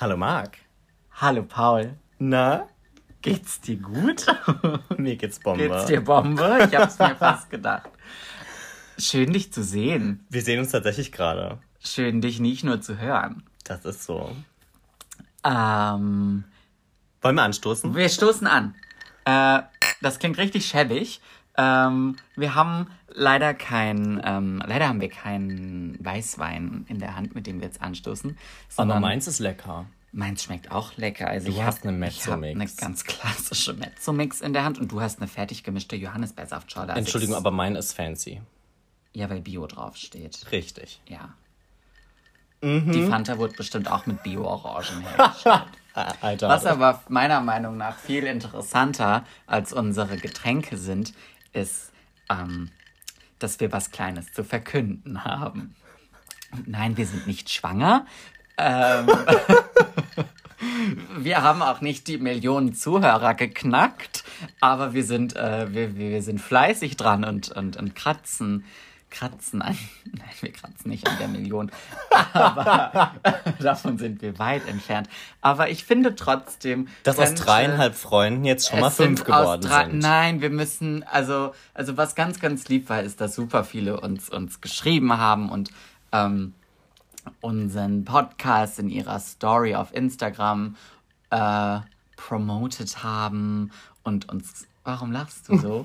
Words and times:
Hallo 0.00 0.16
Marc. 0.16 0.58
Hallo 1.12 1.42
Paul. 1.42 1.96
Na? 2.18 2.68
Geht's 3.20 3.60
dir 3.60 3.76
gut? 3.76 4.26
Mir 4.96 5.16
geht's 5.16 5.40
Bombe. 5.40 5.68
Geht's 5.68 5.86
dir 5.86 6.00
Bombe? 6.02 6.68
Ich 6.70 6.78
hab's 6.78 6.98
mir 7.00 7.16
fast 7.18 7.50
gedacht. 7.50 7.90
Schön 8.96 9.32
dich 9.32 9.52
zu 9.52 9.64
sehen. 9.64 10.24
Wir 10.30 10.42
sehen 10.42 10.60
uns 10.60 10.70
tatsächlich 10.70 11.10
gerade. 11.10 11.58
Schön 11.80 12.20
dich 12.20 12.38
nicht 12.38 12.62
nur 12.62 12.80
zu 12.80 12.98
hören. 12.98 13.42
Das 13.64 13.84
ist 13.84 14.04
so. 14.04 14.30
Ähm, 15.44 16.44
Wollen 17.20 17.34
wir 17.34 17.42
anstoßen? 17.42 17.94
wir 17.94 18.08
stoßen 18.08 18.46
an. 18.46 18.74
Äh, 19.24 19.62
das 20.00 20.20
klingt 20.20 20.38
richtig 20.38 20.66
schäbig. 20.66 21.20
Ähm, 21.56 22.16
wir 22.36 22.54
haben 22.54 22.86
leider 23.08 23.54
kein, 23.54 24.20
ähm, 24.24 24.62
leider 24.66 24.88
haben 24.88 25.00
wir 25.00 25.08
keinen 25.08 25.96
Weißwein 26.04 26.86
in 26.88 26.98
der 26.98 27.16
Hand, 27.16 27.34
mit 27.34 27.46
dem 27.46 27.60
wir 27.60 27.66
jetzt 27.66 27.80
anstoßen. 27.82 28.36
Aber 28.76 29.00
meins 29.00 29.26
ist 29.26 29.38
lecker. 29.38 29.86
meins 30.12 30.42
schmeckt 30.42 30.70
auch 30.70 30.96
lecker. 30.96 31.28
Also 31.28 31.46
Du 31.48 31.52
ich 31.52 31.62
hast 31.62 31.80
hab- 31.80 31.86
eine 31.88 32.08
Ich 32.08 32.26
habe 32.26 32.36
Mezzo-Mix. 32.40 32.78
eine 32.78 32.88
ganz 32.88 33.04
klassische 33.04 33.74
Mezzo-Mix 33.74 34.40
in 34.40 34.52
der 34.52 34.64
Hand 34.64 34.78
und 34.78 34.90
du 34.92 35.00
hast 35.00 35.18
eine 35.20 35.28
fertig 35.28 35.64
gemischte 35.64 35.96
Johannisbeersaftschorle. 35.96 36.90
Also 36.92 36.98
Entschuldigung, 37.00 37.34
aber 37.36 37.50
mein 37.50 37.76
ist 37.76 37.92
fancy. 37.92 38.40
Ja, 39.12 39.28
weil 39.30 39.40
Bio 39.40 39.66
draufsteht. 39.66 40.46
Richtig. 40.52 41.00
Ja. 41.08 41.34
Mhm. 42.60 42.90
Die 42.92 43.02
Fanta 43.06 43.38
wurde 43.38 43.54
bestimmt 43.54 43.90
auch 43.90 44.06
mit 44.06 44.22
Bio-Orangen 44.22 45.02
hergestellt. 45.02 45.62
Alter. 46.20 46.48
Was 46.48 46.64
aber 46.64 47.02
meiner 47.08 47.40
Meinung 47.40 47.76
nach 47.76 47.96
viel 47.98 48.24
interessanter 48.24 49.24
als 49.46 49.72
unsere 49.72 50.16
Getränke 50.16 50.76
sind, 50.76 51.12
ist, 51.52 51.90
ähm, 52.30 52.70
dass 53.38 53.60
wir 53.60 53.72
was 53.72 53.90
Kleines 53.90 54.32
zu 54.32 54.44
verkünden 54.44 55.24
haben. 55.24 55.74
Und 56.52 56.68
nein, 56.68 56.96
wir 56.96 57.06
sind 57.06 57.26
nicht 57.26 57.50
schwanger. 57.50 58.06
Ähm, 58.56 59.06
wir 61.18 61.42
haben 61.42 61.62
auch 61.62 61.80
nicht 61.80 62.08
die 62.08 62.18
Millionen 62.18 62.74
Zuhörer 62.74 63.34
geknackt, 63.34 64.24
aber 64.60 64.94
wir 64.94 65.04
sind, 65.04 65.36
äh, 65.36 65.72
wir, 65.72 65.96
wir 65.96 66.22
sind 66.22 66.40
fleißig 66.40 66.96
dran 66.96 67.24
und, 67.24 67.50
und, 67.50 67.76
und 67.76 67.94
kratzen. 67.94 68.64
Kratzen 69.10 69.62
an. 69.62 69.76
Nein, 70.04 70.28
wir 70.40 70.52
kratzen 70.52 70.90
nicht 70.90 71.08
an 71.08 71.16
der 71.18 71.28
Million. 71.28 71.70
Aber 72.32 73.12
davon 73.60 73.98
sind 73.98 74.20
wir 74.22 74.38
weit 74.38 74.66
entfernt. 74.68 75.08
Aber 75.40 75.70
ich 75.70 75.84
finde 75.84 76.14
trotzdem. 76.14 76.88
Dass 77.04 77.18
aus 77.18 77.28
könnte- 77.28 77.44
dreieinhalb 77.44 77.94
Freunden 77.94 78.44
jetzt 78.44 78.68
schon 78.68 78.80
mal 78.80 78.90
fünf 78.90 79.24
geworden 79.24 79.64
aus 79.64 79.70
drei- 79.70 79.86
sind. 79.86 80.00
Nein, 80.00 80.40
wir 80.40 80.50
müssen, 80.50 81.02
also, 81.04 81.52
also 81.74 81.96
was 81.96 82.14
ganz, 82.14 82.38
ganz 82.40 82.68
lieb 82.68 82.88
war, 82.88 83.02
ist, 83.02 83.20
dass 83.20 83.34
super 83.34 83.64
viele 83.64 84.00
uns, 84.00 84.28
uns 84.28 84.60
geschrieben 84.60 85.16
haben 85.16 85.48
und 85.50 85.70
ähm, 86.12 86.54
unseren 87.40 88.04
Podcast 88.04 88.78
in 88.78 88.88
ihrer 88.88 89.20
Story 89.20 89.74
auf 89.74 89.94
Instagram 89.94 90.76
äh, 91.30 91.78
promoted 92.16 93.02
haben 93.02 93.70
und 94.02 94.28
uns. 94.28 94.66
Warum 94.84 95.12
lachst 95.12 95.48
du 95.50 95.58
so? 95.58 95.84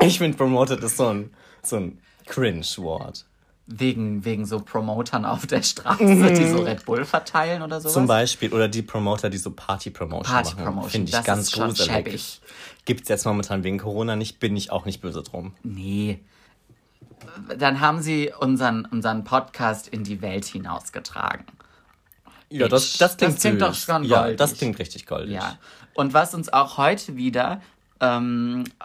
Ich 0.00 0.18
finde, 0.18 0.36
promoted 0.36 0.82
ist 0.82 0.98
so 0.98 1.08
ein, 1.08 1.30
so 1.62 1.76
ein 1.76 1.98
Cringe-Wort. 2.32 3.24
wegen, 3.66 4.24
wegen 4.24 4.44
so 4.44 4.58
Promotern 4.60 5.24
auf 5.24 5.46
der 5.46 5.62
Straße, 5.62 6.04
die 6.32 6.48
so 6.48 6.62
Red 6.62 6.84
Bull 6.84 7.04
verteilen 7.04 7.62
oder 7.62 7.80
sowas. 7.80 7.92
Zum 7.94 8.06
Beispiel, 8.06 8.52
oder 8.52 8.68
die 8.68 8.82
Promoter, 8.82 9.30
die 9.30 9.38
so 9.38 9.50
Party-Promotion 9.50 10.32
machen. 10.34 10.44
Party-Promotion, 10.44 10.90
Finde 10.90 11.08
ich 11.10 11.14
das 11.16 11.24
ganz 11.24 11.40
ist 11.42 11.52
schon 11.52 11.68
gruselig. 11.68 11.90
schäbig. 11.92 12.40
Gibt's 12.84 13.08
jetzt 13.08 13.24
momentan 13.24 13.62
wegen 13.64 13.78
Corona 13.78 14.16
nicht, 14.16 14.40
bin 14.40 14.56
ich 14.56 14.72
auch 14.72 14.84
nicht 14.84 15.00
böse 15.00 15.22
drum. 15.22 15.54
Nee. 15.62 16.20
Dann 17.56 17.80
haben 17.80 18.02
sie 18.02 18.32
unseren, 18.40 18.84
unseren 18.86 19.24
Podcast 19.24 19.86
in 19.88 20.02
die 20.04 20.20
Welt 20.22 20.44
hinausgetragen. 20.44 21.44
Ja, 22.50 22.68
das, 22.68 22.98
das 22.98 23.16
klingt, 23.16 23.34
Das 23.34 23.40
klingt 23.40 23.62
doch 23.62 23.74
schon 23.74 24.04
Ja, 24.04 24.22
goldig. 24.22 24.38
das 24.38 24.54
klingt 24.54 24.78
richtig 24.78 25.06
goldig. 25.06 25.34
Ja. 25.34 25.56
Und 25.94 26.12
was 26.12 26.34
uns 26.34 26.52
auch 26.52 26.76
heute 26.78 27.16
wieder 27.16 27.62
ähm, 28.00 28.64
äh, 28.80 28.84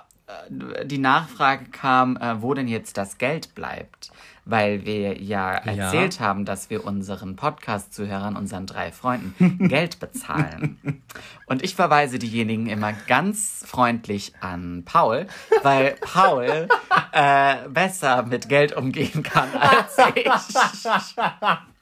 die 0.50 0.97
Nachfrage 0.97 1.66
kam, 1.66 2.18
äh, 2.18 2.41
wo 2.41 2.53
denn 2.53 2.68
jetzt 2.68 2.97
das 2.97 3.18
Geld 3.18 3.56
bleibt. 3.56 4.12
Weil 4.44 4.85
wir 4.85 5.22
ja 5.22 5.52
erzählt 5.56 6.22
haben, 6.22 6.46
dass 6.46 6.69
wir 6.69 6.85
unseren 6.85 7.35
Podcast-Zuhörern, 7.35 8.38
unseren 8.38 8.66
drei 8.66 8.94
Freunden, 8.94 9.68
Geld 9.68 10.00
bezahlen. 10.00 11.02
Und 11.47 11.63
ich 11.63 11.75
verweise 11.75 12.18
diejenigen 12.18 12.68
immer 12.68 12.94
ganz 13.07 13.66
freundlich 13.68 14.34
an 14.40 14.84
Paul, 14.85 15.28
weil 15.63 15.97
Paul 16.00 16.69
äh, 17.12 17.68
besser 17.68 18.23
mit 18.23 18.47
Geld 18.47 18.73
umgehen 18.73 19.22
kann 19.22 19.50
als 19.53 19.97
ich. 20.16 20.25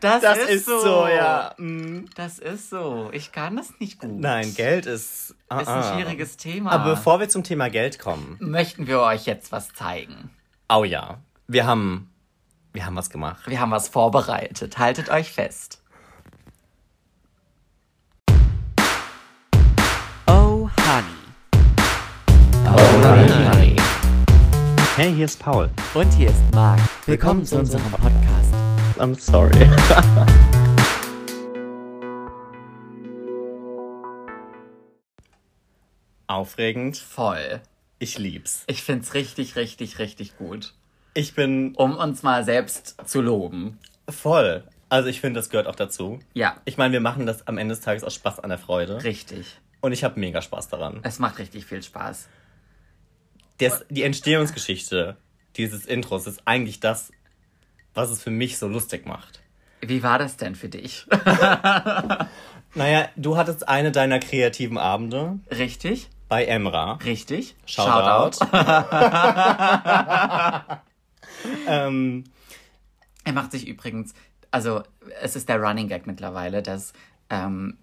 Das, 0.00 0.22
Das 0.22 0.38
ist, 0.38 0.48
ist 0.50 0.66
so. 0.66 0.80
so, 0.80 1.06
ja. 1.06 1.54
Mm. 1.56 2.06
Das 2.16 2.38
ist 2.40 2.70
so. 2.70 3.10
Ich 3.12 3.30
kann 3.30 3.56
das 3.56 3.72
nicht 3.78 4.00
gut. 4.00 4.10
Nein, 4.18 4.52
Geld 4.54 4.86
ist. 4.86 5.34
ah, 5.48 5.60
Ist 5.60 5.68
ein 5.68 5.78
ah. 5.82 5.94
schwieriges 5.94 6.36
Thema. 6.36 6.72
Aber 6.72 6.90
bevor 6.96 7.20
wir 7.20 7.28
zum 7.28 7.44
Thema 7.44 7.70
Geld 7.70 7.98
kommen. 7.98 8.36
möchten 8.40 8.86
wir 8.86 9.00
euch 9.00 9.26
jetzt 9.26 9.52
was 9.52 9.72
zeigen. 9.72 10.30
Oh 10.68 10.84
ja. 10.84 11.18
Wir 11.46 11.66
haben. 11.66 12.08
Wir 12.72 12.86
haben 12.86 12.96
was 12.96 13.10
gemacht. 13.10 13.42
Wir 13.46 13.60
haben 13.60 13.70
was 13.70 13.88
vorbereitet. 13.88 14.78
Haltet 14.78 15.10
euch 15.10 15.30
fest. 15.30 15.80
Oh, 20.26 20.68
Honey. 20.76 21.18
Oh, 22.66 23.04
Honey. 23.04 23.76
Hey, 24.96 25.12
hier 25.14 25.24
ist 25.26 25.38
Paul. 25.38 25.70
Und 25.94 26.10
hier 26.14 26.28
ist 26.30 26.42
Marc. 26.54 26.80
Willkommen 27.06 27.44
zu 27.44 27.58
unserem 27.58 27.82
Podcast. 27.90 28.31
I'm 29.02 29.16
sorry. 29.18 29.50
Aufregend. 36.26 36.96
Voll. 36.96 37.60
Ich 37.98 38.18
lieb's. 38.18 38.64
Ich 38.66 38.82
find's 38.82 39.14
richtig, 39.14 39.56
richtig, 39.56 39.98
richtig 39.98 40.36
gut. 40.36 40.74
Ich 41.14 41.34
bin 41.34 41.74
Um 41.76 41.96
uns 41.96 42.22
mal 42.22 42.44
selbst 42.44 42.96
zu 43.04 43.20
loben. 43.20 43.78
voll. 44.08 44.64
Also 44.88 45.08
ich 45.08 45.20
finde, 45.22 45.40
das 45.40 45.48
gehört 45.48 45.66
auch 45.68 45.74
dazu. 45.74 46.18
Ja, 46.34 46.60
Ich 46.66 46.76
meine, 46.76 46.92
wir 46.92 47.00
machen 47.00 47.24
das 47.24 47.46
am 47.46 47.56
Ende 47.56 47.74
des 47.74 47.82
Tages 47.82 48.04
aus 48.04 48.14
Spaß 48.14 48.40
an 48.40 48.50
der 48.50 48.58
Freude. 48.58 49.02
richtig. 49.02 49.58
Und 49.80 49.92
ich 49.92 50.04
habe 50.04 50.20
mega 50.20 50.42
Spaß 50.42 50.68
daran. 50.68 51.00
Es 51.02 51.18
macht 51.18 51.38
richtig 51.38 51.64
viel 51.66 51.82
Spaß. 51.82 52.28
Das, 53.58 53.84
die 53.88 54.02
Entstehungsgeschichte 54.02 55.16
dieses 55.56 55.86
Intros 55.86 56.26
ist 56.26 56.42
eigentlich 56.44 56.78
das, 56.80 57.10
was 57.94 58.10
es 58.10 58.22
für 58.22 58.30
mich 58.30 58.58
so 58.58 58.68
lustig 58.68 59.06
macht. 59.06 59.40
Wie 59.80 60.02
war 60.02 60.18
das 60.18 60.36
denn 60.36 60.54
für 60.54 60.68
dich? 60.68 61.06
Naja, 62.74 63.08
du 63.16 63.36
hattest 63.36 63.68
eine 63.68 63.92
deiner 63.92 64.18
kreativen 64.18 64.78
Abende 64.78 65.38
Richtig? 65.50 66.08
bei 66.28 66.46
Emra. 66.46 66.94
Richtig? 67.04 67.54
Shoutout. 67.66 68.38
ähm, 71.66 72.24
Er 73.24 73.32
macht 73.32 73.52
sich 73.52 73.66
übrigens, 73.68 74.14
also 74.50 74.82
es 75.20 75.36
ist 75.36 75.48
der 75.48 75.60
Running 75.60 75.88
Gag 75.88 76.06
mittlerweile, 76.06 76.62
dass 76.62 76.92
ähm, 77.30 77.78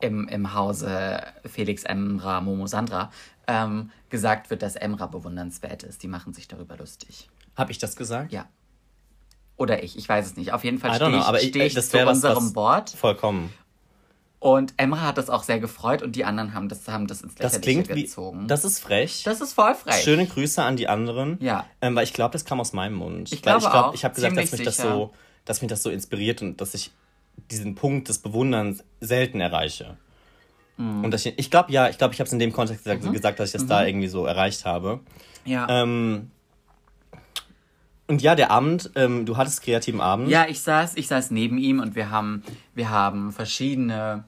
im, 0.00 0.28
im 0.28 0.54
Hause 0.54 1.22
Felix 1.44 1.84
Emra 1.84 2.40
Momo 2.40 2.66
Sandra 2.66 3.10
ähm, 3.46 3.90
gesagt 4.08 4.50
wird, 4.50 4.62
dass 4.62 4.74
Emra 4.76 5.06
bewundernswert 5.06 5.82
ist. 5.84 6.02
Die 6.02 6.08
machen 6.08 6.32
sich 6.34 6.48
darüber 6.48 6.76
lustig. 6.76 7.28
hab 7.56 7.70
ich 7.70 7.78
das 7.78 7.96
gesagt? 7.96 8.32
Ja. 8.32 8.46
Oder 9.60 9.82
ich, 9.82 9.98
ich 9.98 10.08
weiß 10.08 10.24
es 10.24 10.36
nicht. 10.38 10.54
Auf 10.54 10.64
jeden 10.64 10.78
Fall 10.78 10.94
stehe 10.94 11.10
know, 11.10 11.18
ich, 11.18 11.24
aber 11.24 11.42
ich, 11.42 11.50
steh 11.50 11.66
ich 11.66 11.74
das 11.74 11.90
zu 11.90 11.98
unserem 11.98 12.46
was 12.46 12.52
Board. 12.54 12.90
Vollkommen. 12.90 13.52
Und 14.38 14.72
Emra 14.78 15.02
hat 15.02 15.18
das 15.18 15.28
auch 15.28 15.42
sehr 15.42 15.60
gefreut 15.60 16.00
und 16.00 16.16
die 16.16 16.24
anderen 16.24 16.54
haben 16.54 16.70
das, 16.70 16.88
haben 16.88 17.06
das 17.06 17.20
ins 17.20 17.34
Das 17.34 17.52
Lächerliche 17.52 17.82
klingt 17.82 17.98
wie. 17.98 18.04
gezogen. 18.04 18.48
Das 18.48 18.64
ist 18.64 18.78
frech. 18.78 19.22
das 19.22 19.42
ist 19.42 19.52
voll 19.52 19.74
frech. 19.74 20.02
Schöne 20.02 20.26
Grüße 20.26 20.62
an 20.62 20.76
die 20.76 20.88
anderen. 20.88 21.36
Ja. 21.42 21.66
Ähm, 21.82 21.94
weil 21.94 22.04
ich 22.04 22.14
glaube, 22.14 22.32
das 22.32 22.46
kam 22.46 22.58
aus 22.58 22.72
meinem 22.72 22.94
Mund. 22.94 23.30
Ich 23.30 23.44
weil 23.44 23.58
glaube 23.58 23.58
ich 23.58 23.70
glaub, 23.70 23.84
auch. 23.84 23.94
Ich 23.94 24.02
habe 24.02 24.14
gesagt, 24.14 24.34
dass 24.34 24.50
mich 24.50 24.62
das 24.62 24.78
so, 24.78 25.12
dass 25.44 25.60
mich 25.60 25.68
das 25.68 25.82
so 25.82 25.90
inspiriert 25.90 26.40
und 26.40 26.58
dass 26.62 26.72
ich 26.72 26.90
diesen 27.50 27.74
Punkt 27.74 28.08
des 28.08 28.16
Bewunderns 28.16 28.82
selten 29.00 29.42
erreiche. 29.42 29.98
Mhm. 30.78 31.04
Und 31.04 31.10
dass 31.10 31.26
ich, 31.26 31.38
ich 31.38 31.50
glaube, 31.50 31.70
ja, 31.70 31.90
ich 31.90 31.98
glaube, 31.98 32.14
ich 32.14 32.20
habe 32.20 32.28
es 32.28 32.32
in 32.32 32.38
dem 32.38 32.52
Kontext 32.54 32.84
gesagt, 32.84 33.12
gesagt, 33.12 33.38
dass 33.38 33.50
ich 33.50 33.52
das 33.52 33.66
da 33.66 33.84
irgendwie 33.84 34.08
so 34.08 34.24
erreicht 34.24 34.64
habe. 34.64 35.00
Ja. 35.44 35.66
Ähm, 35.68 36.30
und 38.10 38.22
ja, 38.22 38.34
der 38.34 38.50
Abend, 38.50 38.90
ähm, 38.96 39.24
du 39.24 39.36
hattest 39.36 39.62
kreativen 39.62 40.00
Abend. 40.00 40.28
Ja, 40.28 40.46
ich 40.48 40.60
saß, 40.60 40.96
ich 40.96 41.06
saß 41.06 41.30
neben 41.30 41.58
ihm 41.58 41.78
und 41.78 41.94
wir 41.94 42.10
haben, 42.10 42.42
wir 42.74 42.90
haben 42.90 43.30
verschiedene, 43.32 44.24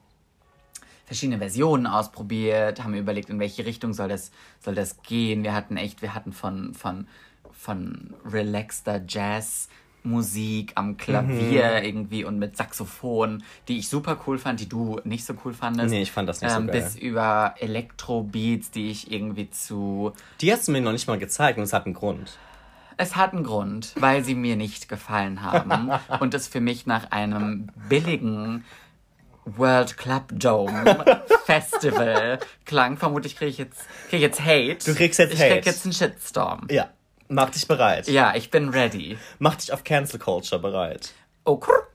verschiedene 1.04 1.38
Versionen 1.38 1.88
ausprobiert, 1.88 2.82
haben 2.84 2.94
überlegt, 2.94 3.28
in 3.28 3.40
welche 3.40 3.66
Richtung 3.66 3.92
soll 3.92 4.08
das, 4.08 4.30
soll 4.60 4.76
das 4.76 5.02
gehen. 5.02 5.42
Wir 5.42 5.52
hatten 5.52 5.76
echt, 5.76 6.00
wir 6.00 6.14
hatten 6.14 6.32
von, 6.32 6.74
von, 6.74 7.08
von 7.52 8.14
relaxter 8.24 9.02
Jazz. 9.06 9.68
Musik 10.04 10.72
am 10.74 10.96
Klavier 10.96 11.78
Mhm. 11.78 11.84
irgendwie 11.84 12.24
und 12.24 12.36
mit 12.36 12.56
Saxophon, 12.56 13.44
die 13.68 13.78
ich 13.78 13.88
super 13.88 14.18
cool 14.26 14.36
fand, 14.36 14.58
die 14.58 14.68
du 14.68 14.98
nicht 15.04 15.24
so 15.24 15.34
cool 15.44 15.54
fandest. 15.54 15.90
Nee, 15.90 16.02
ich 16.02 16.10
fand 16.10 16.28
das 16.28 16.40
nicht 16.40 16.50
so 16.50 16.58
ähm, 16.58 16.66
geil. 16.66 16.82
Bis 16.82 16.96
über 16.96 17.54
Elektrobeats, 17.60 18.72
die 18.72 18.90
ich 18.90 19.12
irgendwie 19.12 19.48
zu 19.50 20.12
Die 20.40 20.52
hast 20.52 20.66
du 20.66 20.72
mir 20.72 20.80
noch 20.80 20.90
nicht 20.90 21.06
mal 21.06 21.20
gezeigt 21.20 21.56
und 21.56 21.62
es 21.62 21.72
hat 21.72 21.84
einen 21.84 21.94
Grund. 21.94 22.36
Es 22.96 23.16
hat 23.16 23.32
einen 23.32 23.44
Grund, 23.44 23.92
weil 23.96 24.24
sie 24.24 24.34
mir 24.34 24.56
nicht 24.56 24.88
gefallen 24.88 25.42
haben 25.42 25.90
und 26.20 26.34
es 26.34 26.48
für 26.48 26.60
mich 26.60 26.86
nach 26.86 27.10
einem 27.10 27.68
billigen 27.88 28.64
World 29.44 29.96
Club 29.96 30.24
Dome 30.32 31.22
Festival 31.44 32.38
klang. 32.64 32.96
Vermutlich 32.96 33.36
kriege 33.36 33.50
ich 33.50 33.58
jetzt 33.58 33.80
krieg 34.08 34.18
ich 34.18 34.22
jetzt 34.22 34.40
Hate. 34.40 34.78
Du 34.84 34.94
kriegst 34.94 35.18
jetzt 35.18 35.34
ich 35.34 35.40
Hate. 35.40 35.54
krieg 35.54 35.66
jetzt 35.66 35.84
einen 35.84 35.92
Shitstorm. 35.92 36.66
Ja. 36.70 36.88
Mach 37.28 37.50
dich 37.50 37.66
bereit. 37.66 38.08
Ja, 38.08 38.34
ich 38.34 38.50
bin 38.50 38.68
ready. 38.68 39.16
Mach 39.38 39.56
dich 39.56 39.72
auf 39.72 39.84
Cancel 39.84 40.18
Culture 40.20 40.60
bereit. 40.60 41.12
Oh, 41.44 41.56
krr. 41.58 41.86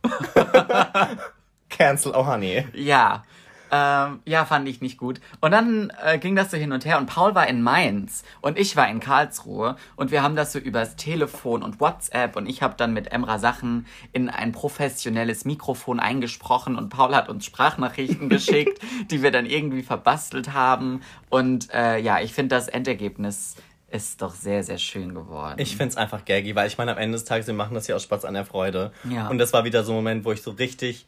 Cancel, 1.69 2.13
oh 2.15 2.25
honey. 2.25 2.65
Ja. 2.73 3.23
Ähm, 3.71 4.19
ja, 4.25 4.45
fand 4.45 4.67
ich 4.67 4.81
nicht 4.81 4.97
gut. 4.97 5.19
Und 5.41 5.51
dann 5.51 5.91
äh, 6.03 6.17
ging 6.17 6.35
das 6.35 6.51
so 6.51 6.57
hin 6.57 6.71
und 6.71 6.85
her 6.85 6.97
und 6.97 7.07
Paul 7.07 7.35
war 7.35 7.47
in 7.47 7.61
Mainz 7.61 8.23
und 8.41 8.57
ich 8.57 8.75
war 8.75 8.89
in 8.89 8.99
Karlsruhe 8.99 9.75
und 9.95 10.11
wir 10.11 10.23
haben 10.23 10.35
das 10.35 10.53
so 10.53 10.59
übers 10.59 10.95
Telefon 10.95 11.63
und 11.63 11.79
WhatsApp 11.79 12.35
und 12.35 12.47
ich 12.47 12.61
habe 12.61 12.75
dann 12.77 12.93
mit 12.93 13.11
Emra 13.11 13.39
Sachen 13.39 13.85
in 14.13 14.29
ein 14.29 14.51
professionelles 14.51 15.45
Mikrofon 15.45 15.99
eingesprochen 15.99 16.75
und 16.75 16.89
Paul 16.89 17.15
hat 17.15 17.29
uns 17.29 17.45
Sprachnachrichten 17.45 18.29
geschickt, 18.29 18.79
die 19.11 19.21
wir 19.21 19.31
dann 19.31 19.45
irgendwie 19.45 19.83
verbastelt 19.83 20.53
haben 20.53 21.01
und 21.29 21.73
äh, 21.73 21.99
ja, 21.99 22.21
ich 22.21 22.33
finde 22.33 22.55
das 22.55 22.67
Endergebnis 22.67 23.55
ist 23.89 24.21
doch 24.21 24.35
sehr, 24.35 24.63
sehr 24.63 24.77
schön 24.77 25.15
geworden. 25.15 25.55
Ich 25.59 25.77
find's 25.77 25.95
einfach 25.95 26.25
gaggy, 26.25 26.55
weil 26.55 26.67
ich 26.67 26.77
meine, 26.77 26.91
am 26.91 26.97
Ende 26.97 27.17
des 27.17 27.23
Tages, 27.23 27.47
wir 27.47 27.53
machen 27.53 27.73
das 27.73 27.87
ja 27.87 27.95
aus 27.95 28.03
Spaß 28.03 28.25
an 28.25 28.33
der 28.33 28.43
Freude. 28.43 28.91
Ja. 29.09 29.29
Und 29.29 29.37
das 29.37 29.53
war 29.53 29.63
wieder 29.63 29.83
so 29.83 29.93
ein 29.93 29.95
Moment, 29.95 30.25
wo 30.25 30.33
ich 30.33 30.41
so 30.41 30.51
richtig, 30.51 31.05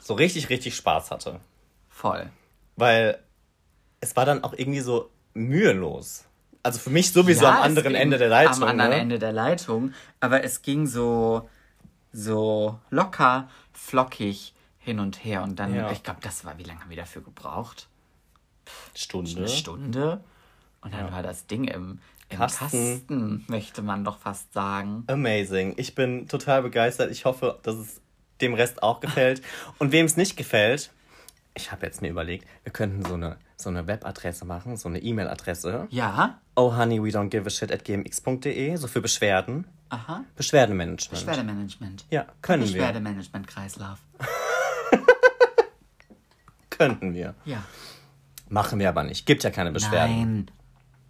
so 0.00 0.14
richtig, 0.14 0.50
richtig 0.50 0.74
Spaß 0.74 1.12
hatte. 1.12 1.38
Voll. 1.96 2.28
Weil 2.76 3.18
es 4.00 4.14
war 4.16 4.26
dann 4.26 4.44
auch 4.44 4.52
irgendwie 4.52 4.80
so 4.80 5.10
mühelos. 5.32 6.26
Also 6.62 6.78
für 6.78 6.90
mich 6.90 7.10
sowieso 7.10 7.44
Ja, 7.44 7.56
am 7.56 7.62
anderen 7.62 7.94
Ende 7.94 8.18
der 8.18 8.28
Leitung. 8.28 8.62
Am 8.64 8.68
anderen 8.68 8.90
ne? 8.90 8.96
Ende 8.98 9.18
der 9.18 9.32
Leitung. 9.32 9.94
Aber 10.20 10.44
es 10.44 10.60
ging 10.60 10.86
so, 10.86 11.48
so 12.12 12.78
locker, 12.90 13.48
flockig 13.72 14.52
hin 14.78 15.00
und 15.00 15.24
her. 15.24 15.42
Und 15.42 15.58
dann, 15.58 15.74
Ja. 15.74 15.90
ich 15.90 16.02
glaube, 16.02 16.20
das 16.22 16.44
war, 16.44 16.58
wie 16.58 16.64
lange 16.64 16.80
haben 16.80 16.90
wir 16.90 16.98
dafür 16.98 17.22
gebraucht? 17.22 17.88
Stunde. 18.94 19.34
Eine 19.34 19.48
Stunde? 19.48 20.22
Und 20.82 20.92
dann 20.92 21.10
war 21.10 21.22
das 21.22 21.46
Ding 21.46 21.64
im, 21.64 21.98
im 22.28 22.38
Kasten. 22.38 22.58
Kasten. 22.98 23.44
möchte 23.48 23.80
man 23.80 24.04
doch 24.04 24.18
fast 24.18 24.52
sagen. 24.52 25.04
Amazing. 25.06 25.72
Ich 25.78 25.94
bin 25.94 26.28
total 26.28 26.60
begeistert. 26.60 27.10
Ich 27.10 27.24
hoffe, 27.24 27.58
dass 27.62 27.76
es 27.76 28.02
dem 28.42 28.52
Rest 28.52 28.82
auch 28.82 29.00
gefällt. 29.00 29.40
Und 29.78 29.92
wem 29.92 30.04
es 30.04 30.18
nicht 30.18 30.36
gefällt, 30.36 30.90
ich 31.56 31.72
habe 31.72 31.86
jetzt 31.86 32.02
mir 32.02 32.10
überlegt, 32.10 32.46
wir 32.64 32.72
könnten 32.72 33.04
so 33.04 33.14
eine, 33.14 33.38
so 33.56 33.70
eine 33.70 33.86
Webadresse 33.86 34.44
machen, 34.44 34.76
so 34.76 34.88
eine 34.88 35.00
E-Mail-Adresse. 35.00 35.88
Ja? 35.90 36.38
Oh 36.54 36.76
honey, 36.76 37.02
we 37.02 37.08
don't 37.08 37.30
give 37.30 37.46
a 37.46 37.50
shit 37.50 37.72
at 37.72 37.84
gmx.de, 37.84 38.76
so 38.76 38.86
für 38.86 39.00
Beschwerden. 39.00 39.66
Aha. 39.88 40.24
Beschwerdemanagement. 40.36 41.10
Beschwerdemanagement. 41.10 42.04
Ja, 42.10 42.26
können 42.42 42.64
wir. 42.64 42.72
Beschwerdemanagement 42.72 43.46
Kreislauf. 43.46 43.98
Könnten 46.70 47.14
wir. 47.14 47.34
Ja. 47.44 47.62
Machen 48.48 48.78
wir 48.78 48.88
aber 48.88 49.04
nicht. 49.04 49.26
Gibt 49.26 49.42
ja 49.42 49.50
keine 49.50 49.72
Beschwerden. 49.72 50.16
Nein. 50.16 50.50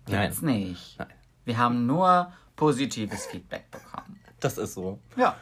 Nein. 0.09 0.23
Gibt's 0.29 0.43
nicht. 0.43 0.99
Nein. 0.99 1.09
Wir 1.45 1.59
haben 1.59 1.87
nur 1.87 2.33
positives 2.55 3.27
Feedback 3.27 3.71
bekommen. 3.71 4.21
Das 4.41 4.59
ist 4.59 4.75
so. 4.75 5.01
Ja. 5.17 5.37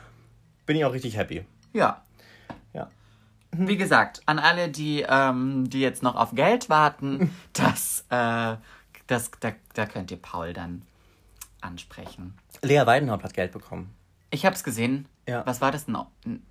Bin 0.65 0.77
ich 0.77 0.85
auch 0.85 0.93
richtig 0.93 1.17
happy. 1.17 1.45
Ja. 1.73 2.04
Wie 3.57 3.77
gesagt, 3.77 4.23
an 4.27 4.39
alle, 4.39 4.69
die, 4.69 5.05
ähm, 5.09 5.69
die 5.71 5.81
jetzt 5.81 6.03
noch 6.03 6.15
auf 6.17 6.35
Geld 6.35 6.69
warten, 6.69 7.31
das, 7.53 8.05
äh, 8.11 8.57
das, 9.07 9.31
da, 9.41 9.53
da 9.75 9.87
könnt 9.87 10.11
ihr 10.11 10.17
Paul 10.17 10.53
dann 10.53 10.83
ansprechen. 11.61 12.35
Lea 12.63 12.83
Weidenhaupt 12.87 13.25
hat 13.25 13.35
Geld 13.35 13.53
bekommen. 13.53 13.95
Ich 14.31 14.45
hab's 14.47 14.65
gesehen. 14.65 15.07
Ja. 15.29 15.47
Was 15.47 15.61
war 15.61 15.71
das? 15.71 15.87
Ein, 15.89 15.97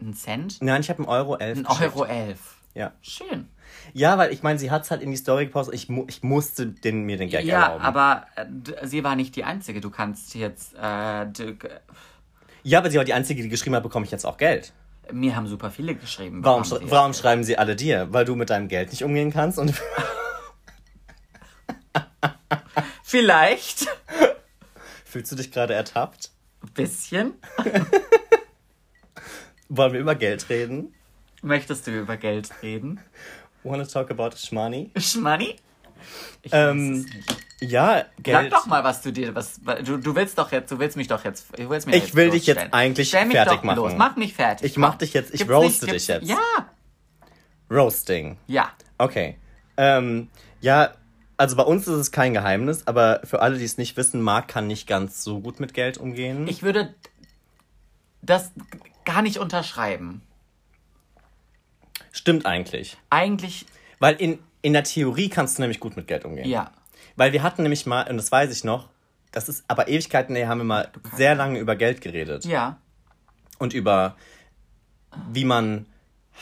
ein 0.01 0.13
Cent? 0.13 0.61
Nein, 0.61 0.81
ich 0.81 0.89
habe 0.89 0.99
einen 0.99 1.07
Euro 1.09 1.37
elf. 1.37 1.57
Ein 1.57 1.63
geschickt. 1.65 1.95
Euro 1.95 2.05
elf. 2.05 2.55
Ja. 2.73 2.91
Schön. 3.01 3.47
Ja, 3.93 4.17
weil 4.17 4.31
ich 4.31 4.41
meine, 4.41 4.57
sie 4.57 4.71
hat 4.71 4.83
es 4.83 4.91
halt 4.91 5.01
in 5.01 5.11
die 5.11 5.17
Story 5.17 5.45
gepostet. 5.45 5.75
Ich, 5.75 5.89
mu 5.89 6.05
ich 6.07 6.23
musste 6.23 6.67
den, 6.67 7.03
mir 7.03 7.17
den 7.17 7.29
Gag 7.29 7.45
Ja, 7.45 7.63
erlauben. 7.65 7.83
aber 7.83 8.25
äh, 8.35 8.87
sie 8.87 9.03
war 9.03 9.15
nicht 9.15 9.35
die 9.35 9.43
Einzige. 9.43 9.79
Du 9.81 9.89
kannst 9.91 10.33
jetzt, 10.35 10.73
äh, 10.75 11.25
Ja, 12.63 12.79
aber 12.79 12.89
sie 12.89 12.97
war 12.97 13.03
die 13.05 13.13
Einzige, 13.13 13.43
die 13.43 13.49
geschrieben 13.49 13.75
hat, 13.75 13.83
bekomme 13.83 14.05
ich 14.05 14.11
jetzt 14.11 14.25
auch 14.25 14.37
Geld. 14.37 14.73
Mir 15.11 15.35
haben 15.35 15.47
super 15.47 15.69
viele 15.71 15.95
geschrieben. 15.95 16.43
Warum, 16.43 16.63
sch 16.63 16.73
warum 16.83 17.13
schreiben 17.13 17.43
sie 17.43 17.57
alle 17.57 17.75
dir? 17.75 18.07
Weil 18.11 18.25
du 18.25 18.35
mit 18.35 18.49
deinem 18.49 18.67
Geld 18.67 18.91
nicht 18.91 19.03
umgehen 19.03 19.31
kannst 19.31 19.59
und 19.59 19.73
Vielleicht. 23.03 23.87
fühlst 25.05 25.31
du 25.31 25.35
dich 25.35 25.51
gerade 25.51 25.73
ertappt? 25.73 26.31
Ein 26.63 26.69
bisschen. 26.73 27.33
Wollen 29.69 29.93
wir 29.93 29.99
über 29.99 30.15
Geld 30.15 30.49
reden? 30.49 30.93
Möchtest 31.41 31.87
du 31.87 31.91
über 31.99 32.17
Geld 32.17 32.49
reden? 32.61 32.99
Wanna 33.63 33.85
talk 33.85 34.09
about 34.11 34.35
Shmoney? 34.37 34.91
Schmanni? 34.97 35.55
Ich 36.41 36.51
Ähm, 36.53 36.91
weiß 37.03 37.05
es 37.09 37.13
nicht. 37.15 37.37
Ja, 37.65 37.97
Sag 38.17 38.23
Geld. 38.23 38.53
doch 38.53 38.65
mal, 38.65 38.83
was 38.83 39.01
du 39.01 39.11
dir, 39.11 39.33
was, 39.35 39.59
du, 39.85 39.97
du 39.97 40.15
willst 40.15 40.37
doch 40.37 40.51
jetzt, 40.51 40.71
du 40.71 40.79
willst 40.79 40.97
mich 40.97 41.07
doch 41.07 41.23
jetzt, 41.23 41.57
du 41.57 41.69
willst 41.69 41.87
mir 41.87 41.95
Ich 41.95 42.03
jetzt 42.05 42.15
will 42.15 42.29
dich 42.31 42.45
jetzt 42.45 42.73
eigentlich 42.73 43.09
Stell 43.09 43.25
mich 43.25 43.35
fertig 43.35 43.55
doch 43.57 43.63
machen. 43.63 43.75
Los. 43.77 43.93
Mach 43.97 44.15
mich 44.15 44.33
fertig. 44.33 44.71
Ich 44.71 44.77
mach 44.77 44.95
dich 44.95 45.13
jetzt- 45.13 45.33
ich 45.33 45.39
Gibt's 45.39 45.53
roaste 45.53 45.85
nicht- 45.85 45.95
dich 45.95 46.07
jetzt. 46.07 46.27
Ja, 46.27 46.37
Roasting. 47.71 48.37
ja. 48.47 48.71
Okay. 48.97 49.37
Ähm, 49.77 50.29
ja, 50.61 50.93
also 51.37 51.55
bei 51.55 51.63
uns 51.63 51.87
ist 51.87 51.95
es 51.95 52.11
kein 52.11 52.33
Geheimnis, 52.33 52.85
aber 52.87 53.21
für 53.23 53.41
alle, 53.41 53.57
die 53.57 53.65
es 53.65 53.77
nicht 53.77 53.97
wissen, 53.97 54.21
Marc 54.21 54.47
kann 54.47 54.67
nicht 54.67 54.87
ganz 54.87 55.23
so 55.23 55.39
gut 55.39 55.59
mit 55.59 55.73
Geld 55.73 55.97
umgehen. 55.97 56.47
Ich 56.47 56.61
würde 56.63 56.93
das 58.21 58.51
gar 59.05 59.21
nicht 59.21 59.37
unterschreiben. 59.39 60.21
Stimmt 62.11 62.45
eigentlich. 62.45 62.97
Eigentlich, 63.09 63.65
Weil 63.99 64.15
in, 64.15 64.39
in 64.61 64.73
der 64.73 64.83
Theorie 64.83 65.29
kannst 65.29 65.57
du 65.57 65.61
nämlich 65.63 65.79
gut 65.79 65.95
mit 65.97 66.07
Geld 66.07 66.25
umgehen. 66.25 66.47
ja. 66.49 66.71
Weil 67.15 67.33
wir 67.33 67.43
hatten 67.43 67.63
nämlich 67.63 67.85
mal, 67.85 68.09
und 68.09 68.17
das 68.17 68.31
weiß 68.31 68.51
ich 68.51 68.63
noch, 68.63 68.89
das 69.31 69.49
ist 69.49 69.63
aber 69.67 69.87
Ewigkeiten 69.87 70.35
her, 70.35 70.47
haben 70.47 70.59
wir 70.59 70.65
mal 70.65 70.91
sehr 71.15 71.35
lange 71.35 71.59
über 71.59 71.75
Geld 71.75 72.01
geredet. 72.01 72.45
Ja. 72.45 72.77
Und 73.57 73.73
über, 73.73 74.15
wie 75.31 75.45
man 75.45 75.85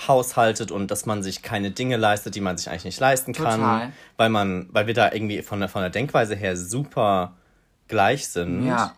haushaltet 0.08 0.72
und 0.72 0.90
dass 0.90 1.06
man 1.06 1.24
sich 1.24 1.42
keine 1.42 1.72
Dinge 1.72 1.98
leistet, 1.98 2.36
die 2.36 2.42
man 2.42 2.58
sich 2.58 2.70
eigentlich 2.70 2.86
nicht 2.86 3.00
leisten 3.00 3.34
kann. 3.34 3.60
Total. 3.60 3.92
Weil 4.18 4.30
man, 4.30 4.70
weil 4.72 4.88
wir 4.88 4.94
da 4.94 5.12
irgendwie 5.12 5.42
von 5.42 5.60
der, 5.60 5.70
von 5.70 5.82
der 5.82 5.90
Denkweise 5.90 6.36
her 6.36 6.56
super 6.56 7.36
gleich 7.88 8.28
sind. 8.28 8.66
Ja. 8.66 8.96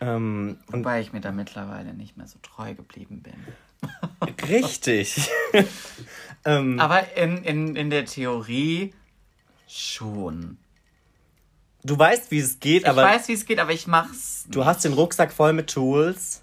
Ähm, 0.00 0.58
und 0.66 0.80
Wobei 0.80 1.00
ich 1.00 1.12
mir 1.12 1.20
da 1.20 1.32
mittlerweile 1.32 1.94
nicht 1.94 2.16
mehr 2.16 2.26
so 2.26 2.38
treu 2.42 2.74
geblieben 2.74 3.22
bin. 3.22 3.34
richtig. 4.48 5.30
ähm, 6.44 6.80
Aber 6.80 7.16
in, 7.16 7.44
in, 7.44 7.76
in 7.76 7.90
der 7.90 8.06
Theorie 8.06 8.92
schon. 9.80 10.58
du 11.84 11.98
weißt, 11.98 12.30
wie 12.30 12.38
es 12.38 12.60
geht, 12.60 12.82
Ich 12.82 12.88
aber 12.88 13.02
weiß, 13.04 13.28
wie 13.28 13.32
es 13.32 13.44
geht, 13.44 13.58
aber 13.58 13.72
ich 13.72 13.86
mach's. 13.86 14.44
du 14.48 14.64
hast 14.64 14.84
den 14.84 14.92
Rucksack 14.92 15.32
voll 15.32 15.52
mit 15.52 15.70
Tools, 15.70 16.42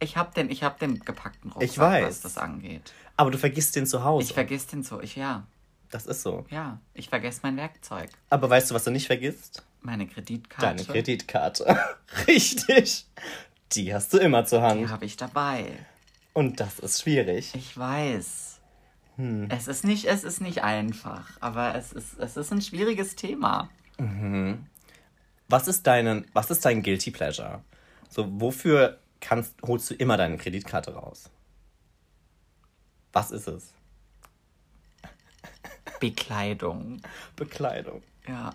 Ich 0.00 0.16
hab 0.16 0.34
den, 0.34 0.50
ich 0.50 0.62
hab 0.62 0.78
den 0.78 1.00
gepackten 1.00 1.50
Rucksack, 1.52 1.70
Ich 1.70 1.78
weiß. 1.78 2.06
was 2.06 2.20
das 2.20 2.38
angeht. 2.38 2.92
aber 3.16 3.30
du 3.30 3.38
vergisst 3.38 3.76
den 3.76 3.86
zu 3.86 4.04
Hause. 4.04 4.26
Ich 4.28 4.34
vergiss 4.34 4.66
den 4.66 4.82
so, 4.82 5.00
ich, 5.00 5.16
ja, 5.16 5.46
das 5.90 6.06
ist 6.06 6.22
so. 6.22 6.44
ja, 6.50 6.78
ich 6.94 7.08
vergesse 7.08 7.40
mein 7.42 7.56
Werkzeug. 7.56 8.10
Aber 8.30 8.48
weißt 8.50 8.70
du, 8.70 8.74
was 8.74 8.84
du 8.84 8.90
nicht 8.90 9.06
vergisst? 9.06 9.62
Meine 9.80 10.06
Kreditkarte. 10.06 10.66
Deine 10.66 10.84
Kreditkarte. 10.84 11.78
Richtig. 12.26 13.06
Die 13.72 13.94
hast 13.94 14.12
du 14.12 14.18
immer 14.18 14.44
zur 14.44 14.58
Die 14.60 14.64
Hand. 14.64 14.88
habe 14.90 15.04
ich 15.04 15.16
dabei. 15.16 15.66
Und 16.32 16.58
das 16.60 16.78
ist 16.78 17.02
schwierig. 17.02 17.52
Ich 17.54 17.76
weiß. 17.78 18.57
Hm. 19.18 19.48
Es 19.50 19.66
ist 19.66 19.84
nicht, 19.84 20.04
es 20.04 20.22
ist 20.22 20.40
nicht 20.40 20.62
einfach, 20.62 21.28
aber 21.40 21.74
es 21.74 21.92
ist, 21.92 22.18
es 22.20 22.36
ist 22.36 22.52
ein 22.52 22.62
schwieriges 22.62 23.16
Thema. 23.16 23.68
Was 25.48 25.66
ist 25.66 25.86
deinen, 25.88 26.24
was 26.34 26.50
ist 26.52 26.64
dein 26.64 26.84
Guilty 26.84 27.10
Pleasure? 27.10 27.64
So, 28.08 28.40
wofür 28.40 29.00
kannst, 29.20 29.54
holst 29.62 29.90
du 29.90 29.94
immer 29.94 30.16
deine 30.16 30.38
Kreditkarte 30.38 30.94
raus? 30.94 31.30
Was 33.12 33.32
ist 33.32 33.48
es? 33.48 33.74
Bekleidung. 35.98 37.02
Bekleidung. 37.34 38.02
Ja. 38.28 38.50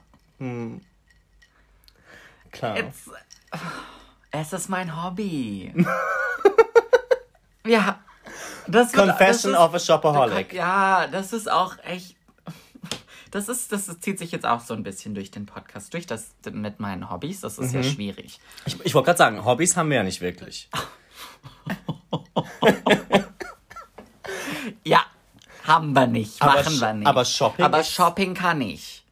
Klar. 2.52 2.78
Jetzt, 2.78 3.10
es 4.32 4.54
ist 4.54 4.70
mein 4.70 5.04
Hobby. 5.04 5.74
ja. 7.66 8.03
Das 8.68 8.94
wird- 8.94 9.08
Confession 9.08 9.54
das 9.54 9.62
ist- 9.62 9.68
of 9.68 9.74
a 9.76 9.80
Shopaholic. 9.80 10.54
Ja, 10.54 11.08
das 11.08 11.34
ist 11.34 11.52
auch 11.52 11.76
echt. 11.84 12.16
Das 13.32 13.50
ist, 13.50 13.72
das 13.72 14.00
zieht 14.00 14.20
sich 14.20 14.32
jetzt 14.32 14.46
auch 14.46 14.60
so 14.60 14.76
ein 14.76 14.84
bisschen 14.84 15.16
durch 15.16 15.32
den 15.32 15.48
Podcast, 15.48 15.92
durch 15.96 16.06
das 16.06 16.28
mit 16.52 16.80
meinen 16.80 17.10
Hobbys. 17.10 17.42
Das 17.42 17.58
ist 17.58 17.74
Mhm. 17.74 17.82
ja 17.82 17.90
schwierig. 17.90 18.40
Ich, 18.68 18.80
ich 18.86 18.94
wollte 18.94 19.08
gerade 19.08 19.18
sagen, 19.18 19.44
Hobbys 19.44 19.76
haben 19.76 19.90
wir 19.90 19.98
ja 19.98 20.04
nicht 20.04 20.22
wirklich. 20.22 20.70
Ja, 24.84 25.04
haben 25.66 25.94
wir 25.94 26.08
nicht, 26.08 26.42
Aber 26.42 26.54
machen 26.56 26.74
Sh- 26.74 26.82
wir 26.82 26.94
nicht. 26.94 27.08
aber 27.08 27.26
Shopping 27.26 27.66
Aber 27.66 27.84
Shopping 27.84 28.34
kann 28.34 28.62
ich. 28.62 29.03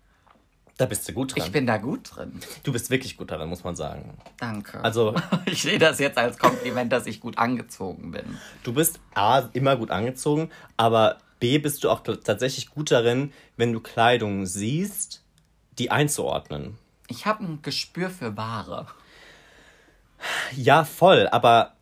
Da 0.81 0.87
bist 0.87 1.07
du 1.07 1.13
gut 1.13 1.35
drin. 1.35 1.43
Ich 1.45 1.51
bin 1.51 1.67
da 1.67 1.77
gut 1.77 2.09
drin. 2.15 2.39
Du 2.63 2.71
bist 2.71 2.89
wirklich 2.89 3.15
gut 3.15 3.29
darin, 3.29 3.47
muss 3.49 3.63
man 3.63 3.75
sagen. 3.75 4.17
Danke. 4.39 4.83
Also, 4.83 5.13
ich 5.45 5.61
sehe 5.61 5.77
das 5.77 5.99
jetzt 5.99 6.17
als 6.17 6.39
Kompliment, 6.39 6.91
dass 6.91 7.05
ich 7.05 7.19
gut 7.19 7.37
angezogen 7.37 8.09
bin. 8.09 8.23
du 8.63 8.73
bist 8.73 8.99
A, 9.13 9.43
immer 9.53 9.75
gut 9.75 9.91
angezogen, 9.91 10.49
aber 10.77 11.19
B, 11.39 11.59
bist 11.59 11.83
du 11.83 11.89
auch 11.91 11.99
tatsächlich 12.01 12.71
gut 12.71 12.89
darin, 12.89 13.31
wenn 13.57 13.71
du 13.73 13.79
Kleidung 13.79 14.47
siehst, 14.47 15.23
die 15.77 15.91
einzuordnen. 15.91 16.79
Ich 17.07 17.27
habe 17.27 17.43
ein 17.43 17.61
Gespür 17.61 18.09
für 18.09 18.35
Ware. 18.35 18.87
Ja, 20.55 20.83
voll, 20.83 21.27
aber 21.31 21.73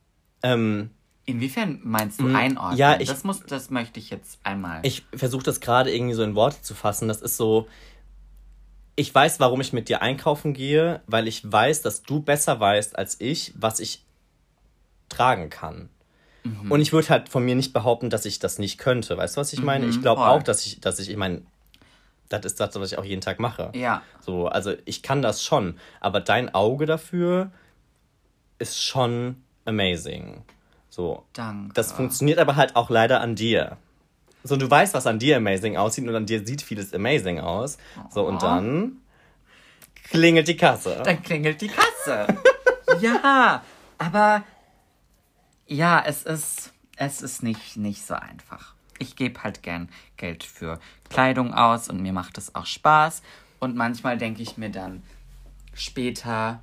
ähm, 0.44 0.90
Inwiefern 1.26 1.80
meinst 1.84 2.20
du 2.20 2.28
einordnen? 2.36 2.78
Ja, 2.80 3.00
ich- 3.00 3.08
das, 3.08 3.24
muss, 3.24 3.42
das 3.46 3.70
möchte 3.70 4.00
ich 4.00 4.10
jetzt 4.10 4.40
einmal. 4.44 4.80
ich 4.84 5.06
versuche 5.14 5.44
das 5.44 5.60
gerade 5.60 5.90
irgendwie 5.94 6.16
so 6.16 6.24
in 6.24 6.34
Worte 6.36 6.62
zu 6.64 6.74
fassen. 6.74 7.08
Das 7.08 7.22
ist 7.22 7.38
so, 7.38 7.68
ich 9.00 9.14
weiß, 9.16 9.40
warum 9.40 9.62
ich 9.62 9.72
mit 9.74 9.88
dir 9.90 10.02
einkaufen 10.02 10.54
gehe, 10.54 11.02
weil 11.08 11.28
ich 11.28 11.50
weiß, 11.50 11.82
dass 11.82 12.04
du 12.04 12.22
besser 12.22 12.60
weißt 12.60 12.98
als 12.98 13.16
ich, 13.20 13.54
was 13.58 13.80
ich 13.80 14.04
tragen 15.08 15.50
kann. 15.50 15.90
Mhm. 16.44 16.72
Und 16.72 16.82
ich 16.82 16.92
würde 16.94 17.10
halt 17.10 17.30
von 17.30 17.44
mir 17.46 17.56
nicht 17.56 17.74
behaupten, 17.74 18.10
dass 18.10 18.26
ich 18.26 18.40
das 18.40 18.60
nicht 18.60 18.78
könnte. 18.78 19.18
Weißt 19.18 19.38
du, 19.38 19.42
was 19.42 19.54
ich 19.54 19.62
meine? 19.64 19.86
ich 19.86 20.02
glaube 20.02 20.22
Mhm, 20.22 20.28
auch, 20.28 20.44
dass 20.44 20.66
ich, 20.66 20.80
dass 20.82 21.00
ich, 21.00 21.10
ich 21.10 21.18
meine, 21.18 21.42
das 22.28 22.46
ist 22.46 22.60
das, 22.60 22.76
was 22.76 22.92
ich 22.92 22.98
auch 22.98 23.04
jeden 23.06 23.22
Tag 23.22 23.40
mache. 23.40 23.72
ja, 23.74 24.02
So, 24.20 24.48
also 24.48 24.74
ich 24.86 25.02
kann 25.02 25.22
das 25.22 25.44
schon, 25.44 25.80
aber 26.00 26.20
dein 26.22 26.54
Auge 26.54 26.86
dafür 26.86 27.52
ist 28.60 28.84
schon 28.84 29.42
amazing. 29.66 30.44
So, 30.90 31.24
danke. 31.34 31.74
das 31.74 31.92
funktioniert 31.94 32.40
aber 32.40 32.56
halt 32.56 32.76
auch 32.76 32.90
leider 32.90 33.22
an 33.22 33.36
dir. 33.36 33.78
So, 34.44 34.56
du 34.56 34.70
weißt, 34.70 34.94
was 34.94 35.06
an 35.06 35.20
dir 35.20 35.38
amazing 35.38 35.78
aussieht 35.78 36.08
und 36.08 36.16
an 36.16 36.26
dir 36.26 36.46
sieht 36.46 36.62
vieles 36.62 36.94
amazing 36.94 37.40
aus. 37.40 37.78
So, 38.10 38.26
und 38.26 38.42
dann 38.42 38.98
klingelt 40.10 40.48
die 40.48 40.58
Kasse. 40.58 41.02
Dann 41.04 41.22
klingelt 41.22 41.62
die 41.62 41.68
Kasse. 41.70 42.28
ja, 43.02 43.64
aber 43.98 44.44
ja, 45.68 46.02
es 46.06 46.24
ist, 46.24 46.74
es 46.96 47.22
ist 47.22 47.44
nicht, 47.44 47.78
nicht 47.78 48.06
so 48.06 48.16
einfach. 48.16 48.74
Ich 48.98 49.16
gebe 49.16 49.44
halt 49.44 49.64
gern 49.64 49.90
Geld 50.18 50.44
für 50.44 50.80
Kleidung 51.10 51.54
aus 51.54 51.90
und 51.90 52.02
mir 52.02 52.14
macht 52.14 52.38
es 52.38 52.56
auch 52.56 52.66
Spaß. 52.66 53.22
Und 53.60 53.76
manchmal 53.76 54.18
denke 54.18 54.42
ich 54.42 54.58
mir 54.58 54.70
dann 54.70 55.04
später, 55.74 56.62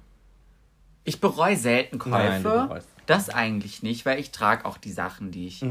ich 1.05 1.21
bereue 1.21 1.57
selten 1.57 1.99
Käufe. 1.99 2.69
Nein, 2.69 2.83
das 3.07 3.29
eigentlich 3.31 3.83
nicht, 3.83 4.05
weil 4.05 4.19
ich 4.19 4.33
trage 4.33 4.65
auch 4.65 4.79
die 4.79 4.93
Sachen, 4.93 5.31
die 5.31 5.47
ich, 5.47 5.63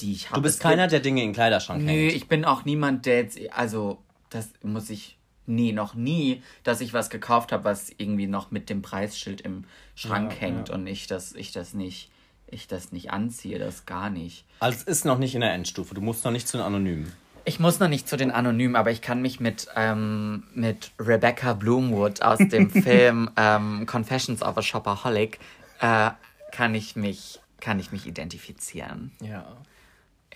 die 0.00 0.12
ich 0.12 0.30
habe. 0.30 0.40
Du 0.40 0.42
bist 0.42 0.60
keiner, 0.60 0.88
der 0.88 1.00
Dinge 1.00 1.22
in 1.22 1.28
den 1.28 1.34
Kleiderschrank 1.34 1.82
Nö, 1.82 1.90
hängt. 1.90 2.12
ich 2.12 2.28
bin 2.28 2.44
auch 2.44 2.64
niemand, 2.64 3.06
der 3.06 3.18
jetzt, 3.18 3.38
also, 3.52 3.98
das 4.30 4.50
muss 4.62 4.90
ich, 4.90 5.16
nee, 5.46 5.72
noch 5.72 5.94
nie, 5.94 6.42
dass 6.64 6.80
ich 6.80 6.92
was 6.92 7.10
gekauft 7.10 7.52
habe, 7.52 7.64
was 7.64 7.90
irgendwie 7.96 8.26
noch 8.26 8.50
mit 8.50 8.68
dem 8.68 8.82
Preisschild 8.82 9.40
im 9.40 9.64
Schrank 9.94 10.32
Ja, 10.34 10.40
hängt 10.40 10.68
ja. 10.68 10.74
und 10.74 10.86
ich 10.86 11.06
das, 11.06 11.32
ich 11.34 11.52
das 11.52 11.72
nicht, 11.74 12.10
ich 12.48 12.66
das 12.68 12.92
nicht 12.92 13.10
anziehe, 13.10 13.58
das 13.58 13.86
gar 13.86 14.10
nicht. 14.10 14.44
Also 14.60 14.78
es 14.78 14.82
ist 14.84 15.04
noch 15.04 15.18
nicht 15.18 15.34
in 15.34 15.40
der 15.40 15.52
Endstufe. 15.52 15.94
Du 15.94 16.00
musst 16.00 16.24
noch 16.24 16.32
nicht 16.32 16.48
zu 16.48 16.56
den 16.56 16.66
Anonymen. 16.66 17.12
Ich 17.44 17.60
muss 17.60 17.78
noch 17.78 17.86
nicht 17.88 18.08
zu 18.08 18.16
den 18.16 18.32
Anonymen, 18.32 18.74
aber 18.74 18.90
ich 18.90 19.00
kann 19.00 19.22
mich 19.22 19.38
mit, 19.38 19.68
ähm, 19.76 20.42
mit 20.52 20.90
Rebecca 20.98 21.52
Bloomwood 21.52 22.20
aus 22.22 22.38
dem 22.38 22.70
Film 22.82 23.30
ähm, 23.36 23.86
Confessions 23.86 24.42
of 24.42 24.58
a 24.58 24.62
Shopaholic, 24.62 25.38
äh, 25.80 26.10
kann 26.50 26.74
ich 26.74 26.96
mich, 26.96 27.38
kann 27.66 27.80
ich 27.80 27.90
mich 27.90 28.06
identifizieren. 28.06 29.10
Ja. 29.20 29.44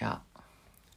Ja. 0.01 0.21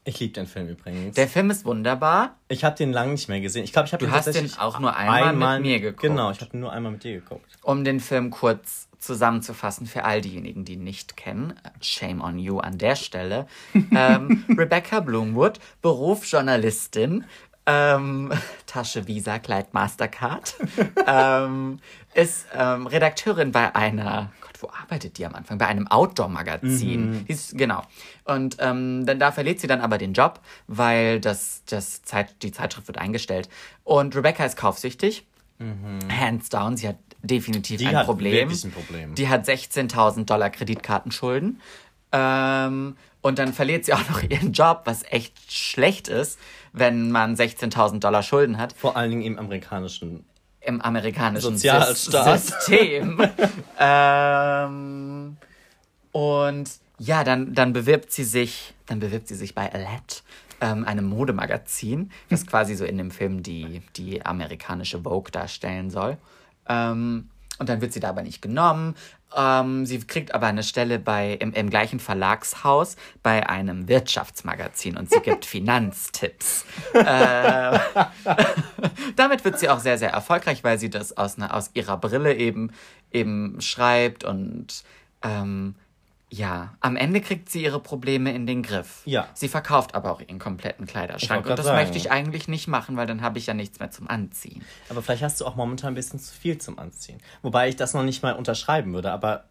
Ich 0.04 0.20
liebe 0.20 0.34
den 0.34 0.48
Film 0.48 0.68
übrigens. 0.68 1.16
Der 1.16 1.28
Film 1.28 1.52
ist 1.52 1.64
wunderbar. 1.64 2.38
ich 2.48 2.64
habe 2.64 2.76
den 2.76 2.92
lange 2.92 3.12
nicht 3.12 3.30
mehr 3.30 3.40
gesehen. 3.40 3.64
Ich 3.64 3.72
glaube, 3.72 3.86
ich 3.86 3.94
habe 3.94 4.04
Du 4.04 4.10
den 4.10 4.16
hast 4.16 4.34
den 4.34 4.52
auch 4.58 4.80
nur 4.80 4.96
einmal 4.96 5.36
mit 5.36 5.62
mir 5.62 5.80
geguckt. 5.80 6.02
Genau, 6.02 6.32
ich 6.32 6.42
habe 6.42 6.58
nur 6.58 6.74
einmal 6.74 6.94
mit 6.94 7.04
dir 7.04 7.20
geguckt. 7.20 7.46
Um 7.62 7.84
den 7.84 8.00
Film 8.00 8.32
kurz 8.32 8.90
zusammenzufassen 8.98 9.86
für 9.86 10.06
all 10.06 10.22
diejenigen, 10.22 10.66
die 10.66 10.74
ihn 10.74 10.84
nicht 10.84 11.16
kennen, 11.16 11.54
shame 11.82 12.20
on 12.20 12.40
you 12.40 12.58
an 12.58 12.80
der 12.80 12.96
Stelle. 12.96 13.46
ähm, 13.96 14.44
Rebecca 14.58 15.02
Bloomwood, 15.02 15.60
Berufsjournalistin, 15.84 17.26
ähm, 17.68 18.34
Tasche 18.66 19.08
Visa, 19.08 19.38
Kleid 19.38 19.76
Mastercard, 19.76 20.56
ähm, 21.08 21.80
ist 22.16 22.48
ähm, 22.56 22.88
Redakteurin 22.88 23.52
bei 23.52 23.76
einer, 23.76 24.32
wo 24.64 24.70
arbeitet 24.82 25.18
die 25.18 25.26
am 25.26 25.36
Anfang? 25.36 25.58
Bei 25.60 25.68
einem 25.68 25.88
Outdoor-Magazin. 25.88 27.26
Ist- 27.28 27.58
Genau. 27.58 27.84
Und 28.24 28.58
ähm, 28.60 29.06
dann 29.06 29.20
da 29.20 29.32
verliert 29.32 29.60
sie 29.60 29.68
dann 29.68 29.82
aber 29.82 29.98
den 29.98 30.14
Job, 30.14 30.40
weil 30.68 31.20
das, 31.20 31.64
das 31.66 32.02
Zeit, 32.04 32.42
die 32.42 32.52
Zeitschrift 32.52 32.88
wird 32.88 32.98
eingestellt. 32.98 33.50
Und 33.84 34.16
Rebecca 34.16 34.44
ist 34.46 34.58
kaufsüchtig. 34.58 35.26
Hands 36.10 36.50
down, 36.50 36.76
sie 36.76 36.88
hat 36.90 36.98
definitiv 37.22 37.78
Die 37.80 37.88
ein 37.88 37.96
hat 37.96 38.06
Problem. 38.06 38.50
ein 38.50 38.72
Problem. 38.72 39.16
Die 39.16 39.30
hat 39.30 39.48
16.000 39.48 40.26
Dollar 40.26 40.50
Kreditkartenschulden. 40.50 41.62
Ähm, 42.12 42.98
und 43.22 43.40
dann 43.40 43.54
verliert 43.54 43.86
sie 43.86 43.94
auch 43.94 44.10
noch 44.10 44.22
ihren 44.24 44.52
Job, 44.52 44.82
was 44.86 45.04
echt 45.10 45.34
schlecht 45.52 46.08
ist, 46.10 46.38
wenn 46.74 47.12
man 47.12 47.36
16.000 47.36 48.00
Dollar 48.00 48.24
Schulden 48.24 48.58
hat 48.58 48.74
Vor 48.74 48.98
allen 48.98 49.12
Dingen 49.12 49.22
im 49.24 49.40
amerikanischen. 49.40 50.26
Im 50.66 50.82
amerikanischen 50.82 51.58
Sozialstaat. 51.58 52.40
Sys- 52.40 52.52
System. 52.52 53.22
ähm, 53.80 55.38
und 56.12 56.70
ja, 57.00 57.24
dann, 57.24 57.54
dann 57.54 57.74
bewirbt 57.74 58.12
sie 58.12 58.24
sich, 58.24 58.74
dann 58.86 59.00
bewirbt 59.00 59.28
sie 59.28 59.36
sich 59.36 59.56
bei 59.56 59.72
Alette, 59.72 60.22
ähm, 60.62 60.86
einem 60.86 61.06
Modemagazin, 61.06 62.12
das 62.30 62.46
quasi 62.46 62.76
so 62.76 62.86
in 62.86 62.98
dem 62.98 63.12
Film 63.12 63.44
die, 63.44 63.82
die 63.96 64.26
amerikanische 64.26 65.02
Vogue 65.02 65.32
darstellen 65.32 65.90
soll. 65.90 66.18
Ähm, 66.70 67.30
und 67.60 67.70
dann 67.70 67.82
wird 67.82 67.94
sie 67.94 68.00
da 68.00 68.10
aber 68.10 68.24
nicht 68.24 68.42
genommen. 68.42 68.96
Ähm, 69.36 69.86
sie 69.86 70.00
kriegt 70.00 70.34
aber 70.34 70.48
eine 70.48 70.64
Stelle 70.64 71.00
bei, 71.00 71.34
im, 71.34 71.54
im 71.54 71.70
gleichen 71.70 72.00
Verlagshaus 72.00 72.96
bei 73.24 73.50
einem 73.50 73.88
Wirtschaftsmagazin 73.88 74.98
und 74.98 75.10
sie 75.10 75.20
gibt 75.24 75.46
Finanztipps. 75.46 76.66
Äh, 76.94 77.80
damit 79.16 79.44
wird 79.46 79.60
sie 79.60 79.70
auch 79.70 79.80
sehr, 79.80 79.98
sehr 79.98 80.12
erfolgreich, 80.12 80.64
weil 80.64 80.78
sie 80.78 80.90
das 80.90 81.18
aus, 81.18 81.38
einer, 81.38 81.54
aus 81.54 81.72
ihrer 81.74 81.98
Brille 81.98 82.36
eben, 82.36 82.72
eben 83.12 83.60
schreibt 83.62 84.24
und 84.24 84.84
ähm, 85.24 85.76
ja, 86.34 86.74
am 86.80 86.96
Ende 86.96 87.22
kriegt 87.22 87.50
sie 87.50 87.62
ihre 87.62 87.80
Probleme 87.80 88.34
in 88.34 88.48
den 88.48 88.64
Griff. 88.64 89.04
Ja. 89.06 89.28
Sie 89.36 89.48
verkauft 89.48 89.94
aber 89.94 90.12
auch 90.12 90.20
ihren 90.20 90.40
kompletten 90.40 90.88
Kleiderschrank. 90.88 91.46
Und 91.46 91.60
das 91.60 91.68
sagen. 91.68 91.78
möchte 91.78 91.96
ich 91.96 92.10
eigentlich 92.10 92.48
nicht 92.48 92.68
machen, 92.68 92.98
weil 92.98 93.06
dann 93.06 93.22
habe 93.22 93.38
ich 93.38 93.46
ja 93.46 93.54
nichts 93.54 93.80
mehr 93.80 93.92
zum 93.92 94.08
Anziehen. 94.08 94.64
Aber 94.90 95.04
vielleicht 95.04 95.22
hast 95.22 95.40
du 95.40 95.46
auch 95.46 95.56
momentan 95.56 95.92
ein 95.92 95.96
bisschen 95.96 96.20
zu 96.20 96.34
viel 96.34 96.58
zum 96.58 96.80
Anziehen. 96.80 97.22
Wobei 97.44 97.70
ich 97.70 97.76
das 97.76 97.94
noch 97.94 98.02
nicht 98.02 98.24
mal 98.24 98.34
unterschreiben 98.34 98.96
würde, 98.96 99.12
aber 99.12 99.44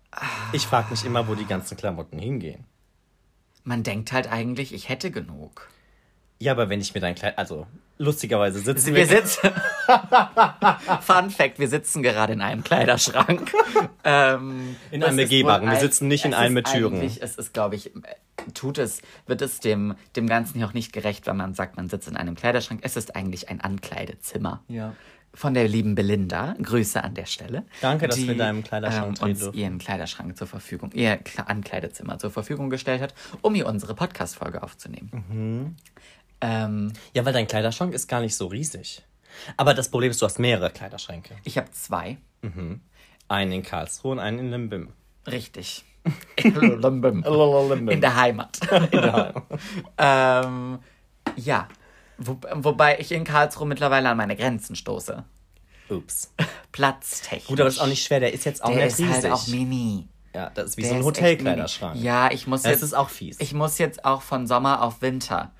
ich 0.53 0.67
frage 0.67 0.91
mich 0.91 1.05
immer, 1.05 1.29
wo 1.29 1.37
die 1.37 1.47
ganzen 1.47 1.77
Klamotten 1.77 2.19
hingehen. 2.19 2.65
Man 3.63 3.85
denkt 3.85 4.11
halt 4.11 4.31
eigentlich, 4.31 4.75
ich 4.75 4.89
hätte 4.89 5.13
genug. 5.13 5.71
Ja, 6.41 6.51
aber 6.51 6.69
wenn 6.69 6.81
ich 6.81 6.95
mir 6.95 7.01
dein 7.01 7.15
Kleid. 7.15 7.39
Also, 7.39 7.69
lustigerweise 7.99 8.59
sitzen 8.61 8.95
Wir 8.95 9.07
sitzen. 9.07 9.51
Fun 11.01 11.31
Fact: 11.31 11.59
Wir 11.59 11.69
sitzen 11.69 12.03
gerade 12.03 12.33
in 12.33 12.41
einem 12.41 12.65
Kleiderschrank. 12.65 13.53
ähm, 14.05 14.77
In 14.91 15.03
einem 15.03 15.17
begehbaren. 15.17 15.63
wohl 15.63 15.69
Wir 15.71 15.75
ein- 15.77 15.81
sitzen 15.81 16.09
nicht 16.09 16.25
in 16.25 16.35
einem 16.35 16.55
mit 16.55 16.67
Türen. 16.67 17.01
Es 17.03 17.37
ist, 17.37 17.53
glaube 17.55 17.77
ich, 17.77 17.91
tut 18.55 18.79
es, 18.79 19.03
wird 19.27 19.43
es 19.43 19.61
dem, 19.61 19.95
dem 20.17 20.27
Ganzen 20.27 20.59
hier 20.59 20.67
auch 20.67 20.75
nicht 20.75 20.93
gerecht, 20.93 21.27
wenn 21.27 21.37
man 21.37 21.55
sagt, 21.55 21.77
man 21.77 21.89
sitzt 21.89 22.09
in 22.09 22.17
einem 22.17 22.35
Kleiderschrank. 22.35 22.81
Es 22.83 22.97
ist 22.97 23.15
eigentlich 23.17 23.49
ein 23.49 23.61
Ankleidezimmer. 23.61 24.63
Ja. 24.69 24.95
Von 25.35 25.55
der 25.55 25.67
lieben 25.67 25.95
Belinda. 25.95 26.55
Grüße 26.61 27.03
an 27.03 27.15
der 27.15 27.25
Stelle. 27.25 27.65
Danke, 27.81 28.07
dass 28.07 28.17
die, 28.17 28.25
wir 28.27 28.33
in 28.33 28.39
deinem 28.39 28.63
Kleiderschrank 28.63 29.17
ähm, 29.23 29.29
uns 29.31 29.39
dürfen. 29.41 29.59
ihren 29.59 29.79
Kleiderschrank 29.79 30.37
zur 30.37 30.47
Verfügung, 30.47 30.91
ihr 30.93 31.19
Kle- 31.23 31.47
Ankleidezimmer 31.47 32.19
zur 32.19 32.31
Verfügung 32.31 32.69
gestellt 32.69 33.01
hat, 33.01 33.15
um 33.41 33.55
hier 33.55 33.67
unsere 33.67 33.95
Podcast-Folge 33.95 34.63
aufzunehmen. 34.63 35.25
Mhm. 35.31 35.77
Ähm, 36.43 36.93
Ja, 37.15 37.25
weil 37.25 37.33
dein 37.33 37.47
Kleiderschrank 37.47 37.95
ist 37.95 38.07
gar 38.09 38.21
nicht 38.21 38.35
so 38.37 38.47
riesig. 38.49 39.03
Aber 39.57 39.73
das 39.75 39.91
Problem 39.91 40.11
ist, 40.11 40.21
du 40.21 40.27
hast 40.27 40.39
mehrere 40.39 40.71
Kleiderschränke. 40.71 41.35
ich 41.45 41.57
habe 41.57 41.71
zwei. 41.71 42.19
Einen 43.29 43.53
in 43.53 43.63
Karlsruhe 43.63 44.13
und 44.13 44.19
einen 44.19 44.39
in 44.41 44.51
Limbim. 44.51 44.93
Richtig. 45.27 45.85
In 46.43 48.01
der 48.01 48.17
Heimat. 48.17 48.59
ähm, 49.99 50.79
ja. 51.37 51.69
Wo, 52.19 52.39
wobei 52.55 52.99
ich 53.01 53.11
in 53.13 53.25
Karlsruhe 53.25 53.67
mittlerweile 53.67 54.09
an 54.11 54.17
meine 54.17 54.37
Grenzen 54.37 54.77
stoße. 54.77 55.25
Ups. 55.89 56.33
Platztechnisch. 56.73 57.47
Gut, 57.49 57.61
aber 57.61 57.67
das 57.69 57.75
ist 57.77 57.81
auch 57.81 57.87
nicht 57.87 58.05
schwer. 58.05 58.21
Der 58.21 58.33
ist 58.33 58.45
jetzt 58.45 58.63
auch 58.63 58.69
Der 58.71 58.85
nicht 58.85 58.93
ist 58.95 58.99
riesig. 59.01 59.13
halt 59.25 59.33
auch 59.33 59.47
mini. 59.49 60.09
ja, 60.35 60.51
das 60.51 60.71
ist 60.71 60.77
wie 60.77 60.83
Der 60.83 60.91
so 60.91 60.97
ein 60.97 61.05
Hotelkleiderschrank. 61.05 62.01
Ja, 62.01 62.31
ich 62.31 62.47
muss 62.47 62.63
Das 62.63 62.73
jetzt. 62.73 62.83
ist 62.83 62.95
auch 62.95 63.09
fies. 63.09 63.41
Ich 63.41 63.55
muss 63.55 63.79
jetzt 63.79 64.05
auch 64.05 64.23
von 64.23 64.47
Sommer 64.47 64.83
auf 64.83 65.03
Winter 65.03 65.53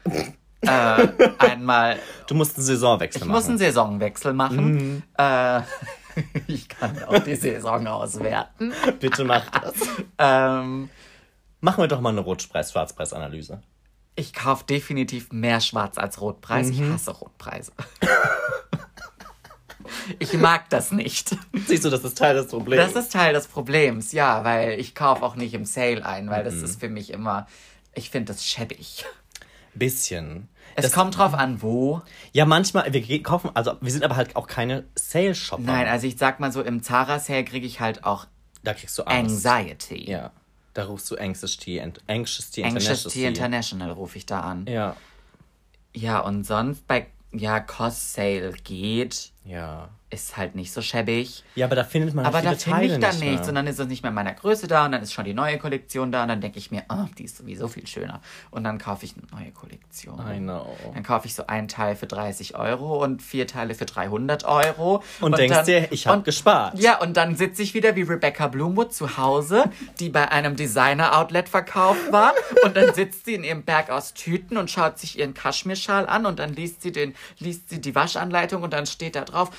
äh, 0.63 1.09
einmal. 1.39 1.99
Du 2.27 2.35
musst 2.35 2.57
einen 2.57 2.65
Saisonwechsel 2.67 3.23
Ich 3.23 3.29
machen. 3.29 3.37
muss 3.37 3.49
einen 3.49 3.59
Saisonwechsel 3.59 4.33
machen. 4.33 5.03
Äh, 5.19 5.61
ich 6.47 6.69
kann 6.69 7.03
auch 7.05 7.19
die 7.21 7.37
Saison 7.37 7.87
auswerten. 7.87 8.73
Bitte 9.01 9.25
mach 9.25 9.49
das. 9.51 9.75
Ähm, 10.19 10.89
Machen 11.61 11.83
wir 11.85 11.89
doch 11.89 12.01
mal 12.01 12.11
eine 12.11 12.21
Rotpreis-Schwarzpreis-Analyse. 12.21 13.63
Ich 14.15 14.35
kaufe 14.35 14.65
definitiv 14.65 15.33
mehr 15.33 15.61
Schwarz 15.61 15.97
als 15.97 16.21
Rotpreis. 16.21 16.69
Ich 16.71 16.83
hasse 16.83 17.13
Rotpreise. 17.13 17.73
ich 20.19 20.33
mag 20.35 20.69
das 20.71 20.93
nicht. 20.93 21.37
Siehst 21.67 21.85
du, 21.85 21.91
das 21.91 22.05
ist 22.05 22.19
Teil 22.19 22.35
des 22.35 22.49
Problems. 22.49 22.93
Das 22.93 23.05
ist 23.05 23.13
Teil 23.13 23.33
des 23.33 23.47
Problems, 23.47 24.13
ja, 24.13 24.45
weil 24.45 24.79
ich 24.79 24.95
kaufe 24.95 25.23
auch 25.23 25.37
nicht 25.37 25.55
im 25.55 25.65
Sale 25.65 26.05
ein, 26.05 26.31
weil 26.31 26.45
das 26.45 26.55
ist 26.55 26.81
für 26.81 26.89
mich 26.89 27.11
immer, 27.11 27.47
ich 27.95 28.11
finde 28.11 28.33
das 28.33 28.45
schäbig. 28.45 29.05
Bisschen. 29.75 30.49
Es 30.75 30.85
Das- 30.87 30.93
kommt 30.93 31.17
drauf 31.19 31.35
an, 31.35 31.63
wo. 31.63 32.03
Ja, 32.33 32.45
manchmal, 32.47 32.93
wir 32.93 33.23
kaufen, 33.23 33.51
also 33.55 33.73
wir 33.81 33.91
sind 33.93 34.05
aber 34.05 34.17
halt 34.17 34.37
auch 34.37 34.47
keine 34.47 34.85
Sale-Shopper. 34.95 35.63
Nein, 35.63 35.87
also 35.89 36.07
ich 36.07 36.17
sag 36.19 36.41
mal 36.41 36.53
so, 36.53 36.63
im 36.63 36.83
Zara-Sale 36.83 37.45
kriege 37.45 37.67
ich 37.67 37.81
halt 37.81 38.05
auch 38.05 38.27
Da 38.63 38.75
kriegst 38.75 38.97
du 38.99 39.03
Angst. 39.05 39.47
Anxiety. 39.47 40.11
Ja. 40.11 40.31
Da 40.75 40.85
rufst 40.85 41.11
du 41.11 41.17
Anxiety, 41.17 41.81
and, 41.81 42.01
Anxiety 42.09 42.63
Anxiety 42.65 43.25
International. 43.25 43.29
International 43.29 43.91
rufe 43.93 44.17
ich 44.19 44.25
da 44.27 44.41
an. 44.41 44.67
Ja. 44.67 44.97
Ja, 45.95 46.21
und 46.21 46.45
sonst 46.45 46.87
bei, 46.87 47.07
ja, 47.33 47.61
Cost 47.61 48.15
Sale 48.15 48.53
geht, 48.65 49.31
Ja. 49.45 49.89
Ist 50.13 50.37
halt 50.37 50.55
nicht 50.55 50.73
so 50.73 50.83
schäbig. 50.83 51.43
Ja, 51.55 51.67
aber 51.67 51.75
da 51.77 51.85
findet 51.85 52.15
man 52.15 52.27
Aber 52.27 52.41
viele 52.41 52.53
da 52.53 52.59
finde 52.59 52.85
ich 52.85 52.99
dann 52.99 53.19
nicht 53.19 53.31
nichts 53.31 53.49
und 53.49 53.55
dann 53.55 53.67
ist 53.67 53.79
es 53.79 53.87
nicht 53.87 54.03
mehr 54.03 54.11
in 54.11 54.15
meiner 54.15 54.35
Größe 54.35 54.67
da 54.67 54.85
und 54.85 54.93
dann 54.93 55.03
ist 55.03 55.13
schon 55.13 55.25
die 55.25 55.33
neue 55.35 55.59
Kollektion 55.59 56.13
da 56.13 56.23
und 56.23 56.29
dann 56.29 56.41
denke 56.41 56.59
ich 56.59 56.71
mir, 56.71 56.83
oh, 56.91 57.07
die 57.17 57.25
ist 57.25 57.39
sowieso 57.39 57.67
viel 57.69 57.87
schöner. 57.87 58.21
Und 58.51 58.65
dann 58.65 58.79
kaufe 58.79 59.05
ich 59.07 59.15
eine 59.17 59.43
neue 59.43 59.53
Kollektion. 59.53 60.21
I 60.31 60.39
know. 60.39 60.77
Dann 60.93 61.03
kaufe 61.03 61.27
ich 61.27 61.35
so 61.35 61.47
einen 61.47 61.69
Teil 61.69 61.97
für 61.97 62.07
30 62.07 62.57
Euro 62.57 63.03
und 63.03 63.23
vier 63.23 63.47
Teile 63.47 63.75
für 63.75 63.87
300 63.87 64.45
Euro. 64.45 65.03
Und 65.21 65.39
denkst 65.39 65.57
dann, 65.57 65.67
dir, 65.67 65.91
ich 65.91 66.07
hab 66.07 66.17
und- 66.17 66.25
gespart. 66.25 66.79
Ja, 66.79 66.99
und 67.01 67.17
dann 67.17 67.37
sitze 67.37 67.63
ich 67.63 67.73
wieder 67.73 67.97
wie 67.97 68.03
Rebecca 68.03 68.49
Bloomwood 68.49 68.93
zu 68.93 69.17
Hause, 69.17 69.65
die 69.99 70.11
bei 70.11 70.31
einem 70.31 70.57
Designer-Outlet 70.57 71.49
verkauft 71.49 72.13
war. 72.13 72.35
Und 72.65 72.77
dann 72.77 72.93
sitzt 72.95 73.25
sie 73.25 73.35
in 73.35 73.45
ihrem 73.45 73.63
Berg 73.63 73.91
aus 73.91 74.13
Tüten 74.13 74.57
und 74.59 74.71
schaut 74.71 74.99
sich 74.99 75.19
ihren 75.19 75.33
Kaschmirschal 75.33 76.07
an 76.07 76.27
und 76.27 76.39
dann 76.39 76.53
liest 76.53 76.83
sie, 76.83 76.93
den, 76.93 77.15
liest 77.39 77.71
sie 77.71 77.81
die 77.81 77.95
Waschanleitung 77.95 78.63
und 78.63 78.73
dann 78.73 78.87
steht 78.87 79.17
da 79.17 79.25
drauf 79.25 79.51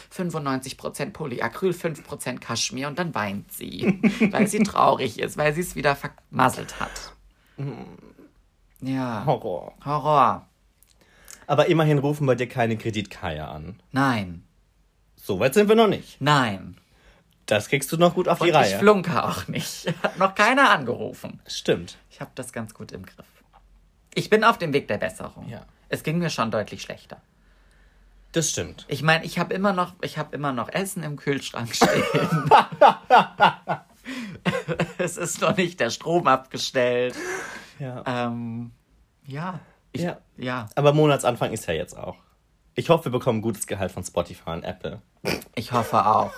95% 0.47 1.11
Polyacryl, 1.11 1.71
5% 1.71 2.39
Kaschmir 2.39 2.87
und 2.87 2.99
dann 2.99 3.13
weint 3.15 3.51
sie, 3.51 3.99
weil 4.31 4.47
sie 4.47 4.59
traurig 4.63 5.19
ist, 5.19 5.37
weil 5.37 5.53
sie 5.53 5.61
es 5.61 5.75
wieder 5.75 5.95
vermasselt 5.95 6.79
hat. 6.79 7.13
Ja, 8.81 9.23
Horror. 9.25 9.73
Horror. 9.85 10.47
Aber 11.47 11.67
immerhin 11.67 11.97
rufen 11.99 12.25
bei 12.25 12.35
dir 12.35 12.47
keine 12.47 12.77
Kreditkeier 12.77 13.49
an. 13.49 13.81
Nein, 13.91 14.43
So 15.15 15.39
weit 15.39 15.53
sind 15.53 15.69
wir 15.69 15.75
noch 15.75 15.87
nicht. 15.87 16.19
nein. 16.21 16.77
Das 17.45 17.67
kriegst 17.67 17.91
du 17.91 17.97
noch 17.97 18.15
gut 18.15 18.29
auf 18.29 18.37
die 18.39 18.43
Und 18.43 18.49
ich 18.51 18.55
Reihe. 18.55 18.79
flunke 18.79 19.21
auch 19.21 19.49
nicht. 19.49 19.93
Hat 20.03 20.17
noch 20.17 20.33
keiner 20.33 20.69
angerufen. 20.69 21.41
Stimmt. 21.45 21.97
Ich 22.09 22.21
habe 22.21 22.31
das 22.35 22.53
ganz 22.53 22.73
gut 22.73 22.93
im 22.93 23.05
Griff. 23.05 23.25
Ich 24.15 24.29
bin 24.29 24.45
auf 24.45 24.57
dem 24.57 24.71
Weg 24.71 24.87
der 24.87 24.97
Besserung. 24.97 25.49
Ja. 25.49 25.65
Es 25.89 26.03
ging 26.03 26.19
mir 26.19 26.29
schon 26.29 26.51
deutlich 26.51 26.81
schlechter. 26.83 27.21
Das 28.33 28.49
stimmt. 28.49 28.85
Ich 28.89 29.03
meine, 29.03 29.23
ich 29.25 29.39
habe 29.39 29.53
immer 29.53 29.71
noch, 29.73 29.93
ich 30.01 30.17
habe 30.17 30.35
immer 30.35 30.51
noch 30.51 30.67
Essen 30.69 31.03
im 31.03 31.15
Kühlschrank 31.17 31.73
stehen. 31.75 32.03
es 34.97 35.17
ist 35.17 35.39
noch 35.41 35.55
nicht 35.55 35.79
der 35.79 35.89
Strom 35.91 36.27
abgestellt. 36.27 37.15
Ja. 37.79 38.03
Ähm, 38.05 38.71
ja. 39.25 39.59
Ich, 39.91 40.01
Ja. 40.01 40.17
ja. 40.37 40.67
Aber 40.75 40.93
Monatsanfang 40.93 41.51
ist 41.51 41.67
ja 41.67 41.73
jetzt 41.75 41.95
auch. 41.97 42.17
Ich 42.75 42.89
hoffe, 42.89 43.05
wir 43.05 43.11
bekommen 43.11 43.41
gutes 43.43 43.67
Gehalt 43.67 43.91
von 43.91 44.03
Spotify 44.03 44.49
und 44.49 44.63
Apple. 44.63 45.01
Ich 45.53 45.71
hoffe 45.71 46.05
auch. 46.05 46.33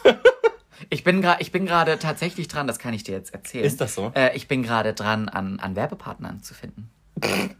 Ich 0.90 1.06
bin 1.06 1.22
gerade, 1.22 1.42
ich 1.42 1.54
bin 1.54 1.66
gerade 1.66 1.98
tatsächlich 1.98 2.50
dran, 2.50 2.68
das 2.68 2.78
kann 2.78 2.94
ich 2.94 3.04
dir 3.06 3.14
jetzt 3.14 3.34
erzählen. 3.34 3.64
Ist 3.64 3.80
das 3.80 3.96
so? 3.96 4.12
Äh, 4.14 4.36
ich 4.36 4.50
bin 4.50 4.62
gerade 4.64 4.94
dran, 4.94 5.30
an, 5.30 5.62
an 5.62 5.78
Werbepartnern 5.78 6.44
zu 6.44 6.54
finden. 6.54 6.90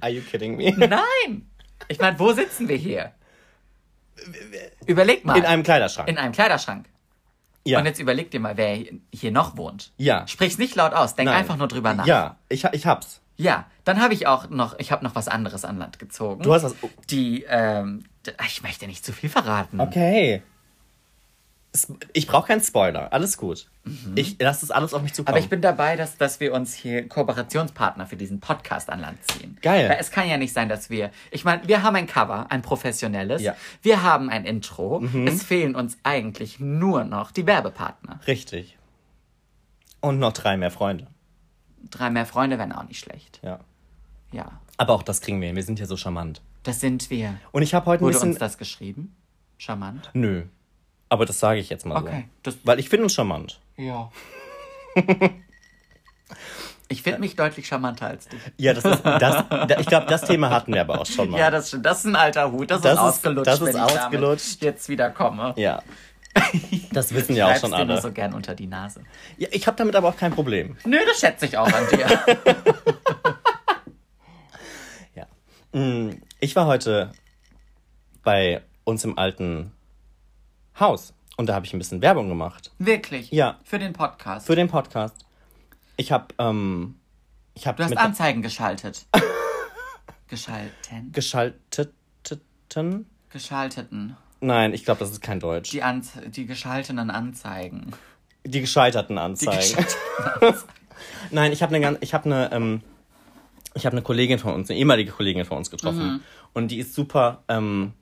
Are 0.00 0.10
you 0.12 0.22
kidding 0.22 0.56
me? 0.56 0.72
Nein! 0.76 1.49
Ich 1.90 1.98
meine, 1.98 2.18
wo 2.20 2.32
sitzen 2.32 2.68
wir 2.68 2.76
hier? 2.76 3.10
Überleg 4.86 5.24
mal. 5.24 5.36
In 5.36 5.44
einem 5.44 5.64
Kleiderschrank. 5.64 6.08
In 6.08 6.18
einem 6.18 6.32
Kleiderschrank. 6.32 6.86
ja. 7.64 7.78
Und 7.80 7.86
jetzt 7.86 7.98
überleg 7.98 8.30
dir 8.30 8.38
mal, 8.38 8.56
wer 8.56 8.78
hier 9.12 9.32
noch 9.32 9.56
wohnt. 9.56 9.92
Ja. 9.96 10.26
Sprich's 10.28 10.56
nicht 10.56 10.76
laut 10.76 10.92
aus, 10.92 11.16
denk 11.16 11.28
Nein. 11.28 11.38
einfach 11.38 11.56
nur 11.56 11.66
drüber 11.68 11.92
nach. 11.94 12.06
Ja, 12.06 12.36
ich, 12.48 12.64
ich 12.64 12.86
hab's. 12.86 13.20
Ja, 13.36 13.66
dann 13.84 14.00
habe 14.00 14.14
ich 14.14 14.26
auch 14.26 14.50
noch, 14.50 14.78
ich 14.78 14.92
habe 14.92 15.02
noch 15.04 15.14
was 15.16 15.26
anderes 15.26 15.64
an 15.64 15.78
Land 15.78 15.98
gezogen. 15.98 16.42
Du 16.42 16.52
hast 16.54 16.62
was. 16.62 16.76
Die, 17.08 17.44
ähm, 17.48 18.04
ich 18.46 18.62
möchte 18.62 18.86
nicht 18.86 19.04
zu 19.04 19.12
viel 19.12 19.30
verraten. 19.30 19.80
Okay. 19.80 20.42
Ich 22.12 22.26
brauche 22.26 22.48
keinen 22.48 22.62
Spoiler. 22.62 23.12
Alles 23.12 23.36
gut. 23.36 23.68
Ich 24.16 24.36
lasse 24.40 24.62
das 24.62 24.70
alles 24.72 24.92
auf 24.92 25.02
mich 25.02 25.14
zukommen. 25.14 25.34
Mhm. 25.34 25.36
Aber 25.36 25.44
ich 25.44 25.48
bin 25.48 25.60
dabei, 25.60 25.96
dass, 25.96 26.16
dass 26.16 26.40
wir 26.40 26.52
uns 26.52 26.74
hier 26.74 27.08
Kooperationspartner 27.08 28.06
für 28.06 28.16
diesen 28.16 28.40
Podcast 28.40 28.90
an 28.90 29.00
Land 29.00 29.18
ziehen. 29.30 29.56
Geil. 29.62 29.88
Weil 29.88 29.98
es 30.00 30.10
kann 30.10 30.28
ja 30.28 30.36
nicht 30.36 30.52
sein, 30.52 30.68
dass 30.68 30.90
wir. 30.90 31.10
Ich 31.30 31.44
meine, 31.44 31.66
wir 31.68 31.82
haben 31.82 31.94
ein 31.96 32.06
Cover, 32.06 32.50
ein 32.50 32.62
professionelles. 32.62 33.40
Ja. 33.42 33.52
Mhm. 33.52 33.56
Wir 33.82 34.02
haben 34.02 34.30
ein 34.30 34.44
Intro. 34.44 35.02
Es 35.26 35.42
fehlen 35.44 35.74
uns 35.76 35.96
eigentlich 36.02 36.58
nur 36.58 37.04
noch 37.04 37.30
die 37.30 37.46
Werbepartner. 37.46 38.20
Richtig. 38.26 38.76
Und 40.00 40.18
noch 40.18 40.32
drei 40.32 40.56
mehr 40.56 40.70
Freunde. 40.70 41.06
Drei 41.90 42.10
mehr 42.10 42.26
Freunde 42.26 42.58
wären 42.58 42.72
auch 42.72 42.84
nicht 42.84 42.98
schlecht. 42.98 43.40
Ja. 43.42 43.60
Ja. 44.32 44.60
Aber 44.76 44.94
auch 44.94 45.02
das 45.02 45.20
kriegen 45.20 45.40
wir 45.40 45.48
hin. 45.48 45.56
Wir 45.56 45.62
sind 45.62 45.78
ja 45.78 45.86
so 45.86 45.96
charmant. 45.96 46.42
Das 46.62 46.80
sind 46.80 47.10
wir. 47.10 47.38
Und 47.52 47.62
ich 47.62 47.74
habe 47.74 47.86
heute 47.86 48.02
ein 48.02 48.06
Wurde 48.06 48.14
bisschen. 48.14 48.30
uns 48.30 48.38
das 48.38 48.58
geschrieben? 48.58 49.14
Charmant. 49.58 50.10
Nö. 50.14 50.44
Aber 51.10 51.26
das 51.26 51.38
sage 51.40 51.60
ich 51.60 51.68
jetzt 51.68 51.84
mal 51.84 51.98
Okay. 52.02 52.28
so. 52.46 52.52
Weil 52.64 52.78
ich 52.80 52.88
finde 52.88 53.04
uns 53.04 53.14
charmant. 53.14 53.60
ja. 53.76 54.10
ich 56.88 57.02
finde 57.02 57.20
mich 57.20 57.36
deutlich 57.36 57.66
charmanter 57.68 58.06
als 58.08 58.26
dich. 58.28 58.40
Ja, 58.56 58.72
das 58.74 58.84
ist. 58.84 59.04
Das, 59.04 59.44
da, 59.48 59.78
ich 59.78 59.86
glaube, 59.86 60.06
das 60.06 60.22
Thema 60.22 60.50
hatten 60.50 60.72
wir 60.74 60.80
aber 60.80 61.00
auch 61.00 61.06
schon 61.06 61.30
mal. 61.30 61.38
Ja, 61.38 61.50
das 61.50 61.68
stimmt. 61.68 61.86
Das 61.86 61.98
ist 62.00 62.06
ein 62.06 62.16
alter 62.16 62.50
Hut. 62.50 62.70
Das, 62.70 62.80
Das 62.80 62.94
ist 62.94 62.98
ausgelutscht, 62.98 63.46
das 63.46 63.60
ist 63.60 63.66
wenn 63.66 63.76
ich 63.76 63.80
ausgelutscht. 63.80 64.62
jetzt 64.62 64.88
wieder 64.88 65.10
komme. 65.10 65.52
Ja. 65.56 65.82
Das 66.92 67.12
wissen 67.14 67.34
ja 67.36 67.48
auch 67.52 67.56
schon 67.56 67.70
dir 67.72 67.84
nur 67.84 67.94
alle. 67.94 68.00
so 68.02 68.12
gern 68.12 68.34
unter 68.34 68.54
die 68.54 68.66
Nase. 68.68 69.02
Ja, 69.38 69.48
ich 69.52 69.66
habe 69.66 69.76
damit 69.76 69.94
aber 69.96 70.08
auch 70.08 70.16
kein 70.16 70.32
Problem. 70.32 70.76
Nö, 70.84 70.98
das 71.06 71.18
schätze 71.20 71.46
ich 71.46 71.56
auch 71.58 71.66
an 71.72 71.86
dir. 71.92 72.06
Ja. 75.14 75.26
Mm, 75.78 76.20
Ich 76.40 76.54
war 76.56 76.66
heute 76.66 77.12
bei 78.22 78.62
uns 78.84 79.04
im 79.04 79.18
alten 79.18 79.72
Haus 80.78 81.12
und 81.36 81.46
da 81.48 81.54
habe 81.54 81.66
ich 81.66 81.72
ein 81.72 81.78
bisschen 81.78 82.02
Werbung 82.02 82.28
gemacht 82.28 82.70
Wirklich? 82.78 83.30
Ja. 83.30 83.58
Für 83.64 83.78
den 83.78 83.92
Podcast. 83.92 84.46
für 84.46 84.56
den 84.56 84.68
Podcast. 84.68 85.16
Ich 85.96 86.12
habe 86.12 86.26
ähm, 86.38 86.96
ich 87.54 87.66
habe 87.66 87.76
du 87.76 87.84
hast 87.84 87.96
Anzeigen 87.96 88.42
geschaltet. 88.42 89.06
Geschalten? 90.28 91.10
geschalteten. 91.12 93.06
Geschalteten. 93.30 94.16
Nein, 94.40 94.72
ich 94.72 94.84
glaube, 94.84 95.00
das 95.00 95.10
ist 95.10 95.20
kein 95.20 95.40
Deutsch. 95.40 95.70
Die, 95.70 95.76
Die, 95.78 95.82
Anz 95.82 96.12
die 96.28 96.46
geschalteten 96.46 97.10
Anzeigen. 97.10 97.90
gescheiterten 98.44 99.16
Die 99.16 99.20
Anzeigen. 99.22 99.58
geschalteten 99.76 100.62
Nein, 101.30 101.52
ich 101.52 101.62
habe 101.62 101.74
eine 101.74 101.84
ganz, 101.84 101.98
ich 102.00 102.14
habe 102.14 102.24
eine, 102.26 102.52
ähm, 102.52 102.82
ich 103.74 103.86
habe 103.86 103.94
eine 103.94 104.02
Kollegin 104.02 104.38
von 104.38 104.54
uns, 104.54 104.70
eine 104.70 104.78
ehemalige 104.78 105.10
Kollegin 105.12 105.44
von 105.44 105.58
uns 105.58 105.70
getroffen 105.70 105.98
Mhm. 106.14 106.20
und 106.54 106.68
die 106.68 106.78
ist 106.78 106.94
super, 106.94 107.42
ähm, 107.48 107.92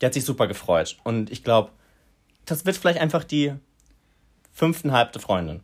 die 0.00 0.06
hat 0.06 0.14
sich 0.14 0.24
super 0.24 0.46
gefreut 0.46 0.96
und 1.04 1.30
ich 1.30 1.44
glaube, 1.44 1.70
das 2.44 2.64
wird 2.64 2.76
vielleicht 2.76 2.98
einfach 3.00 3.24
die 3.24 3.54
fünftenhalbte 4.52 5.18
Freundin. 5.20 5.62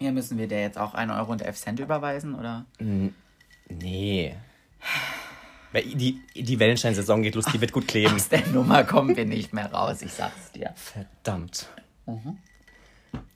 Ja, 0.00 0.12
müssen 0.12 0.38
wir 0.38 0.46
der 0.48 0.60
jetzt 0.62 0.78
auch 0.78 0.94
1 0.94 1.12
Euro 1.12 1.32
und 1.32 1.42
11 1.42 1.56
Cent 1.56 1.80
überweisen, 1.80 2.34
oder? 2.34 2.64
Nee. 3.68 4.36
Weil 5.72 5.82
Die, 5.82 6.22
die 6.34 6.58
Wellenstein-Saison 6.58 7.22
geht 7.22 7.34
los, 7.34 7.46
die 7.52 7.60
wird 7.60 7.72
gut 7.72 7.88
kleben. 7.88 8.14
Aus 8.14 8.28
der 8.28 8.46
Nummer 8.48 8.84
kommen 8.84 9.16
wir 9.16 9.26
nicht 9.26 9.52
mehr 9.52 9.72
raus, 9.72 10.02
ich 10.02 10.12
sag's 10.12 10.52
dir. 10.52 10.72
Verdammt. 10.76 11.68
Mhm. 12.06 12.38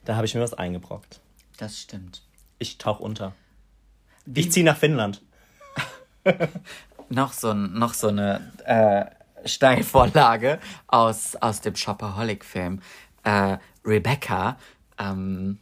Da 0.05 0.15
habe 0.15 0.25
ich 0.25 0.33
mir 0.35 0.41
was 0.41 0.53
eingebrockt. 0.53 1.19
Das 1.57 1.79
stimmt. 1.79 2.23
Ich 2.59 2.77
tauch 2.77 2.99
unter. 2.99 3.33
Ich 4.33 4.51
ziehe 4.51 4.65
nach 4.65 4.77
Finnland. 4.77 5.21
Noch 7.09 7.33
so, 7.33 7.53
noch 7.53 7.93
so 7.93 8.07
eine 8.07 8.51
äh, 8.65 9.05
Steilvorlage 9.45 10.59
aus, 10.87 11.35
aus 11.37 11.61
dem 11.61 11.75
Shopaholic-Film. 11.75 12.81
Äh, 13.23 13.57
Rebecca 13.85 14.57
ähm, 14.99 15.59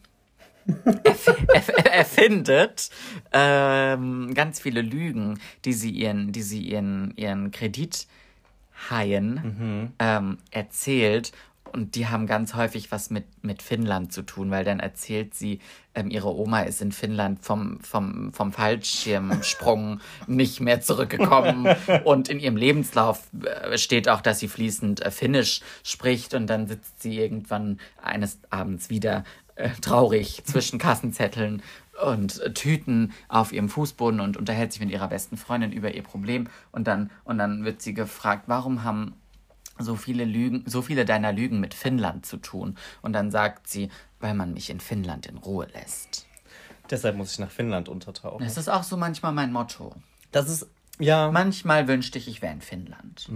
erf 1.03 1.27
erf 1.53 1.69
erfindet 1.91 2.89
ähm, 3.31 4.33
ganz 4.33 4.59
viele 4.59 4.81
Lügen, 4.81 5.39
die 5.65 5.73
sie 5.73 5.91
ihren, 5.91 6.31
die 6.31 6.43
sie 6.43 6.61
ihren, 6.61 7.13
ihren 7.15 7.51
Kredithaien 7.51 8.07
ähm, 9.99 10.37
erzählt. 10.51 11.31
Und 11.71 11.95
die 11.95 12.07
haben 12.07 12.27
ganz 12.27 12.53
häufig 12.53 12.91
was 12.91 13.09
mit, 13.09 13.25
mit 13.43 13.61
Finnland 13.61 14.11
zu 14.11 14.23
tun, 14.23 14.51
weil 14.51 14.65
dann 14.65 14.81
erzählt 14.81 15.33
sie, 15.33 15.59
ähm, 15.95 16.09
ihre 16.09 16.35
Oma 16.35 16.61
ist 16.61 16.81
in 16.81 16.91
Finnland 16.91 17.43
vom, 17.43 17.79
vom, 17.79 18.33
vom 18.33 18.51
Fallschirmsprung 18.51 20.01
nicht 20.27 20.59
mehr 20.59 20.81
zurückgekommen. 20.81 21.73
Und 22.03 22.27
in 22.27 22.39
ihrem 22.39 22.57
Lebenslauf 22.57 23.23
äh, 23.43 23.77
steht 23.77 24.09
auch, 24.09 24.21
dass 24.21 24.39
sie 24.39 24.49
fließend 24.49 25.01
äh, 25.01 25.11
Finnisch 25.11 25.61
spricht. 25.83 26.33
Und 26.33 26.47
dann 26.47 26.67
sitzt 26.67 27.01
sie 27.01 27.17
irgendwann 27.17 27.79
eines 28.01 28.39
Abends 28.49 28.89
wieder 28.89 29.23
äh, 29.55 29.69
traurig 29.81 30.43
zwischen 30.43 30.77
Kassenzetteln 30.77 31.61
und 32.05 32.41
äh, 32.41 32.53
Tüten 32.53 33.13
auf 33.29 33.53
ihrem 33.53 33.69
Fußboden 33.69 34.19
und 34.19 34.35
unterhält 34.35 34.73
sich 34.73 34.81
mit 34.81 34.91
ihrer 34.91 35.07
besten 35.07 35.37
Freundin 35.37 35.71
über 35.71 35.93
ihr 35.93 36.03
Problem. 36.03 36.47
Und 36.71 36.87
dann, 36.87 37.11
und 37.23 37.37
dann 37.37 37.63
wird 37.63 37.81
sie 37.81 37.93
gefragt, 37.93 38.43
warum 38.47 38.83
haben 38.83 39.13
so 39.79 39.95
viele 39.95 40.25
Lügen, 40.25 40.63
so 40.67 40.81
viele 40.81 41.05
deiner 41.05 41.31
Lügen 41.33 41.59
mit 41.59 41.73
Finnland 41.73 42.25
zu 42.25 42.37
tun? 42.37 42.77
Und 43.01 43.13
dann 43.13 43.31
sagt 43.31 43.67
sie, 43.67 43.89
weil 44.19 44.33
man 44.33 44.53
mich 44.53 44.69
in 44.69 44.79
Finnland 44.79 45.25
in 45.25 45.37
Ruhe 45.37 45.67
lässt. 45.73 46.27
Deshalb 46.89 47.15
muss 47.15 47.31
ich 47.33 47.39
nach 47.39 47.51
Finnland 47.51 47.87
untertauchen. 47.89 48.43
Das 48.43 48.57
ist 48.57 48.67
auch 48.69 48.83
so 48.83 48.97
manchmal 48.97 49.31
mein 49.31 49.51
Motto. 49.53 49.95
Das 50.31 50.49
ist, 50.49 50.67
ja. 50.99 51.31
Manchmal 51.31 51.87
wünschte 51.87 52.17
ich, 52.19 52.27
ich 52.27 52.41
wäre 52.41 52.53
in 52.53 52.61
Finnland. 52.61 53.29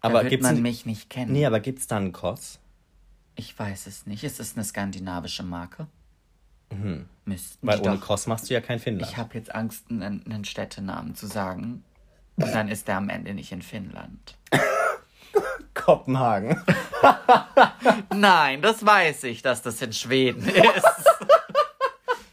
aber 0.00 0.24
da 0.24 0.30
wird 0.30 0.42
man 0.42 0.56
ein- 0.56 0.62
mich 0.62 0.86
nicht 0.86 1.10
kennen. 1.10 1.32
Nee, 1.32 1.46
aber 1.46 1.60
gibt's 1.60 1.86
da 1.86 1.96
einen 1.98 2.12
Koss? 2.12 2.58
Ich 3.36 3.58
weiß 3.58 3.86
es 3.86 4.06
nicht. 4.06 4.24
Es 4.24 4.40
ist 4.40 4.56
eine 4.56 4.64
skandinavische 4.64 5.42
Marke. 5.42 5.86
Müssten 6.70 7.58
Mhm. 7.66 7.68
Weil 7.68 7.80
die 7.80 7.88
ohne 7.88 7.98
doch. 7.98 8.06
Koss 8.06 8.26
machst 8.26 8.48
du 8.48 8.54
ja 8.54 8.60
kein 8.62 8.78
Finnland. 8.78 9.10
Ich 9.10 9.16
habe 9.18 9.34
jetzt 9.34 9.54
Angst, 9.54 9.90
einen, 9.90 10.24
einen 10.26 10.44
Städtenamen 10.44 11.14
zu 11.14 11.26
sagen. 11.26 11.84
Und 12.36 12.50
dann 12.54 12.68
ist 12.68 12.88
der 12.88 12.96
am 12.96 13.10
Ende 13.10 13.34
nicht 13.34 13.52
in 13.52 13.60
Finnland. 13.62 14.36
Kopenhagen. 15.74 16.62
Nein, 18.14 18.62
das 18.62 18.84
weiß 18.84 19.24
ich, 19.24 19.42
dass 19.42 19.62
das 19.62 19.80
in 19.82 19.92
Schweden 19.92 20.46
ist. 20.46 20.84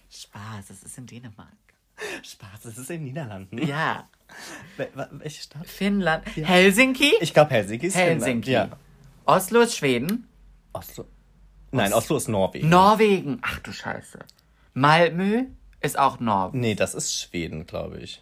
Spaß, 0.10 0.70
es 0.70 0.84
ist 0.84 0.98
in 0.98 1.06
Dänemark. 1.06 1.48
Spaß, 2.24 2.62
das 2.64 2.78
ist 2.78 2.90
in 2.90 2.98
den 2.98 3.04
Niederlanden. 3.06 3.58
Ja. 3.66 4.08
Welche 5.12 5.42
Stadt? 5.44 5.68
Finnland. 5.68 6.26
Helsinki? 6.36 7.14
Ich 7.22 7.34
glaube 7.34 7.52
Helsinki 7.52 7.88
ist 7.88 7.96
Helsinki. 7.96 8.50
Finnland. 8.52 8.72
Ja. 8.72 8.78
Oslo 9.26 9.62
ist 9.62 9.76
Schweden. 9.78 10.28
Oslo. 10.74 11.06
Nein, 11.72 11.94
Oslo 11.94 12.18
ist 12.18 12.28
Norwegen. 12.28 12.70
Norwegen. 12.70 13.40
Ach 13.42 13.60
du 13.60 13.72
Scheiße. 13.72 14.20
Malmö 14.74 15.46
ist 15.82 15.98
auch 15.98 16.20
Norwegen. 16.20 16.60
nee, 16.62 16.76
das 16.76 16.94
ist 16.94 17.20
Schweden, 17.20 17.66
glaube 17.66 18.00
ich. 18.00 18.22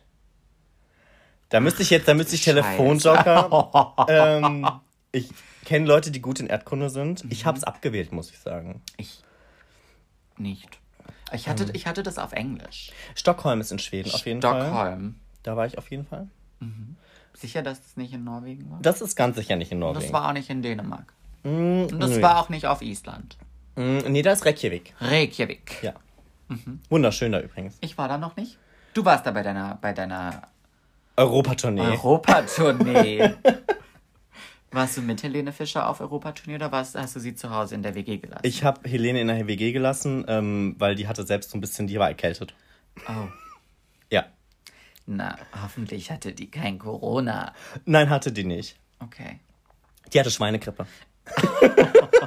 Da 1.49 1.59
müsste 1.61 1.81
ich 1.81 1.89
jetzt, 1.91 2.07
da 2.07 2.13
müsste 2.13 2.35
ich. 2.35 2.43
Telefonjoker. 2.43 3.95
ähm, 4.09 4.67
ich 5.17 5.29
kenne 5.65 5.85
Leute, 5.85 6.11
die 6.11 6.21
gut 6.21 6.39
in 6.39 6.47
Erdkunde 6.47 6.89
sind. 6.89 7.25
Ich 7.29 7.45
habe 7.45 7.57
es 7.57 7.63
abgewählt, 7.63 8.11
muss 8.11 8.29
ich 8.31 8.39
sagen. 8.39 8.81
Ich 8.97 9.21
nicht. 10.37 10.79
Ich 11.33 11.47
hatte, 11.49 11.63
Ähm. 11.63 11.69
ich 11.73 11.87
hatte 11.87 12.03
das 12.03 12.17
auf 12.17 12.31
Englisch. 12.33 12.91
Stockholm 13.15 13.59
ist 13.61 13.71
in 13.71 13.79
Schweden 13.79 14.11
auf 14.13 14.25
jeden 14.25 14.41
Fall. 14.41 14.61
Stockholm. 14.61 15.15
Da 15.43 15.55
war 15.57 15.65
ich 15.65 15.77
auf 15.77 15.89
jeden 15.91 16.05
Fall. 16.05 16.27
Sicher, 17.33 17.61
dass 17.61 17.79
es 17.79 17.97
nicht 17.97 18.13
in 18.13 18.23
Norwegen 18.23 18.69
war? 18.71 18.79
Das 18.81 19.01
ist 19.01 19.15
ganz 19.15 19.35
sicher 19.35 19.55
nicht 19.57 19.71
in 19.71 19.79
Das 19.79 19.93
Norwegen. 19.93 20.13
war 20.13 20.27
auch 20.29 20.33
nicht 20.33 20.49
in 20.49 20.61
Dänemark. 20.61 21.13
Mm, 21.43 21.83
Und 21.91 21.99
das 21.99 22.11
nö. 22.11 22.21
war 22.21 22.39
auch 22.39 22.49
nicht 22.49 22.65
auf 22.65 22.81
Island. 22.81 23.37
Mm, 23.75 23.99
nee, 24.07 24.21
da 24.23 24.31
ist 24.31 24.43
Reykjavik. 24.45 24.93
Reykjavik. 24.99 25.83
Ja. 25.83 25.93
Wunderschön 26.89 27.31
da 27.33 27.39
übrigens. 27.41 27.77
Ich 27.81 27.97
war 27.97 28.07
da 28.07 28.17
noch 28.17 28.35
nicht. 28.37 28.57
Du 28.93 29.05
warst 29.05 29.25
da 29.27 29.31
bei 29.31 29.43
deiner, 29.43 29.77
bei 29.81 29.93
deiner 29.93 30.41
Europatournee. 31.15 31.81
Europatournee. 31.81 33.33
warst 34.71 34.97
du 34.97 35.01
mit 35.01 35.23
Helene 35.23 35.51
Fischer 35.51 35.87
auf 35.89 36.01
Europatournee 36.01 36.55
oder 36.55 36.71
warst, 36.71 36.95
hast 36.95 37.15
du 37.15 37.19
sie 37.19 37.35
zu 37.35 37.49
Hause 37.49 37.75
in 37.75 37.83
der 37.83 37.95
WG 37.95 38.17
gelassen? 38.17 38.41
Ich 38.43 38.63
habe 38.63 38.87
Helene 38.87 39.21
in 39.21 39.27
der 39.27 39.47
WG 39.47 39.71
gelassen, 39.71 40.25
ähm, 40.27 40.75
weil 40.77 40.95
die 40.95 41.07
hatte 41.07 41.25
selbst 41.25 41.51
so 41.51 41.57
ein 41.57 41.61
bisschen, 41.61 41.87
die 41.87 41.99
war 41.99 42.07
erkältet. 42.07 42.53
oh. 43.07 43.27
Ja. 44.09 44.25
Na, 45.05 45.37
hoffentlich 45.63 46.11
hatte 46.11 46.33
die 46.33 46.49
kein 46.49 46.79
Corona. 46.79 47.53
Nein, 47.85 48.09
hatte 48.09 48.31
die 48.31 48.43
nicht. 48.43 48.77
Okay. 48.99 49.39
Die 50.13 50.19
hatte 50.19 50.31
Schweinegrippe. 50.31 50.85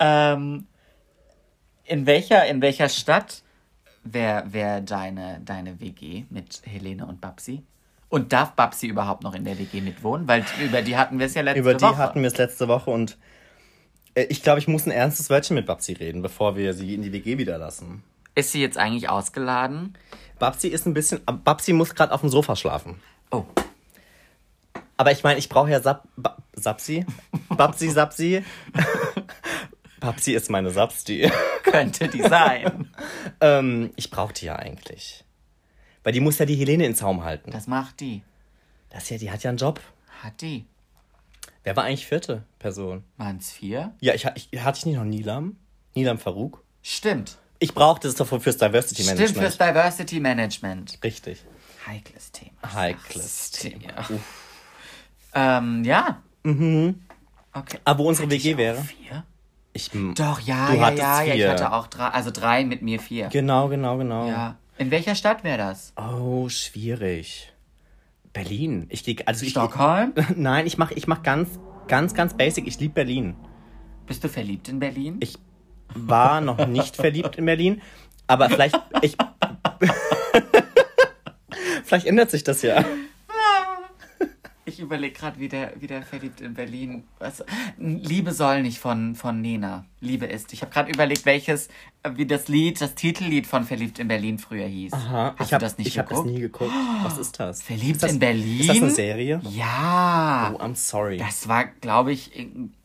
Ähm, 0.00 0.66
in 1.84 2.06
welcher, 2.06 2.46
in 2.46 2.62
welcher 2.62 2.88
Stadt 2.88 3.42
wäre 4.02 4.52
wär 4.52 4.80
deine, 4.80 5.40
deine 5.44 5.78
WG 5.78 6.24
mit 6.30 6.62
Helene 6.64 7.06
und 7.06 7.20
Babsi? 7.20 7.62
Und 8.10 8.32
darf 8.32 8.52
Babsi 8.52 8.86
überhaupt 8.88 9.22
noch 9.22 9.34
in 9.34 9.44
der 9.44 9.58
WG 9.58 9.80
mitwohnen? 9.80 10.28
Weil 10.28 10.44
über 10.62 10.82
die 10.82 10.96
hatten 10.96 11.18
wir 11.18 11.26
es 11.26 11.34
ja 11.34 11.42
letzte 11.42 11.60
Über 11.60 11.74
die 11.74 11.82
Woche. 11.82 11.96
hatten 11.96 12.20
wir 12.20 12.26
es 12.28 12.36
letzte 12.36 12.66
Woche 12.68 12.90
und 12.90 13.16
äh, 14.14 14.24
ich 14.24 14.42
glaube, 14.42 14.58
ich 14.58 14.66
muss 14.68 14.84
ein 14.84 14.90
ernstes 14.90 15.30
Wörtchen 15.30 15.54
mit 15.54 15.64
Babsi 15.66 15.92
reden, 15.94 16.20
bevor 16.20 16.56
wir 16.56 16.74
sie 16.74 16.94
in 16.94 17.02
die 17.02 17.12
WG 17.12 17.38
wieder 17.38 17.56
lassen. 17.56 18.02
Ist 18.34 18.52
sie 18.52 18.60
jetzt 18.60 18.76
eigentlich 18.78 19.08
ausgeladen? 19.08 19.96
Babsi 20.38 20.68
ist 20.68 20.86
ein 20.86 20.94
bisschen. 20.94 21.20
Babsi 21.24 21.72
muss 21.72 21.94
gerade 21.94 22.12
auf 22.12 22.20
dem 22.20 22.30
Sofa 22.30 22.56
schlafen. 22.56 23.00
Oh, 23.30 23.44
Aber 24.96 25.12
ich 25.12 25.22
meine, 25.22 25.38
ich 25.38 25.48
brauche 25.48 25.70
ja 25.70 25.80
Sap, 25.80 26.04
ba, 26.16 26.36
Sapsi. 26.54 27.06
Babsi, 27.48 27.90
Sapsi. 27.90 28.44
Babsi 30.00 30.32
ist 30.32 30.50
meine 30.50 30.70
Sapsti. 30.70 31.30
könnte 31.62 32.08
die 32.08 32.22
sein. 32.22 32.88
ähm, 33.40 33.90
ich 33.96 34.10
brauche 34.10 34.32
die 34.32 34.46
ja 34.46 34.56
eigentlich. 34.56 35.24
Weil 36.02 36.12
die 36.12 36.20
muss 36.20 36.38
ja 36.38 36.46
die 36.46 36.54
Helene 36.56 36.86
in 36.86 36.94
Zaum 36.94 37.24
halten. 37.24 37.50
Das 37.50 37.66
macht 37.66 38.00
die. 38.00 38.22
Das 38.90 39.08
ja, 39.10 39.18
die 39.18 39.30
hat 39.30 39.42
ja 39.42 39.50
einen 39.50 39.58
Job. 39.58 39.80
Hat 40.22 40.40
die. 40.40 40.64
Wer 41.62 41.76
war 41.76 41.84
eigentlich 41.84 42.06
vierte 42.06 42.42
Person? 42.58 43.04
Waren 43.18 43.36
es 43.36 43.50
vier? 43.52 43.94
Ja, 44.00 44.14
ich, 44.14 44.26
ich 44.50 44.60
hatte 44.62 44.78
ich 44.78 44.86
nicht 44.86 44.96
noch 44.96 45.04
Nilam? 45.04 45.56
Nilam 45.94 46.18
Farouk? 46.18 46.62
Stimmt. 46.82 47.36
Ich 47.58 47.74
brauchte 47.74 48.08
das 48.08 48.16
doch 48.16 48.26
fürs 48.26 48.56
Diversity 48.56 49.02
Stimmt, 49.02 49.18
Management. 49.18 49.46
fürs 49.46 49.58
Diversity 49.58 50.20
Management. 50.20 50.98
Richtig. 51.04 51.44
Heikles 51.86 52.32
Thema. 52.32 52.74
Heikles. 52.74 53.50
Thema. 53.50 54.08
Ähm, 55.34 55.84
ja. 55.84 56.22
Mhm. 56.42 57.00
Okay. 57.52 57.78
Aber 57.84 57.98
wo 58.04 58.08
unsere 58.08 58.26
Hatte 58.26 58.36
WG 58.36 58.56
wäre? 58.56 58.82
Vier? 58.82 59.24
Ich, 59.72 59.90
Doch, 60.14 60.40
ja, 60.40 60.70
Du 60.70 60.76
ja, 60.76 60.90
ja, 60.90 61.22
ja. 61.22 61.24
Ich 61.24 61.32
vier. 61.34 61.50
hatte 61.50 61.72
auch 61.72 61.86
drei, 61.86 62.08
also 62.08 62.30
drei 62.30 62.64
mit 62.64 62.82
mir 62.82 62.98
vier. 62.98 63.28
Genau, 63.28 63.68
genau, 63.68 63.98
genau. 63.98 64.26
Ja. 64.28 64.56
In 64.80 64.90
welcher 64.90 65.14
Stadt 65.14 65.44
wäre 65.44 65.58
das? 65.58 65.92
Oh, 65.96 66.48
schwierig. 66.48 67.52
Berlin. 68.32 68.86
Ich 68.88 69.04
gehe 69.04 69.14
also 69.26 69.44
ich 69.44 69.50
Stockholm? 69.50 70.14
Nein, 70.36 70.66
ich 70.66 70.78
mache 70.78 70.94
ich 70.94 71.06
mach 71.06 71.22
ganz 71.22 71.60
ganz 71.86 72.14
ganz 72.14 72.34
basic. 72.34 72.66
Ich 72.66 72.80
liebe 72.80 72.94
Berlin. 72.94 73.36
Bist 74.06 74.24
du 74.24 74.28
verliebt 74.30 74.70
in 74.70 74.78
Berlin? 74.78 75.18
Ich 75.20 75.36
war 75.92 76.40
noch 76.40 76.66
nicht 76.66 76.96
verliebt 76.96 77.36
in 77.36 77.44
Berlin, 77.44 77.82
aber 78.26 78.48
vielleicht 78.48 78.80
ich 79.02 79.18
Vielleicht 81.84 82.06
ändert 82.06 82.30
sich 82.30 82.42
das 82.42 82.62
ja. 82.62 82.82
Ich 84.70 84.78
überlege 84.78 85.12
gerade, 85.18 85.40
wie 85.40 85.48
der, 85.48 85.72
wie 85.80 85.88
der 85.88 86.02
verliebt 86.02 86.40
in 86.40 86.54
Berlin. 86.54 87.02
Was? 87.18 87.44
Liebe 87.76 88.32
soll 88.32 88.62
nicht 88.62 88.78
von, 88.78 89.16
von 89.16 89.40
Nena. 89.42 89.84
Liebe 90.00 90.26
ist. 90.26 90.52
Ich 90.52 90.62
habe 90.62 90.72
gerade 90.72 90.92
überlegt, 90.92 91.26
welches, 91.26 91.68
wie 92.14 92.24
das 92.24 92.46
Lied, 92.46 92.80
das 92.80 92.94
Titellied 92.94 93.48
von 93.48 93.64
Verliebt 93.64 93.98
in 93.98 94.06
Berlin 94.06 94.38
früher 94.38 94.66
hieß. 94.68 94.92
Aha, 94.92 95.34
Hast 95.36 95.48
ich 95.48 95.52
habe 95.52 95.64
das 95.64 95.76
nicht 95.76 95.88
ich 95.88 95.98
hab 95.98 96.08
das 96.08 96.18
geguckt? 96.18 96.34
nie 96.34 96.40
geguckt. 96.40 96.70
Was 97.02 97.18
ist 97.18 97.40
das? 97.40 97.62
Verliebt 97.62 97.96
ist 97.96 98.04
das, 98.04 98.12
in 98.12 98.20
Berlin? 98.20 98.60
Ist 98.60 98.68
das 98.70 98.76
eine 98.76 98.90
Serie? 98.90 99.40
Ja. 99.50 100.54
Oh, 100.54 100.62
I'm 100.62 100.76
sorry. 100.76 101.16
Das 101.16 101.48
war, 101.48 101.64
glaube 101.64 102.12
ich, 102.12 102.30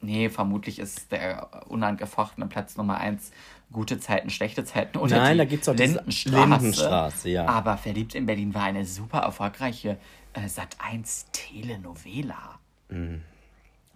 nee, 0.01 0.29
vermutlich 0.29 0.79
ist 0.79 1.11
der 1.11 1.61
unangefochtene 1.67 2.47
Platz 2.47 2.77
Nummer 2.77 2.97
eins 2.97 3.31
gute 3.71 3.99
Zeiten, 3.99 4.29
schlechte 4.29 4.63
Zeiten 4.63 4.97
oder 4.97 5.17
Nein, 5.17 5.37
da 5.37 5.45
gibt's 5.45 5.65
diese 5.69 5.83
Lindenstraße. 5.83 6.49
Lindenstraße, 6.49 7.29
ja. 7.29 7.45
Aber 7.47 7.77
Verliebt 7.77 8.15
in 8.15 8.25
Berlin 8.25 8.53
war 8.53 8.63
eine 8.63 8.85
super 8.85 9.19
erfolgreiche 9.19 9.97
äh, 10.33 10.47
Sat 10.47 10.77
1 10.79 11.27
Telenovela. 11.31 12.59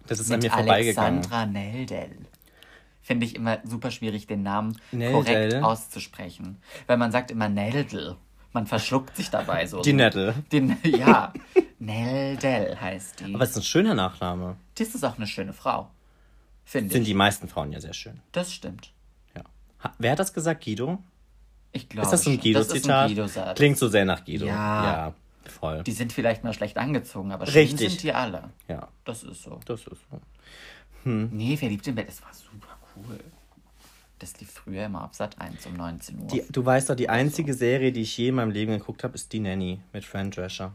Das 0.06 0.20
ist 0.20 0.30
an 0.30 0.40
Mit 0.40 0.44
mir 0.44 0.56
vorbeigegangen. 0.56 1.18
Alexandra 1.20 1.46
Neldel. 1.46 2.16
Finde 3.02 3.26
ich 3.26 3.34
immer 3.34 3.58
super 3.64 3.90
schwierig, 3.90 4.26
den 4.26 4.42
Namen 4.42 4.78
Neldel? 4.92 5.12
korrekt 5.12 5.54
auszusprechen. 5.64 6.58
Weil 6.86 6.96
man 6.96 7.12
sagt 7.12 7.30
immer 7.30 7.48
Neldel. 7.48 8.16
Man 8.52 8.66
verschluckt 8.66 9.16
sich 9.16 9.30
dabei 9.30 9.66
so. 9.66 9.80
Die 9.80 9.92
Nettel. 9.92 10.34
Den, 10.52 10.76
ja, 10.84 11.32
Neldel 11.78 12.80
heißt 12.80 13.20
die. 13.20 13.34
Aber 13.34 13.44
es 13.44 13.50
ist 13.50 13.56
ein 13.58 13.62
schöner 13.62 13.94
Nachname. 13.94 14.56
das 14.76 14.94
ist 14.94 15.04
auch 15.04 15.16
eine 15.16 15.26
schöne 15.26 15.52
Frau. 15.52 15.88
Finde 16.64 16.92
Sind 16.92 17.02
ich. 17.02 17.08
die 17.08 17.14
meisten 17.14 17.48
Frauen 17.48 17.72
ja 17.72 17.80
sehr 17.80 17.94
schön. 17.94 18.20
Das 18.32 18.52
stimmt. 18.52 18.92
Wer 19.98 20.12
hat 20.12 20.18
das 20.18 20.32
gesagt? 20.32 20.64
Guido? 20.64 20.98
Ich 21.72 21.88
glaube. 21.88 22.06
Ist 22.06 22.12
das 22.12 22.26
ein 22.26 22.38
Guido-Zitat? 22.40 23.08
Guido-Satz. 23.08 23.56
Klingt 23.56 23.78
so 23.78 23.88
sehr 23.88 24.04
nach 24.04 24.24
Guido. 24.24 24.46
Ja. 24.46 24.84
Ja, 25.06 25.14
voll. 25.48 25.82
Die 25.84 25.92
sind 25.92 26.12
vielleicht 26.12 26.42
mal 26.44 26.52
schlecht 26.52 26.76
angezogen, 26.76 27.32
aber 27.32 27.46
schön 27.46 27.62
Richtig. 27.62 27.90
sind 27.90 28.02
die 28.02 28.12
alle. 28.12 28.50
ja, 28.68 28.88
Das 29.04 29.22
ist 29.22 29.42
so. 29.42 29.60
das 29.64 29.80
ist 29.80 29.86
so. 30.10 30.20
Nee, 31.04 31.56
verliebt 31.56 31.86
im 31.88 31.94
Bett, 31.94 32.08
das 32.08 32.20
war 32.22 32.32
super 32.34 32.76
cool. 32.96 33.18
Das 34.18 34.38
lief 34.38 34.50
früher 34.50 34.84
immer 34.84 35.04
auf 35.04 35.14
Sat 35.14 35.40
1 35.40 35.64
um 35.66 35.74
19 35.74 36.18
Uhr. 36.20 36.26
Die, 36.26 36.44
du 36.50 36.62
weißt 36.62 36.90
doch, 36.90 36.94
die 36.94 37.08
einzige 37.08 37.54
Serie, 37.54 37.90
die 37.90 38.02
ich 38.02 38.18
je 38.18 38.28
in 38.28 38.34
meinem 38.34 38.50
Leben 38.50 38.72
geguckt 38.72 39.02
habe, 39.02 39.14
ist 39.14 39.32
Die 39.32 39.40
Nanny 39.40 39.80
mit 39.94 40.04
Fran 40.04 40.30
Drescher. 40.30 40.74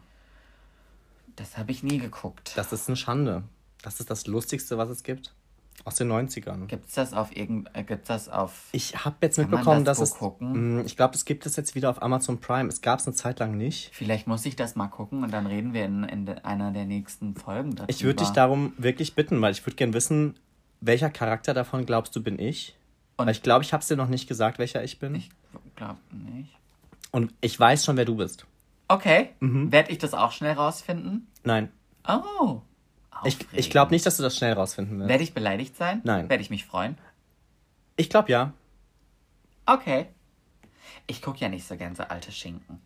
das 1.35 1.57
habe 1.57 1.71
ich 1.71 1.83
nie 1.83 1.99
geguckt. 1.99 2.53
Das 2.55 2.73
ist 2.73 2.87
eine 2.87 2.95
Schande. 2.95 3.43
Das 3.83 3.99
ist 3.99 4.09
das 4.09 4.25
Lustigste, 4.25 4.79
was 4.79 4.89
es 4.89 5.03
gibt. 5.03 5.35
Aus 5.83 5.95
den 5.95 6.11
90ern. 6.11 6.65
Gibt's 6.65 6.95
das 6.95 7.13
auf 7.13 7.35
irgend 7.35 7.69
äh, 7.73 7.83
gibt's 7.83 8.07
das 8.07 8.27
auf 8.29 8.69
Ich 8.71 9.05
habe 9.05 9.17
jetzt 9.21 9.35
Kann 9.35 9.45
man 9.49 9.59
mitbekommen, 9.59 9.85
das 9.85 9.99
dass 9.99 10.11
wo 10.11 10.13
es. 10.13 10.19
gucken? 10.19 10.77
Mm, 10.81 10.85
Ich 10.85 10.95
glaube, 10.97 11.13
es 11.13 11.25
gibt 11.25 11.45
es 11.45 11.55
jetzt 11.57 11.75
wieder 11.75 11.89
auf 11.91 12.01
Amazon 12.01 12.39
Prime. 12.39 12.69
Es 12.69 12.81
gab 12.81 12.99
es 12.99 13.05
eine 13.07 13.15
Zeit 13.15 13.39
lang 13.39 13.55
nicht. 13.57 13.91
Vielleicht 13.93 14.25
muss 14.25 14.45
ich 14.45 14.55
das 14.55 14.75
mal 14.75 14.87
gucken 14.87 15.23
und 15.23 15.31
dann 15.31 15.45
reden 15.45 15.73
wir 15.73 15.85
in, 15.85 16.03
in 16.05 16.25
de- 16.25 16.39
einer 16.43 16.71
der 16.71 16.85
nächsten 16.85 17.35
Folgen 17.35 17.75
darüber. 17.75 17.89
Ich 17.91 18.03
würde 18.03 18.23
dich 18.23 18.29
darum 18.31 18.73
wirklich 18.77 19.13
bitten, 19.13 19.39
weil 19.41 19.51
ich 19.51 19.63
würde 19.65 19.75
gern 19.75 19.93
wissen, 19.93 20.35
welcher 20.81 21.09
Charakter 21.11 21.53
davon 21.53 21.85
glaubst 21.85 22.15
du 22.15 22.23
bin 22.23 22.39
ich? 22.39 22.75
Und 23.17 23.27
ich 23.27 23.43
glaube, 23.43 23.63
ich 23.63 23.71
habe 23.71 23.81
es 23.81 23.87
dir 23.87 23.95
noch 23.95 24.09
nicht 24.09 24.27
gesagt, 24.27 24.57
welcher 24.59 24.83
ich 24.83 24.97
bin. 24.99 25.13
Ich 25.13 25.29
glaube 25.75 25.99
nicht. 26.11 26.49
Und 27.11 27.31
ich 27.41 27.59
weiß 27.59 27.85
schon, 27.85 27.95
wer 27.95 28.05
du 28.05 28.15
bist. 28.15 28.45
Okay. 28.87 29.29
Mhm. 29.39 29.71
Werde 29.71 29.91
ich 29.91 29.99
das 29.99 30.13
auch 30.13 30.31
schnell 30.31 30.53
rausfinden? 30.53 31.27
Nein. 31.43 31.69
Oh. 32.07 32.61
Ich, 33.23 33.37
ich 33.53 33.69
glaube 33.69 33.91
nicht, 33.91 34.05
dass 34.05 34.17
du 34.17 34.23
das 34.23 34.35
schnell 34.37 34.53
rausfinden 34.53 34.99
wirst. 34.99 35.09
Werde 35.09 35.23
ich 35.23 35.33
beleidigt 35.33 35.75
sein? 35.77 36.01
Nein. 36.03 36.29
Werde 36.29 36.43
ich 36.43 36.49
mich 36.49 36.65
freuen? 36.65 36.97
Ich 37.95 38.09
glaube 38.09 38.31
ja. 38.31 38.53
Okay. 39.65 40.07
Ich 41.07 41.21
gucke 41.21 41.39
ja 41.39 41.49
nicht 41.49 41.65
so 41.67 41.75
gern 41.77 41.95
so 41.95 42.03
alte 42.03 42.31
Schinken. 42.31 42.79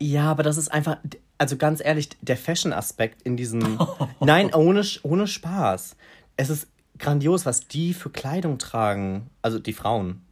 Ja, 0.00 0.30
aber 0.30 0.42
das 0.42 0.56
ist 0.56 0.68
einfach, 0.68 0.98
also 1.38 1.56
ganz 1.56 1.82
ehrlich, 1.84 2.10
der 2.20 2.36
Fashion-Aspekt 2.36 3.22
in 3.22 3.36
diesem. 3.36 3.78
Nein, 4.20 4.54
ohne, 4.54 4.82
ohne 5.02 5.26
Spaß. 5.26 5.96
Es 6.36 6.50
ist 6.50 6.68
grandios, 6.98 7.46
was 7.46 7.66
die 7.68 7.94
für 7.94 8.10
Kleidung 8.10 8.58
tragen. 8.58 9.30
Also 9.42 9.58
die 9.58 9.72
Frauen. 9.72 10.22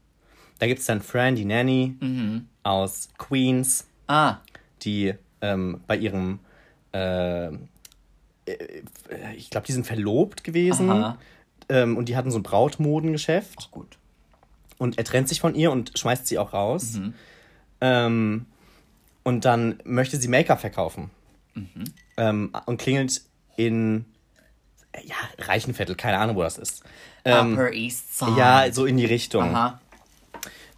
Da 0.59 0.67
gibt 0.67 0.81
es 0.81 0.87
dann 0.87 1.03
Fran, 1.03 1.35
die 1.35 1.45
Nanny 1.45 1.97
aus 2.63 3.09
Queens, 3.19 3.87
Ah, 4.07 4.37
die 4.83 5.15
ähm, 5.41 5.81
bei 5.87 5.97
ihrem. 5.97 6.39
Äh, 6.93 7.51
ich 9.37 9.51
glaube, 9.51 9.67
die 9.67 9.73
sind 9.73 9.87
verlobt 9.87 10.45
gewesen. 10.45 11.15
Ähm, 11.69 11.97
und 11.97 12.09
die 12.09 12.17
hatten 12.17 12.31
so 12.31 12.39
ein 12.39 12.43
Brautmodengeschäft. 12.43 13.71
gut. 13.71 13.99
Und 14.79 14.99
er 14.99 15.05
trennt 15.05 15.29
sich 15.29 15.41
von 15.41 15.55
ihr 15.55 15.71
und 15.71 15.93
schmeißt 15.97 16.27
sie 16.27 16.39
auch 16.39 16.53
raus. 16.53 16.99
Ähm, 17.81 18.47
und 19.23 19.45
dann 19.45 19.79
möchte 19.85 20.17
sie 20.17 20.29
Make-up 20.29 20.61
verkaufen. 20.61 21.11
Ähm, 22.17 22.53
und 22.67 22.81
klingelt 22.81 23.23
in 23.57 24.07
äh, 24.93 25.07
ja, 25.07 25.15
Reichenviertel, 25.39 25.95
keine 25.95 26.19
Ahnung, 26.19 26.35
wo 26.37 26.43
das 26.43 26.59
ist. 26.59 26.83
Ähm, 27.25 27.53
Upper 27.53 27.73
East 27.73 28.19
Side. 28.19 28.33
ja, 28.37 28.73
so 28.73 28.85
in 28.87 28.97
die 28.97 29.07
Richtung. 29.07 29.55
Aha. 29.55 29.81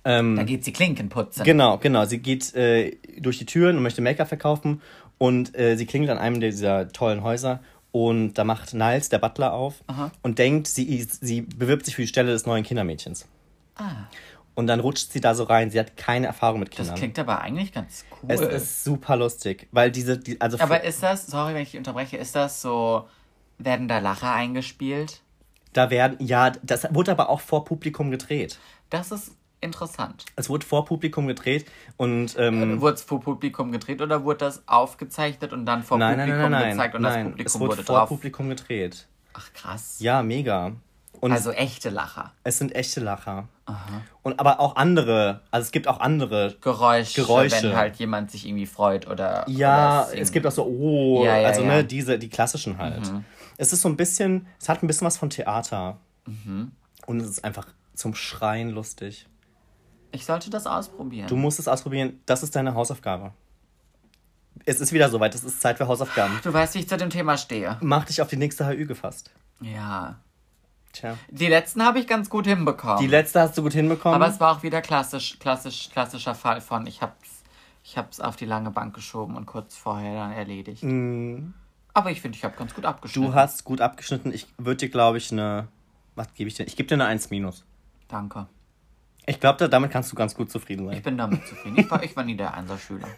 Ähm, 0.05 0.37
Da 0.37 0.42
geht 0.42 0.64
sie 0.64 0.72
Klinken 0.72 1.09
putzen. 1.09 1.44
Genau, 1.44 1.79
genau. 1.79 2.05
Sie 2.05 2.18
geht 2.18 2.55
äh, 2.55 2.96
durch 3.18 3.38
die 3.38 3.46
Türen 3.46 3.77
und 3.79 3.83
möchte 3.83 4.03
Make-up 4.03 4.29
verkaufen. 4.29 4.83
Und 5.18 5.57
äh, 5.59 5.77
sie 5.77 5.87
klingelt 5.87 6.11
an 6.11 6.18
einem 6.18 6.40
dieser 6.40 6.88
tollen 6.88 7.22
Häuser. 7.22 7.61
Und 7.92 8.35
da 8.35 8.44
macht 8.44 8.74
Niles, 8.74 9.09
der 9.09 9.18
Butler, 9.18 9.53
auf 9.53 9.74
Aha. 9.87 10.11
und 10.22 10.38
denkt, 10.38 10.66
sie, 10.66 11.07
sie 11.09 11.42
bewirbt 11.42 11.85
sich 11.87 11.94
für 11.94 12.03
die 12.03 12.09
Stelle 12.09 12.33
des 12.33 12.44
neuen 12.44 12.64
Kindermädchens. 12.64 13.27
Ah, 13.77 14.07
Und 14.57 14.66
dann 14.66 14.81
rutscht 14.81 15.12
sie 15.12 15.20
da 15.20 15.35
so 15.37 15.44
rein. 15.44 15.70
Sie 15.70 15.79
hat 15.79 15.96
keine 15.96 16.27
Erfahrung 16.27 16.59
mit 16.59 16.70
das 16.70 16.77
Kindern. 16.79 16.96
klingt 16.96 17.18
aber 17.20 17.40
eigentlich 17.40 17.72
ganz 17.72 18.05
cool. 18.11 18.31
Es 18.33 18.40
ist 18.40 18.85
super 18.85 19.16
lustig, 19.16 19.68
weil 19.70 19.92
diese, 19.92 20.18
die, 20.18 20.40
also 20.40 20.59
aber 20.59 20.83
ist 20.83 21.03
das, 21.05 21.29
sorry, 21.29 21.55
wenn 21.55 21.62
ich 21.62 21.77
unterbreche, 21.77 22.16
ist 22.16 22.35
das 22.35 22.61
so, 22.61 23.07
werden 23.59 23.87
da 23.87 23.98
Lacher 23.98 24.33
eingespielt? 24.33 25.20
da 25.72 25.90
werden, 25.90 26.16
ja, 26.24 26.50
das 26.62 26.87
wurde 26.94 27.11
aber 27.11 27.29
auch 27.29 27.40
vor 27.40 27.64
Publikum 27.64 28.12
gedreht. 28.12 28.59
Das 28.90 29.11
ist 29.11 29.33
interessant. 29.64 30.24
Es 30.37 30.48
wurde 30.48 30.64
vor 30.64 30.85
Publikum 30.85 31.27
gedreht 31.27 31.66
und 31.96 32.37
ähm, 32.38 32.81
Wurde 32.81 32.94
es 32.94 33.03
vor 33.03 33.20
Publikum 33.20 33.72
gedreht 33.72 34.00
oder 34.00 34.24
wurde 34.24 34.38
das 34.38 34.62
aufgezeichnet 34.68 35.53
und 35.53 35.66
dann 35.66 35.83
vor 35.83 35.98
nein, 35.98 36.18
Publikum 36.18 36.38
nein, 36.42 36.50
nein, 36.50 36.61
nein, 36.62 36.70
gezeigt 36.70 36.94
und 36.94 37.03
nein, 37.03 37.12
das 37.12 37.24
Publikum 37.24 37.46
es 37.46 37.61
wurde 37.61 37.70
wurde 37.70 37.83
vor 37.85 37.96
drauf? 37.96 38.09
Publikum 38.09 38.48
gedreht. 38.48 39.07
Ach 39.33 39.53
krass. 39.53 39.96
Ja, 39.98 40.22
mega. 40.22 40.72
Und 41.20 41.33
Also 41.33 41.53
echte 41.53 41.90
Lacher. 41.90 42.33
es 42.42 42.59
sind 42.59 42.74
echte 42.74 43.00
Lacher. 43.00 43.48
Und 44.22 44.38
aber 44.40 44.61
auch 44.61 44.77
andere, 44.77 45.40
also 45.50 45.64
es 45.64 45.72
gibt 45.72 45.88
auch 45.88 45.98
andere. 46.00 46.55
Geräusche, 46.61 47.22
Geräusche. 47.22 47.62
wenn 47.62 47.77
halt 47.77 47.96
jemand 47.96 48.31
sich 48.31 48.46
irgendwie 48.46 48.66
freut 48.66 49.09
oder. 49.09 49.44
Ja, 49.48 50.07
oder 50.07 50.18
es 50.18 50.33
gibt 50.33 50.46
auch 50.46 50.53
so, 50.53 50.64
oh, 50.66 51.24
Ja, 51.24 51.38
ja, 51.38 51.48
also 51.48 51.62
ja. 51.62 51.68
ne, 51.68 51.85
diese, 51.85 52.18
die 52.18 52.29
klassischen 52.29 52.77
halt. 52.77 53.11
Es 53.57 53.72
ist 53.72 53.81
so 53.81 53.88
ein 53.88 53.96
bisschen, 53.96 54.46
es 54.61 54.68
hat 54.68 54.83
ein 54.83 54.87
bisschen 54.87 55.07
was 55.07 55.16
von 55.16 55.31
Theater. 55.31 55.96
Und 57.07 57.20
es 57.20 57.29
ist 57.29 57.44
einfach 57.44 57.66
zum 57.94 58.14
Schreien 58.14 58.70
lustig. 58.70 59.27
Ich 60.14 60.24
sollte 60.27 60.48
das 60.48 60.66
ausprobieren. 60.66 61.27
Du 61.27 61.37
musst 61.37 61.59
es 61.59 61.66
ausprobieren, 61.66 62.20
das 62.24 62.44
ist 62.44 62.55
deine 62.55 62.74
Hausaufgabe. 62.74 63.33
Es 64.64 64.81
ist 64.81 64.92
wieder 64.92 65.11
soweit, 65.11 65.35
es 65.35 65.42
ist 65.42 65.61
Zeit 65.61 65.77
für 65.79 65.88
Hausaufgaben. 65.88 66.38
Du 66.42 66.53
weißt, 66.53 66.74
wie 66.74 66.79
ich 66.79 66.88
zu 66.88 66.96
dem 66.96 67.11
Thema 67.11 67.37
stehe. 67.37 67.77
Mach 67.81 68.05
dich 68.05 68.22
auf 68.22 68.29
die 68.29 68.37
nächste 68.37 68.66
HÜ 68.66 68.87
gefasst. 68.87 69.33
Ja. 69.61 70.20
Tja. 70.92 71.18
Die 71.29 71.48
letzten 71.48 71.85
habe 71.85 71.98
ich 71.98 72.07
ganz 72.07 72.31
gut 72.31 72.46
hinbekommen. 72.46 72.98
Die 73.00 73.09
letzte 73.09 73.40
hast 73.40 73.59
du 73.59 73.62
gut 73.62 73.72
hinbekommen. 73.72 74.14
Aber 74.14 74.33
es 74.33 74.38
war 74.38 74.57
auch 74.57 74.62
wieder 74.62 74.81
klassisch, 74.81 75.40
klassisch, 75.40 75.90
klassischer 75.90 76.37
Fall 76.37 76.61
von, 76.61 76.87
ich 76.87 77.03
hab's, 77.03 77.42
ich 77.83 77.98
hab's 77.98 78.20
auf 78.20 78.37
die 78.37 78.46
lange 78.46 78.70
Bank 78.70 78.94
geschoben 78.94 79.37
und 79.37 79.46
kurz 79.46 79.77
vorher 79.77 80.14
dann 80.14 80.33
erledigt. 80.33 80.85
Aber 81.92 82.11
ich 82.12 82.20
finde, 82.20 82.38
ich 82.38 82.44
habe 82.44 82.57
ganz 82.57 82.72
gut 82.72 82.85
abgeschnitten. 82.85 83.33
du 83.33 83.35
hast 83.35 83.64
gut 83.64 83.81
abgeschnitten. 83.81 84.33
Ich 84.33 84.46
würde 84.59 84.77
dir, 84.77 84.88
glaube 84.88 85.18
ich, 85.18 85.33
eine. 85.33 85.66
Was 86.14 86.33
gebe 86.35 86.46
ich 86.46 86.55
dir? 86.55 86.64
Ich 86.68 86.77
gebe 86.77 86.87
dir 86.87 86.94
eine 86.94 87.07
1 87.07 87.31
minus. 87.31 87.64
Danke. 88.07 88.46
Ich 89.26 89.40
glaube, 89.40 89.68
damit 89.68 89.90
kannst 89.90 90.12
du 90.12 90.16
ganz 90.16 90.34
gut 90.34 90.50
zufrieden 90.50 90.87
sein. 90.87 90.96
Ich 90.96 91.02
bin 91.02 91.16
damit 91.16 91.46
zufrieden. 91.46 91.78
Ich 91.78 91.90
war, 91.90 92.02
ich 92.02 92.14
war 92.14 92.24
nie 92.24 92.37
der 92.37 92.54
Einserschüler. 92.54 93.08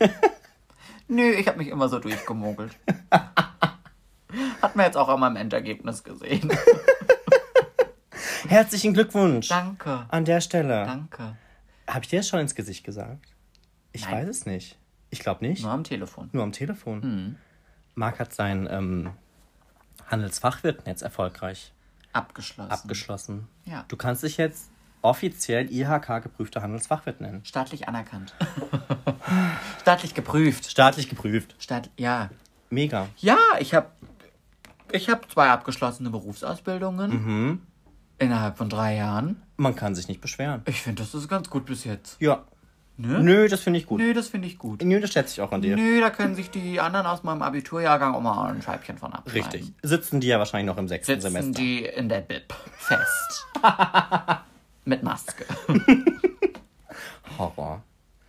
Nö, 1.09 1.31
ich 1.33 1.47
habe 1.49 1.59
mich 1.59 1.69
immer 1.69 1.89
so 1.89 1.99
durchgemogelt. 1.99 2.77
Hat 4.63 4.75
man 4.77 4.87
jetzt 4.87 4.97
auch 4.97 5.09
an 5.09 5.21
meinem 5.21 5.37
Endergebnis 5.37 6.03
gesehen. 6.05 6.51
Herzlichen 8.49 8.95
Glückwunsch 8.95 9.49
Danke. 9.49 10.07
an 10.09 10.25
der 10.25 10.41
Stelle. 10.41 10.85
Danke. 10.87 11.37
Habe 11.89 12.01
ich 12.05 12.09
dir 12.09 12.21
das 12.21 12.29
schon 12.29 12.41
ins 12.41 12.55
Gesicht 12.55 12.85
gesagt? 12.85 13.27
Ich 13.93 14.05
Nein. 14.05 14.15
weiß 14.15 14.29
es 14.29 14.47
nicht. 14.47 14.79
Ich 15.11 15.21
glaube 15.21 15.47
nicht. 15.47 15.63
Nur 15.63 15.73
am 15.73 15.85
Telefon. 15.85 16.29
Nur 16.33 16.43
am 16.43 16.53
Telefon. 16.53 17.03
Hm. 17.03 17.37
Marc 17.95 18.19
hat 18.19 18.35
sein 18.35 18.69
ähm, 18.71 19.11
Handelsfachwirtennetz 20.09 21.03
erfolgreich 21.03 21.73
Abgeschlossen. 22.13 22.71
abgeschlossen. 22.71 23.49
Ja. 23.65 23.85
Du 23.89 23.97
kannst 23.97 24.23
dich 24.23 24.37
jetzt 24.37 24.71
offiziell 25.03 25.71
IHK-geprüfter 25.71 26.63
Handelsfachwirt 26.63 27.21
nennen. 27.21 27.45
Staatlich 27.45 27.89
anerkannt. 27.89 28.35
Staatlich 29.81 30.15
geprüft. 30.15 30.71
Staatlich 30.71 31.09
geprüft. 31.09 31.55
Staat 31.59 31.91
ja. 31.97 32.31
Mega. 32.71 33.09
Ja, 33.19 33.39
ich 33.61 33.75
habe 33.75 33.87
ich 34.93 35.09
hab 35.09 35.31
zwei 35.31 35.49
abgeschlossene 35.51 36.11
Berufsausbildungen 36.11 37.11
Mhm. 37.11 37.63
innerhalb 38.19 38.57
von 38.59 38.69
drei 38.69 38.97
Jahren. 38.97 39.43
Man 39.57 39.75
kann 39.77 39.95
sich 39.95 40.09
nicht 40.09 40.21
beschweren. 40.21 40.63
Ich 40.67 40.83
finde, 40.83 41.03
das 41.03 41.15
ist 41.15 41.29
ganz 41.29 41.49
gut 41.51 41.67
bis 41.67 41.85
jetzt. 41.85 42.21
Ja. 42.21 42.45
Ne? 42.99 43.21
Nö, 43.23 43.47
das 43.49 43.61
finde 43.61 43.79
ich 43.79 43.87
gut. 43.87 44.01
Nö, 44.01 44.15
das 44.15 44.29
finde 44.29 44.49
ich 44.49 44.57
gut. 44.57 44.83
Nö, 44.83 44.99
das 45.01 45.13
schätze 45.13 45.35
ich 45.35 45.41
auch 45.43 45.53
an 45.53 45.61
dir. 45.61 45.77
Nö, 45.77 46.01
da 46.01 46.09
können 46.09 46.35
sich 46.35 46.49
die 46.51 46.81
anderen 46.81 47.05
aus 47.07 47.23
meinem 47.25 47.43
Abiturjahrgang 47.43 48.15
auch 48.15 48.23
mal 48.23 48.51
ein 48.51 48.63
Scheibchen 48.63 48.97
von 48.97 49.13
abschneiden. 49.13 49.51
Richtig. 49.51 49.73
Sitzen 49.83 50.21
die 50.21 50.29
ja 50.29 50.39
wahrscheinlich 50.39 50.67
noch 50.67 50.79
im 50.79 50.89
sechsten 50.89 51.13
Sitzen 51.21 51.31
Semester. 51.31 51.61
die 51.61 51.85
in 51.85 52.09
der 52.09 52.21
Bib 52.23 52.55
fest. 52.79 53.47
Mit 54.87 55.03
Maske. 55.03 55.45
Horror. 57.39 57.83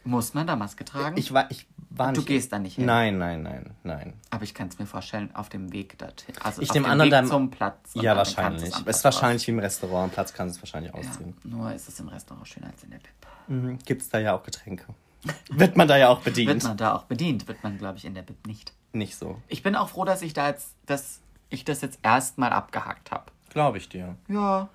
Muss 0.04 0.34
man 0.34 0.48
da 0.48 0.56
Maske 0.56 0.86
tragen? 0.86 1.18
Ich 1.18 1.34
war, 1.34 1.50
ich 1.52 1.68
war 1.90 2.14
Du 2.14 2.22
nicht. 2.22 2.28
gehst 2.28 2.52
da 2.54 2.60
nicht 2.60 2.76
hin. 2.76 2.86
Nein, 2.86 3.18
nein, 3.18 3.44
nein, 3.44 3.76
nein. 3.84 4.14
Aber 4.30 4.44
ich 4.44 4.54
kann 4.54 4.68
es 4.70 4.80
mir 4.80 4.86
vorstellen, 4.86 5.34
auf 5.36 5.50
dem 5.50 5.72
Weg 5.74 5.98
dorthin. 5.98 6.36
Also 6.44 6.62
Ich 6.62 6.70
auf 6.70 6.74
dem 6.74 6.86
an, 6.86 6.92
an 7.00 7.06
Weg 7.06 7.12
deinem- 7.12 7.28
zum 7.28 7.50
Platz. 7.52 7.92
Ja, 7.94 8.02
dann 8.02 8.14
du 8.14 8.18
wahrscheinlich. 8.18 8.74
es 8.86 8.98
ist 8.98 9.04
wahrscheinlich 9.04 9.46
wie 9.48 9.52
im 9.52 9.60
Restaurant. 9.60 10.06
Am 10.06 10.10
Platz 10.12 10.34
kannst 10.34 10.56
du 10.56 10.60
es 10.60 10.64
wahrscheinlich 10.64 10.94
aus- 10.94 11.08
ausziehen. 11.08 11.36
Ja, 11.44 11.50
nur 11.50 11.74
ist 11.74 11.88
es 11.90 12.00
im 12.00 12.08
Restaurant 12.08 12.48
schöner 12.48 12.68
als 12.68 12.84
in 12.84 12.90
der 12.92 12.98
Bib. 12.98 13.08
Mhm. 13.48 13.80
Gibt 13.86 14.02
es 14.02 14.10
da 14.10 14.20
ja 14.20 14.34
auch 14.36 14.44
Getränke. 14.44 14.86
Wird 15.50 15.76
man 15.78 15.88
da 15.88 15.98
ja 15.98 16.10
auch 16.10 16.22
bedient. 16.22 16.50
Wird 16.50 16.64
man 16.64 16.78
da 16.78 16.96
auch 16.96 17.04
bedient, 17.04 17.48
wird 17.48 17.64
man, 17.64 17.78
glaube 17.78 17.98
ich, 17.98 18.06
in 18.06 18.14
der 18.16 18.22
Bib 18.22 18.46
nicht. 18.48 18.74
Nicht 18.94 19.18
so. 19.18 19.42
Ich 19.48 19.62
bin 19.64 19.76
auch 19.76 19.90
froh, 19.90 20.06
dass 20.06 20.22
ich 20.22 20.34
da 20.34 20.48
jetzt, 20.48 20.74
dass 20.86 21.20
ich 21.50 21.66
das 21.66 21.82
jetzt 21.82 22.00
erstmal 22.04 22.52
abgehakt 22.54 23.12
habe. 23.12 23.26
Glaube 23.50 23.78
ich 23.78 23.90
dir. 23.90 24.16
Ja, 24.28 24.70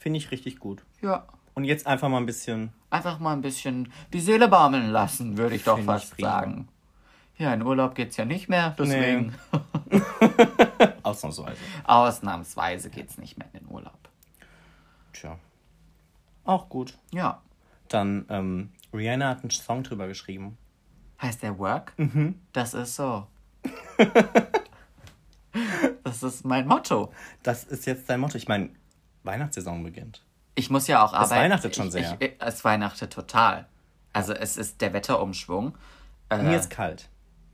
Finde 0.00 0.18
ich 0.18 0.30
richtig 0.30 0.60
gut. 0.60 0.84
Ja. 1.00 1.26
Und 1.54 1.64
jetzt 1.64 1.86
einfach 1.86 2.08
mal 2.08 2.18
ein 2.18 2.26
bisschen. 2.26 2.72
Einfach 2.90 3.18
mal 3.18 3.32
ein 3.32 3.42
bisschen 3.42 3.92
die 4.12 4.20
Seele 4.20 4.48
baumeln 4.48 4.90
lassen, 4.90 5.36
würde 5.36 5.56
ich 5.56 5.64
doch 5.64 5.78
fast 5.80 6.14
prima. 6.14 6.30
sagen. 6.30 6.68
Ja, 7.36 7.54
in 7.54 7.62
Urlaub 7.62 7.94
geht's 7.94 8.16
ja 8.16 8.24
nicht 8.24 8.48
mehr, 8.48 8.74
deswegen. 8.78 9.34
Ausnahmsweise. 11.02 11.58
Ausnahmsweise 11.84 12.90
geht's 12.90 13.18
nicht 13.18 13.38
mehr 13.38 13.48
in 13.52 13.60
den 13.60 13.68
Urlaub. 13.68 14.08
Tja. 15.12 15.38
Auch 16.44 16.68
gut. 16.68 16.98
Ja. 17.12 17.42
Dann, 17.88 18.26
ähm, 18.28 18.70
Rihanna 18.92 19.28
hat 19.28 19.42
einen 19.42 19.50
Song 19.50 19.82
drüber 19.82 20.08
geschrieben. 20.08 20.58
Heißt 21.20 21.42
der 21.42 21.58
Work? 21.58 21.92
Mhm. 21.96 22.40
Das 22.52 22.74
ist 22.74 22.96
so. 22.96 23.26
das 26.04 26.22
ist 26.22 26.44
mein 26.44 26.66
Motto. 26.66 27.12
Das 27.42 27.64
ist 27.64 27.86
jetzt 27.86 28.08
dein 28.08 28.20
Motto. 28.20 28.36
Ich 28.36 28.48
meine, 28.48 28.70
Weihnachtssaison 29.24 29.82
beginnt. 29.82 30.24
Ich 30.58 30.70
muss 30.70 30.88
ja 30.88 31.04
auch 31.04 31.12
arbeiten. 31.12 31.40
weihnachtet 31.42 31.76
schon 31.76 31.86
ich, 31.86 31.92
sehr. 31.92 32.16
Ich, 32.20 32.32
es 32.40 32.64
weihnachtet 32.64 33.12
total. 33.12 33.66
Also 34.12 34.32
es 34.32 34.56
ist 34.56 34.80
der 34.80 34.92
Wetterumschwung. 34.92 35.76
Äh, 36.30 36.38
Mir 36.42 36.58
ist 36.58 36.70
kalt. 36.70 37.08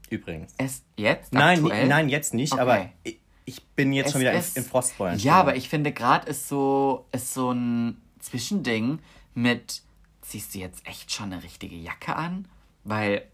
Übrigens. 0.09 0.55
es 0.59 0.83
jetzt 0.97 1.33
Nein, 1.33 1.59
aktuell? 1.61 1.87
nein, 1.88 2.09
jetzt 2.09 2.33
nicht, 2.35 2.53
Okay. 2.55 2.62
aber 2.62 2.88
ich, 3.03 3.21
ich 3.45 3.62
bin 3.69 3.93
jetzt 3.93 4.07
Es 4.07 4.12
schon 4.12 4.21
wieder 4.23 4.33
in, 4.33 4.38
ist- 4.38 4.57
in 4.57 4.64
Frostbeulen. 4.64 5.19
Ja, 5.19 5.35
aber 5.35 5.57
ich 5.57 5.69
finde 5.69 5.93
gerade 5.93 6.29
ist 6.31 6.49
so 6.49 7.07
ist 7.12 7.35
so 7.35 7.51
ein 7.53 8.01
Zwischending 8.21 9.01
mit 9.35 9.83
ziehst 10.23 10.55
du 10.55 10.59
jetzt 10.61 10.87
echt 10.87 11.12
schon 11.12 11.33
eine 11.33 11.43
richtige 11.43 11.77
Jacke 11.77 12.17
an, 12.17 12.49
weil 12.85 13.27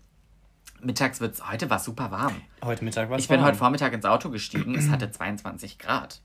mittags 0.81 1.21
wird's 1.21 1.49
heute 1.49 1.71
war 1.71 1.79
super 1.79 2.11
warm. 2.11 2.35
Heute 2.65 2.85
Mittag 2.85 3.09
war 3.11 3.19
es 3.19 3.23
Ich 3.25 3.29
bin 3.29 3.39
warm. 3.39 3.49
heute 3.49 3.59
Vormittag 3.59 3.93
ins 3.93 4.05
Auto 4.05 4.31
gestiegen, 4.31 4.75
es 4.75 4.89
hatte 4.89 5.11
22 5.13 5.79
Grad. 5.79 6.21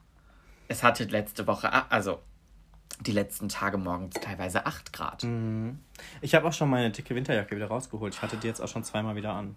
Es 0.67 0.81
hatte 0.81 1.03
letzte 1.03 1.45
Woche, 1.45 1.71
also 1.91 2.19
die 3.01 3.11
letzten 3.11 3.49
Tage 3.49 3.77
morgens 3.77 4.15
teilweise 4.15 4.65
8 4.65 4.93
Grad. 4.93 5.23
Mhm. 5.23 5.79
Ich 6.21 6.35
habe 6.35 6.47
auch 6.47 6.53
schon 6.53 6.69
meine 6.69 6.91
dicke 6.91 7.15
Winterjacke 7.15 7.55
wieder 7.55 7.67
rausgeholt. 7.67 8.13
Ich 8.13 8.21
hatte 8.21 8.37
die 8.37 8.47
jetzt 8.47 8.61
auch 8.61 8.67
schon 8.67 8.83
zweimal 8.83 9.15
wieder 9.15 9.33
an. 9.33 9.55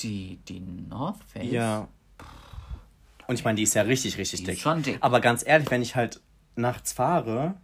Die, 0.00 0.38
die 0.48 0.60
North 0.60 1.22
Face? 1.24 1.50
Ja. 1.50 1.88
Und 3.26 3.34
ich 3.34 3.44
meine, 3.44 3.56
die 3.56 3.62
ist 3.62 3.74
ja 3.74 3.82
richtig, 3.82 4.18
richtig 4.18 4.40
Die 4.40 4.46
dick. 4.46 4.54
ist 4.56 4.62
schon 4.62 4.82
dick. 4.82 4.98
Aber 5.00 5.20
ganz 5.20 5.46
ehrlich, 5.46 5.70
wenn 5.70 5.82
ich 5.82 5.94
halt 5.94 6.20
nachts 6.56 6.92
fahre, 6.92 7.54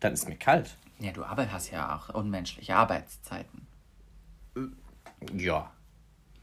dann 0.00 0.12
ist 0.12 0.28
mir 0.28 0.36
kalt. 0.36 0.76
Ja, 0.98 1.12
du 1.12 1.24
Arbeit 1.24 1.52
hast 1.52 1.70
ja 1.70 1.96
auch 1.96 2.08
unmenschliche 2.14 2.74
Arbeitszeiten. 2.76 3.66
Ja. 5.36 5.70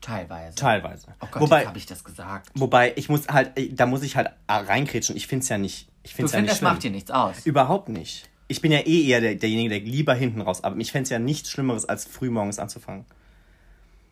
Teilweise. 0.01 0.55
Teilweise. 0.55 1.07
Oh 1.19 1.27
Gott, 1.29 1.41
wobei, 1.41 1.65
habe 1.65 1.77
ich 1.77 1.85
das 1.85 2.03
gesagt. 2.03 2.49
wobei, 2.55 2.93
ich 2.95 3.09
muss 3.09 3.27
halt, 3.27 3.57
äh, 3.57 3.73
da 3.73 3.85
muss 3.85 4.01
ich 4.01 4.15
halt 4.15 4.29
reinkrätschen. 4.47 5.15
Ich 5.17 5.27
finde 5.27 5.43
es 5.43 5.49
ja 5.49 5.57
nicht. 5.57 5.89
Ich 6.03 6.11
Du 6.11 6.17
find's 6.17 6.31
ja 6.31 6.39
findest, 6.39 6.57
das 6.57 6.61
macht 6.61 6.83
dir 6.83 6.91
nichts 6.91 7.11
aus. 7.11 7.45
Überhaupt 7.45 7.89
nicht. 7.89 8.29
Ich 8.47 8.61
bin 8.61 8.71
ja 8.71 8.79
eh 8.79 9.07
eher 9.07 9.21
der, 9.21 9.35
derjenige, 9.35 9.69
der 9.69 9.79
lieber 9.79 10.13
hinten 10.13 10.41
raus. 10.41 10.63
Aber 10.63 10.77
ich 10.77 10.91
fände 10.91 11.03
es 11.03 11.09
ja 11.09 11.19
nichts 11.19 11.51
Schlimmeres, 11.51 11.85
als 11.85 12.05
frühmorgens 12.05 12.59
anzufangen. 12.59 13.05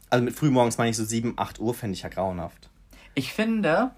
Also 0.10 0.24
mit 0.24 0.36
frühmorgens 0.36 0.78
meine 0.78 0.92
ich 0.92 0.98
so 0.98 1.04
7, 1.04 1.34
8 1.38 1.60
Uhr, 1.60 1.74
fände 1.74 1.96
ich 1.96 2.04
ja 2.04 2.10
grauenhaft. 2.10 2.70
Ich 3.16 3.34
finde, 3.34 3.92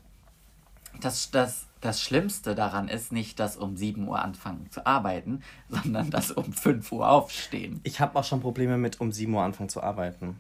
dass 1.02 1.30
das, 1.32 1.67
das 1.82 2.02
Schlimmste 2.02 2.56
daran 2.56 2.88
ist 2.88 3.12
nicht, 3.12 3.39
dass 3.39 3.58
um 3.58 3.75
7 3.75 4.08
Uhr 4.08 4.21
anfangen 4.21 4.69
zu 4.71 4.86
arbeiten, 4.86 5.43
sondern 5.69 6.10
dass 6.10 6.32
um 6.32 6.52
5 6.54 6.91
Uhr 6.91 7.10
aufstehen. 7.10 7.82
Ich 7.84 7.99
habe 7.99 8.17
auch 8.17 8.23
schon 8.23 8.39
Probleme 8.39 8.78
mit 8.78 9.02
um 9.02 9.12
7 9.12 9.34
Uhr 9.34 9.43
anfangen 9.43 9.69
zu 9.69 9.84
arbeiten. 9.84 10.39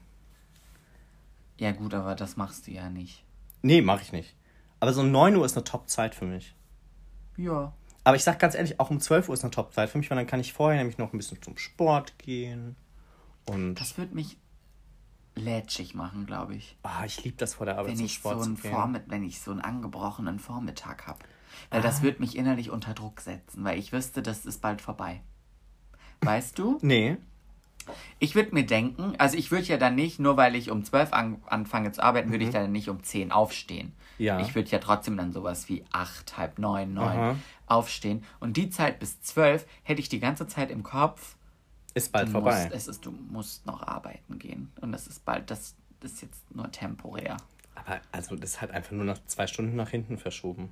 Ja 1.57 1.73
gut, 1.73 1.93
aber 1.93 2.15
das 2.15 2.37
machst 2.37 2.67
du 2.67 2.71
ja 2.71 2.89
nicht. 2.89 3.23
Nee, 3.61 3.81
mache 3.81 4.01
ich 4.01 4.13
nicht. 4.13 4.33
Aber 4.79 4.93
so 4.93 5.03
9 5.03 5.35
Uhr 5.35 5.45
ist 5.45 5.57
eine 5.57 5.65
Top-Zeit 5.65 6.15
für 6.15 6.25
mich. 6.25 6.55
Ja. 7.43 7.73
Aber 8.03 8.15
ich 8.15 8.23
sag 8.23 8.39
ganz 8.39 8.55
ehrlich, 8.55 8.79
auch 8.79 8.89
um 8.89 8.99
12 8.99 9.29
Uhr 9.29 9.33
ist 9.33 9.43
eine 9.43 9.51
Top-Zeit 9.51 9.89
für 9.89 9.97
mich, 9.97 10.09
weil 10.09 10.17
dann 10.17 10.27
kann 10.27 10.39
ich 10.39 10.53
vorher 10.53 10.77
nämlich 10.77 10.97
noch 10.97 11.13
ein 11.13 11.17
bisschen 11.17 11.41
zum 11.41 11.57
Sport 11.57 12.17
gehen. 12.17 12.75
Und 13.47 13.75
Das 13.75 13.97
wird 13.97 14.13
mich 14.13 14.37
lätschig 15.35 15.95
machen, 15.95 16.25
glaube 16.25 16.55
ich. 16.55 16.77
ah, 16.83 17.05
ich 17.05 17.23
liebe 17.23 17.37
das 17.37 17.53
vor 17.55 17.65
der 17.65 17.75
Arbeit 17.77 17.91
Wenn 17.91 17.97
zum 17.97 18.05
ich, 18.05 18.13
so 18.21 18.29
Sport 18.29 18.43
zu 18.43 18.53
gehen. 18.55 18.71
Vormitt 18.71 19.03
wenn 19.07 19.23
ich 19.23 19.39
so 19.41 19.51
einen 19.51 19.61
angebrochenen 19.61 20.39
Vormittag 20.39 21.07
habe. 21.07 21.19
Weil 21.69 21.79
Ah. 21.79 21.83
das 21.83 22.01
wird 22.01 22.19
mich 22.19 22.35
innerlich 22.35 22.69
unter 22.71 22.93
Druck 22.93 23.21
setzen, 23.21 23.63
weil 23.63 23.77
ich 23.79 23.91
wüsste, 23.91 24.21
das 24.21 24.45
ist 24.45 24.61
bald 24.61 24.81
vorbei. 24.81 25.21
Weißt 26.21 26.57
du? 26.59 26.77
Nee. 26.81 27.17
Ich 28.19 28.35
würde 28.35 28.53
mir 28.53 28.65
denken, 28.65 29.13
also 29.17 29.37
ich 29.37 29.51
würde 29.51 29.67
ja 29.67 29.77
dann 29.77 29.95
nicht, 29.95 30.19
nur 30.19 30.37
weil 30.37 30.55
ich 30.55 30.71
um 30.71 30.83
12 30.83 31.13
an, 31.13 31.41
anfange 31.47 31.91
zu 31.91 32.03
arbeiten, 32.03 32.31
würde 32.31 32.45
ich 32.45 32.51
dann 32.51 32.71
nicht 32.71 32.89
um 32.89 33.03
10 33.03 33.31
aufstehen. 33.31 33.93
Mhm. 34.17 34.25
Ja. 34.25 34.39
Ich 34.41 34.53
würde 34.55 34.69
ja 34.69 34.79
trotzdem 34.79 35.15
dann 35.17 35.31
sowas 35.31 35.69
wie 35.69 35.85
8, 35.91 36.37
halb 36.37 36.59
9, 36.59 36.93
9 36.93 37.17
Aha. 37.17 37.35
aufstehen. 37.67 38.23
Und 38.39 38.57
die 38.57 38.69
Zeit 38.69 38.99
bis 38.99 39.21
12 39.21 39.65
hätte 39.83 40.01
ich 40.01 40.09
die 40.09 40.19
ganze 40.19 40.47
Zeit 40.47 40.71
im 40.71 40.83
Kopf. 40.83 41.35
Ist 41.93 42.11
bald 42.11 42.29
vorbei. 42.29 42.63
Musst, 42.63 42.75
es 42.75 42.87
ist, 42.87 43.05
du 43.05 43.11
musst 43.11 43.65
noch 43.65 43.81
arbeiten 43.81 44.37
gehen. 44.37 44.71
Und 44.81 44.91
das 44.91 45.07
ist 45.07 45.25
bald, 45.25 45.49
das 45.49 45.75
ist 46.03 46.21
jetzt 46.21 46.53
nur 46.53 46.71
temporär. 46.71 47.37
Aber 47.75 48.01
also 48.11 48.35
das 48.35 48.51
ist 48.51 48.61
halt 48.61 48.71
einfach 48.71 48.91
nur 48.91 49.05
nach 49.05 49.19
zwei 49.25 49.47
Stunden 49.47 49.75
nach 49.75 49.89
hinten 49.89 50.17
verschoben. 50.17 50.71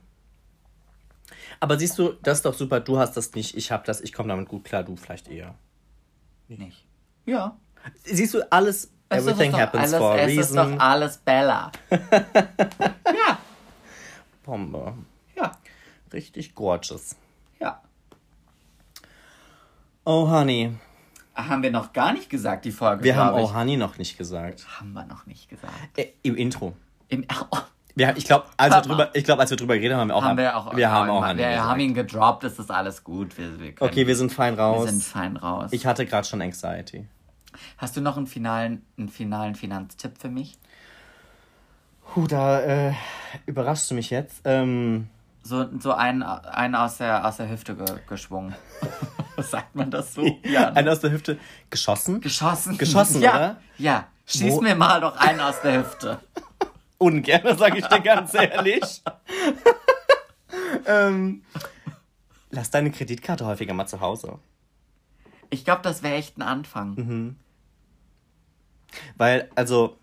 Aber 1.59 1.77
siehst 1.77 1.97
du, 1.97 2.13
das 2.23 2.39
ist 2.39 2.45
doch 2.45 2.53
super. 2.53 2.79
Du 2.79 2.97
hast 2.97 3.17
das 3.17 3.33
nicht, 3.33 3.55
ich 3.55 3.71
habe 3.71 3.85
das, 3.85 4.01
ich 4.01 4.13
komme 4.13 4.29
damit 4.29 4.47
gut 4.47 4.63
klar, 4.63 4.83
du 4.83 4.95
vielleicht 4.95 5.27
eher. 5.27 5.55
Nicht. 6.47 6.86
Ja. 7.27 7.55
Siehst 8.03 8.33
du, 8.33 8.51
alles, 8.51 8.89
Es 9.09 9.19
everything 9.25 9.51
doch 9.51 9.59
happens 9.59 9.83
alles, 9.83 9.97
for 9.97 10.11
a 10.13 10.17
es 10.17 10.31
ist 10.37 10.55
doch 10.55 10.65
reason. 10.65 10.79
alles 10.81 11.17
Bella. 11.17 11.71
ja. 11.91 13.37
Bombe. 14.43 14.93
Ja. 15.35 15.51
Richtig 16.11 16.55
gorgeous. 16.55 17.15
Ja. 17.59 17.81
Oh, 20.05 20.29
Honey. 20.29 20.73
Haben 21.35 21.61
wir 21.63 21.71
noch 21.71 21.93
gar 21.93 22.13
nicht 22.13 22.29
gesagt, 22.29 22.65
die 22.65 22.71
Folge. 22.71 23.03
Wir 23.03 23.15
haben 23.15 23.35
Oh, 23.37 23.53
Honey 23.53 23.77
noch 23.77 23.97
nicht 23.97 24.17
gesagt. 24.17 24.65
Haben 24.79 24.93
wir 24.93 25.05
noch 25.05 25.25
nicht 25.27 25.49
gesagt. 25.49 25.73
Äh, 25.97 26.13
Im 26.23 26.35
Intro. 26.35 26.73
Im, 27.09 27.25
oh, 27.51 27.57
Wir, 27.95 28.15
ich 28.17 28.25
glaube, 28.25 28.45
als, 28.57 28.73
wir 28.73 28.81
Papa. 28.81 28.87
drüber- 28.87 29.09
ich 29.15 29.23
glaub, 29.23 29.39
als 29.39 29.49
wir 29.51 29.57
drüber 29.57 29.75
geredet 29.75 29.97
haben, 29.97 30.09
haben 30.09 30.09
wir 30.09 30.15
auch, 30.15 30.23
haben 30.23 30.37
wir 30.37 30.57
auch. 30.57 30.75
wir 30.75 30.89
haben 30.91 31.09
auch 31.09 31.21
wir, 31.21 31.27
Honey 31.27 31.39
wir 31.39 31.49
gesagt. 31.49 31.67
haben 31.69 31.79
ihn 31.81 31.93
gedroppt, 31.93 32.43
es 32.45 32.57
ist 32.57 32.71
alles 32.71 33.03
gut. 33.03 33.37
Wir, 33.37 33.59
wir 33.59 33.73
können, 33.73 33.89
Okay, 33.91 34.07
wir 34.07 34.15
sind 34.15 34.31
fein 34.31 34.55
wir 34.57 34.63
raus. 34.63 34.89
sind 34.89 35.03
fein 35.03 35.37
raus. 35.37 35.69
ich 35.73 35.85
hatte 35.85 36.05
gerade 36.05 36.27
schon 36.27 36.41
Anxiety. 36.41 37.07
Hast 37.77 37.95
du 37.97 38.01
noch 38.01 38.17
einen 38.17 38.27
finalen, 38.27 38.85
einen 38.97 39.09
finalen 39.09 39.55
Finanztipp 39.55 40.17
für 40.19 40.29
mich? 40.29 40.57
Puh, 42.13 42.27
da 42.27 42.59
äh, 42.61 42.93
überraschst 43.45 43.91
du 43.91 43.95
mich 43.95 44.09
jetzt. 44.09 44.41
Ähm, 44.45 45.07
So, 45.43 45.65
so 45.79 45.93
einen, 45.93 46.23
einen 46.23 46.75
aus, 46.75 46.97
der, 46.97 47.25
aus 47.25 47.37
der 47.37 47.49
Hüfte 47.49 47.75
ge, 47.75 47.85
geschwungen. 48.07 48.55
Sagt 49.37 49.75
man 49.75 49.91
das 49.91 50.13
so? 50.13 50.25
Ja. 50.43 50.69
Einer 50.73 50.91
aus 50.93 50.99
der 51.01 51.11
Hüfte 51.11 51.37
geschossen. 51.69 52.21
Geschossen. 52.21 52.77
Geschossen, 52.77 53.21
ja. 53.21 53.35
oder? 53.35 53.57
Ja. 53.77 54.07
Schieß 54.25 54.53
Wo- 54.55 54.61
mir 54.61 54.75
mal 54.75 54.99
doch 55.01 55.15
einen 55.17 55.39
aus 55.39 55.61
der 55.61 55.79
Hüfte. 55.79 56.19
Ungern, 56.97 57.57
sage 57.57 57.77
ich 57.77 57.85
dir 57.85 57.99
ganz 58.01 58.33
ehrlich. 58.33 59.03
ähm, 60.85 61.43
lass 62.49 62.71
deine 62.71 62.91
Kreditkarte 62.91 63.45
häufiger 63.45 63.73
mal 63.73 63.85
zu 63.87 64.01
Hause. 64.01 64.39
Ich 65.49 65.63
glaube, 65.63 65.81
das 65.83 66.03
wäre 66.03 66.15
echt 66.15 66.37
ein 66.37 66.41
Anfang. 66.41 66.95
Mhm. 66.95 67.35
Weil, 69.17 69.49
also. 69.55 69.97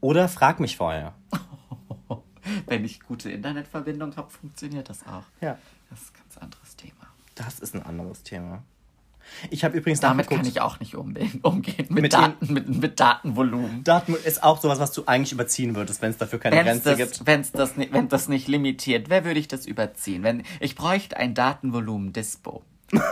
Oder 0.00 0.28
frag 0.28 0.60
mich 0.60 0.76
vorher. 0.76 1.14
Wenn 2.66 2.84
ich 2.84 3.00
gute 3.00 3.30
Internetverbindung 3.30 4.14
habe, 4.16 4.30
funktioniert 4.30 4.88
das 4.88 5.06
auch. 5.06 5.24
Ja. 5.40 5.58
Das 5.90 6.00
ist 6.00 6.10
ein 6.10 6.20
ganz 6.22 6.38
anderes 6.38 6.76
Thema. 6.76 7.06
Das 7.34 7.58
ist 7.60 7.74
ein 7.74 7.82
anderes 7.82 8.22
Thema. 8.22 8.62
Ich 9.50 9.64
habe 9.64 9.76
übrigens 9.76 10.00
Damit 10.00 10.28
kann 10.28 10.44
ich 10.46 10.60
auch 10.60 10.78
nicht 10.80 10.94
umgehen, 10.94 11.40
umgehen. 11.42 11.86
Mit, 11.88 12.02
Mit 12.02 12.12
Daten, 12.12 12.52
mit, 12.52 12.68
mit 12.68 13.00
Datenvolumen. 13.00 13.82
Daten 13.84 14.14
ist 14.14 14.42
auch 14.42 14.60
sowas, 14.60 14.78
was 14.78 14.92
du 14.92 15.04
eigentlich 15.06 15.32
überziehen 15.32 15.74
würdest, 15.74 16.00
wenn 16.02 16.10
es 16.10 16.16
dafür 16.16 16.38
keine 16.38 16.56
Wenn 16.56 16.66
es 16.66 16.84
Grenze 16.84 16.90
das, 16.90 17.12
gibt. 17.18 17.26
wenn's 17.26 17.52
das, 17.52 17.76
wenn 17.76 18.08
das 18.08 18.28
nicht 18.28 18.48
limitiert 18.48 19.10
wäre, 19.10 19.24
würde 19.24 19.40
ich 19.40 19.48
das 19.48 19.66
überziehen. 19.66 20.22
Wenn, 20.22 20.44
ich 20.60 20.76
bräuchte 20.76 21.16
ein 21.16 21.34
Datenvolumen-Dispo. 21.34 22.62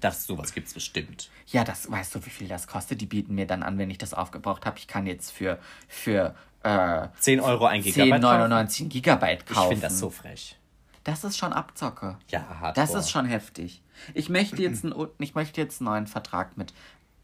Das 0.00 0.24
sowas 0.24 0.52
gibt's 0.52 0.74
bestimmt. 0.74 1.30
Ja, 1.46 1.64
das 1.64 1.90
weißt 1.90 2.14
du, 2.14 2.24
wie 2.26 2.30
viel 2.30 2.48
das 2.48 2.66
kostet? 2.66 3.00
Die 3.00 3.06
bieten 3.06 3.34
mir 3.34 3.46
dann 3.46 3.62
an, 3.62 3.78
wenn 3.78 3.90
ich 3.90 3.98
das 3.98 4.14
aufgebraucht 4.14 4.66
habe. 4.66 4.78
Ich 4.78 4.86
kann 4.88 5.06
jetzt 5.06 5.30
für, 5.30 5.58
für 5.88 6.34
äh, 6.62 7.08
10 7.18 7.40
Euro 7.40 7.66
ein 7.66 7.82
Gigabyte. 7.82 8.20
kaufen. 8.22 8.52
10,99 8.52 8.88
Gigabyte 8.88 9.44
Ich 9.48 9.54
kaufen. 9.54 9.68
finde 9.70 9.82
das 9.86 9.98
so 9.98 10.10
frech. 10.10 10.56
Das 11.04 11.24
ist 11.24 11.38
schon 11.38 11.52
Abzocke. 11.52 12.18
Ja, 12.28 12.40
hardcore. 12.60 12.74
Das 12.74 12.94
ist 12.94 13.10
schon 13.10 13.24
heftig. 13.26 13.82
Ich 14.14 14.28
möchte 14.28 14.60
jetzt 14.62 14.84
einen, 14.84 14.94
ich 15.18 15.34
möchte 15.34 15.60
jetzt 15.60 15.80
einen 15.80 15.86
neuen 15.90 16.06
Vertrag 16.06 16.56
mit, 16.58 16.74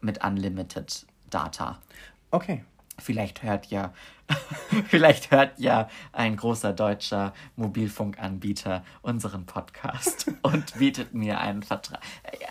mit 0.01 0.23
Unlimited 0.23 1.05
Data. 1.29 1.79
Okay. 2.31 2.63
Vielleicht 2.97 3.43
hört 3.43 3.67
ja, 3.67 3.93
vielleicht 4.87 5.31
hört 5.31 5.59
ja 5.59 5.89
ein 6.11 6.37
großer 6.37 6.73
deutscher 6.73 7.33
Mobilfunkanbieter 7.55 8.83
unseren 9.01 9.45
Podcast 9.45 10.31
und 10.41 10.77
bietet 10.79 11.13
mir 11.13 11.39
einen 11.39 11.63
Vertrag, 11.63 11.99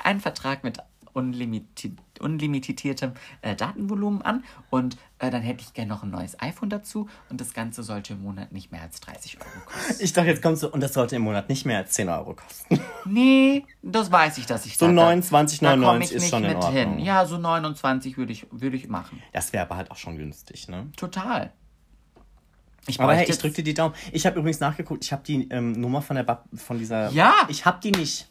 einen 0.02 0.20
Vertrag 0.20 0.62
mit 0.62 0.78
unlimiti 1.12 1.96
unlimitiertem 2.20 3.12
äh, 3.42 3.54
Datenvolumen 3.56 4.22
an 4.22 4.44
und 4.70 4.96
äh, 5.18 5.30
dann 5.30 5.42
hätte 5.42 5.62
ich 5.62 5.72
gerne 5.74 5.88
noch 5.90 6.02
ein 6.02 6.10
neues 6.10 6.40
iPhone 6.40 6.70
dazu 6.70 7.08
und 7.30 7.40
das 7.40 7.54
Ganze 7.54 7.82
sollte 7.82 8.12
im 8.14 8.22
Monat 8.22 8.52
nicht 8.52 8.72
mehr 8.72 8.82
als 8.82 9.00
30 9.00 9.38
Euro 9.40 9.48
kosten. 9.66 10.04
Ich 10.04 10.12
dachte, 10.12 10.28
jetzt 10.28 10.42
kommst 10.42 10.62
du, 10.62 10.68
und 10.68 10.80
das 10.80 10.92
sollte 10.94 11.16
im 11.16 11.22
Monat 11.22 11.48
nicht 11.48 11.64
mehr 11.66 11.78
als 11.78 11.92
10 11.92 12.08
Euro 12.08 12.34
kosten. 12.34 12.80
Nee, 13.06 13.66
das 13.82 14.10
weiß 14.10 14.38
ich, 14.38 14.46
dass 14.46 14.64
ich 14.66 14.78
So 14.78 14.86
da- 14.86 15.08
29,99 15.10 15.60
da 15.60 15.76
komm 15.76 16.00
ich 16.02 16.12
ist 16.12 16.28
schon 16.30 16.44
in 16.44 16.56
Ordnung. 16.56 16.72
hin. 16.72 16.98
Ja, 17.00 17.26
so 17.26 17.36
29 17.36 18.16
würde 18.16 18.32
ich, 18.32 18.46
würde 18.50 18.76
ich 18.76 18.88
machen. 18.88 19.22
Das 19.32 19.52
wäre 19.52 19.64
aber 19.66 19.76
halt 19.76 19.90
auch 19.90 19.96
schon 19.96 20.16
günstig, 20.16 20.68
ne? 20.68 20.86
Total. 20.96 21.52
Ich 22.86 23.00
Aber 23.00 23.14
hey, 23.14 23.26
ich 23.28 23.38
drück 23.38 23.54
dir 23.54 23.64
die 23.64 23.72
Daumen. 23.74 23.94
Ich 24.12 24.26
habe 24.26 24.38
übrigens 24.38 24.60
nachgeguckt, 24.60 25.04
ich 25.04 25.12
habe 25.12 25.22
die 25.22 25.48
ähm, 25.50 25.72
Nummer 25.72 26.02
von 26.02 26.16
der 26.16 26.22
Bab 26.22 26.44
von 26.54 26.78
dieser. 26.78 27.10
Ja. 27.10 27.34
Ich 27.48 27.64
habe 27.64 27.78
die 27.82 27.92
nicht. 27.92 28.28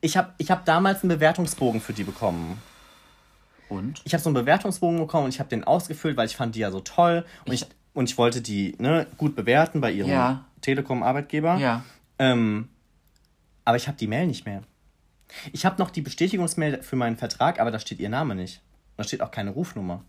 Ich 0.00 0.16
habe 0.16 0.32
ich 0.38 0.50
hab 0.50 0.64
damals 0.64 1.02
einen 1.02 1.10
Bewertungsbogen 1.10 1.80
für 1.80 1.92
die 1.92 2.02
bekommen. 2.04 2.60
Und? 3.68 4.00
Ich 4.04 4.12
habe 4.12 4.22
so 4.22 4.28
einen 4.28 4.34
Bewertungsbogen 4.34 4.98
bekommen 4.98 5.24
und 5.24 5.30
ich 5.34 5.40
habe 5.40 5.48
den 5.48 5.64
ausgefüllt, 5.64 6.16
weil 6.16 6.26
ich 6.26 6.36
fand 6.36 6.54
die 6.54 6.60
ja 6.60 6.70
so 6.70 6.80
toll 6.80 7.24
und 7.46 7.52
ich, 7.52 7.66
und 7.94 8.08
ich 8.10 8.18
wollte 8.18 8.40
die 8.42 8.74
ne, 8.78 9.06
gut 9.16 9.34
bewerten 9.36 9.80
bei 9.80 9.90
ihrem 9.92 10.10
Ja. 10.10 10.44
Telekom-Arbeitgeber. 10.60 11.56
Ja. 11.56 11.82
Ähm, 12.18 12.68
aber 13.64 13.76
ich 13.76 13.86
habe 13.88 13.96
die 13.96 14.06
Mail 14.06 14.26
nicht 14.26 14.44
mehr. 14.46 14.62
Ich 15.52 15.64
habe 15.66 15.76
noch 15.82 15.90
die 15.90 16.02
Bestätigungsmail 16.02 16.82
für 16.82 16.96
meinen 16.96 17.16
Vertrag, 17.16 17.58
aber 17.60 17.70
da 17.70 17.78
steht 17.78 17.98
ihr 18.00 18.08
Name 18.10 18.34
nicht. 18.34 18.60
Da 18.96 19.04
steht 19.04 19.22
auch 19.22 19.30
keine 19.30 19.50
Rufnummer. 19.50 20.04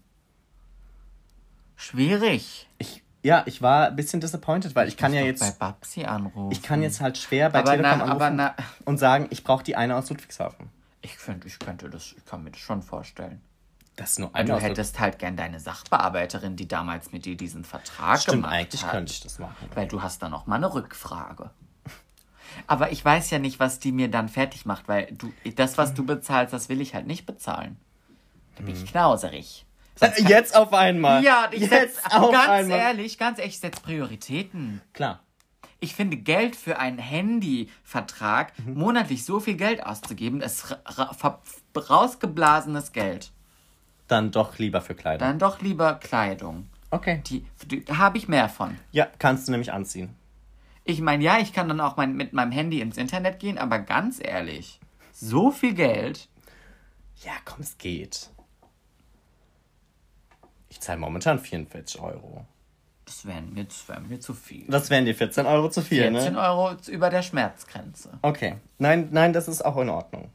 Schwierig. 1.75 2.67
Ich, 2.77 3.03
ja, 3.23 3.43
ich 3.45 3.61
war 3.61 3.87
ein 3.87 3.95
bisschen 3.95 4.21
disappointed, 4.21 4.75
weil 4.75 4.87
ich, 4.87 4.97
kann 4.97 5.11
muss 5.11 5.19
ja 5.19 5.25
jetzt. 5.25 5.39
bei 5.39 5.51
Babsi 5.51 6.03
anrufen. 6.05 6.51
Ich 6.51 6.61
kann 6.61 6.81
jetzt 6.81 7.01
halt 7.01 7.17
schwer 7.17 7.49
bei 7.49 7.59
Aber 7.59 7.71
Telekom 7.71 7.97
na- 7.99 8.03
anrufen 8.05 8.35
na- 8.35 8.55
und 8.85 8.97
sagen, 8.97 9.27
ich 9.29 9.43
brauche 9.43 9.63
die 9.63 9.75
eine 9.75 9.95
aus 9.95 10.09
Ludwigshafen. 10.09 10.69
Ich 11.05 11.17
könnte, 11.17 11.47
ich 11.47 11.59
könnte 11.59 11.89
das, 11.89 12.15
ich 12.17 12.25
kann 12.25 12.43
mir 12.43 12.51
das 12.51 12.59
schon 12.59 12.81
vorstellen. 12.81 13.41
Das 13.95 14.17
nur 14.19 14.33
eine 14.35 14.49
du 14.49 14.59
hättest 14.59 14.99
halt 14.99 15.19
gern 15.19 15.37
deine 15.37 15.59
Sachbearbeiterin, 15.59 16.55
die 16.55 16.67
damals 16.67 17.11
mit 17.11 17.25
dir 17.25 17.37
diesen 17.37 17.63
Vertrag 17.63 18.19
Stimmt, 18.19 18.37
gemacht 18.43 18.53
eigentlich 18.53 18.83
hat. 18.83 18.91
könnte 18.91 19.13
ich 19.13 19.21
das 19.21 19.39
machen. 19.39 19.69
Weil 19.73 19.87
du 19.87 20.01
hast 20.01 20.21
da 20.21 20.29
noch 20.29 20.47
mal 20.47 20.55
eine 20.57 20.73
Rückfrage. 20.73 21.51
Aber 22.67 22.91
ich 22.91 23.03
weiß 23.05 23.29
ja 23.29 23.39
nicht, 23.39 23.59
was 23.59 23.79
die 23.79 23.91
mir 23.91 24.09
dann 24.09 24.29
fertig 24.29 24.65
macht, 24.65 24.87
weil 24.87 25.13
du, 25.13 25.31
das, 25.55 25.77
was 25.77 25.93
du 25.93 26.05
bezahlst, 26.05 26.53
das 26.53 26.69
will 26.69 26.81
ich 26.81 26.95
halt 26.95 27.05
nicht 27.05 27.25
bezahlen. 27.25 27.77
Da 28.55 28.63
bin 28.63 28.75
ich 28.75 28.89
knauserig. 28.89 29.65
Äh, 30.01 30.23
Jetzt 30.23 30.55
auf 30.55 30.73
einmal. 30.73 31.23
Ja, 31.23 31.49
ich 31.51 31.61
Jetzt 31.61 31.69
setz, 31.69 32.05
auf 32.11 32.31
ganz 32.31 32.49
einmal. 32.49 32.79
ehrlich, 32.79 33.17
ganz 33.17 33.37
ehrlich, 33.39 33.55
ich 33.55 33.59
setze 33.59 33.81
Prioritäten. 33.81 34.81
Klar. 34.93 35.21
Ich 35.79 35.93
finde, 35.93 36.17
Geld 36.17 36.55
für 36.55 36.79
einen 36.79 36.97
Handyvertrag, 36.99 38.53
Mhm. 38.59 38.73
monatlich 38.75 39.25
so 39.25 39.39
viel 39.39 39.55
Geld 39.55 39.85
auszugeben, 39.85 40.41
ist 40.41 40.71
ra 40.71 41.39
rausgeblasenes 41.77 42.91
Geld. 42.91 43.31
Dann 44.07 44.31
doch 44.31 44.57
lieber 44.57 44.81
für 44.81 44.95
Kleider. 44.95 45.25
Dann 45.25 45.39
doch 45.39 45.61
lieber 45.61 45.95
Kleidung. 45.95 46.69
Okay. 46.91 47.21
Die, 47.27 47.45
die 47.65 47.83
da 47.83 47.97
habe 47.97 48.17
ich 48.17 48.27
mehr 48.27 48.47
von. 48.49 48.77
Ja, 48.91 49.07
kannst 49.19 49.47
du 49.47 49.51
nämlich 49.51 49.73
anziehen. 49.73 50.15
Ich 50.83 51.01
meine, 51.01 51.23
ja, 51.23 51.39
ich 51.39 51.51
kann 51.51 51.67
dann 51.67 51.81
auch 51.81 51.97
mein, 51.97 52.15
mit 52.15 52.31
meinem 52.33 52.51
Handy 52.51 52.79
ins 52.79 52.97
Internet 52.97 53.39
gehen, 53.39 53.57
aber 53.57 53.79
ganz 53.79 54.19
ehrlich, 54.23 54.79
so 55.11 55.49
viel 55.51 55.73
Geld. 55.73 56.29
Ja, 57.23 57.31
komm, 57.43 57.61
es 57.61 57.77
geht. 57.77 58.29
Ich 60.69 60.79
zahle 60.79 60.99
momentan 60.99 61.39
44 61.39 61.99
Euro. 62.01 62.45
Das 63.05 63.25
wären 63.25 63.53
mir, 63.53 63.63
das 63.65 63.87
wären 63.87 64.09
mir 64.09 64.19
zu 64.19 64.33
viel. 64.33 64.65
Das 64.67 64.89
wären 64.89 65.05
die 65.05 65.13
14 65.13 65.45
Euro 65.45 65.69
zu 65.69 65.83
viel, 65.83 66.11
14 66.11 66.33
ne? 66.33 66.39
Euro 66.39 66.71
über 66.87 67.11
der 67.11 67.21
Schmerzgrenze. 67.21 68.17
Okay. 68.23 68.55
Nein, 68.79 69.09
nein, 69.11 69.31
das 69.31 69.47
ist 69.47 69.63
auch 69.63 69.77
in 69.77 69.89
Ordnung. 69.89 70.31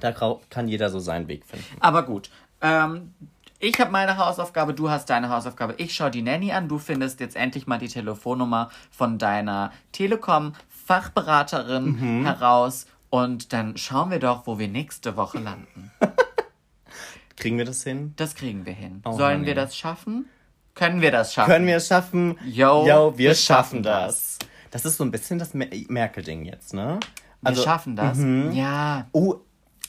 Da 0.00 0.12
kann 0.48 0.68
jeder 0.68 0.88
so 0.90 0.98
seinen 0.98 1.28
Weg 1.28 1.44
finden. 1.44 1.66
Aber 1.80 2.04
gut. 2.04 2.30
Ähm, 2.62 3.12
ich 3.60 3.78
habe 3.80 3.90
meine 3.90 4.16
Hausaufgabe, 4.16 4.72
du 4.72 4.88
hast 4.88 5.10
deine 5.10 5.28
Hausaufgabe. 5.30 5.74
Ich 5.78 5.94
schaue 5.94 6.10
die 6.10 6.22
Nanny 6.22 6.52
an. 6.52 6.68
Du 6.68 6.78
findest 6.78 7.18
jetzt 7.20 7.36
endlich 7.36 7.66
mal 7.66 7.78
die 7.78 7.88
Telefonnummer 7.88 8.70
von 8.90 9.18
deiner 9.18 9.72
Telekom-Fachberaterin 9.92 12.24
heraus. 12.24 12.86
Und 13.10 13.52
dann 13.52 13.76
schauen 13.76 14.10
wir 14.10 14.20
doch, 14.20 14.46
wo 14.46 14.58
wir 14.58 14.68
nächste 14.68 15.16
Woche 15.16 15.38
landen. 15.38 15.90
Kriegen 17.36 17.58
wir 17.58 17.64
das 17.64 17.82
hin? 17.84 18.14
Das 18.16 18.34
kriegen 18.34 18.66
wir 18.66 18.72
hin. 18.72 19.00
Oh, 19.04 19.12
Sollen 19.12 19.38
honey. 19.38 19.46
wir 19.46 19.54
das 19.54 19.76
schaffen? 19.76 20.26
Können 20.78 21.00
wir 21.00 21.10
das 21.10 21.34
schaffen? 21.34 21.50
Können 21.50 21.66
wir 21.66 21.76
es 21.76 21.88
schaffen? 21.88 22.38
Yo, 22.44 22.86
Yo, 22.86 23.12
wir, 23.12 23.28
wir 23.30 23.34
schaffen 23.34 23.78
schaffen 23.78 23.82
das. 23.82 24.38
Das 24.70 24.84
ist 24.84 24.96
so 24.96 25.04
ein 25.04 25.10
bisschen 25.10 25.38
das 25.38 25.54
Mer- 25.54 25.68
Merkel-Ding 25.88 26.44
jetzt, 26.44 26.72
ne? 26.74 27.00
Wir 27.40 27.56
schaffen 27.56 27.96
das? 27.96 28.18
Ja. 28.54 29.06
Oh, 29.12 29.36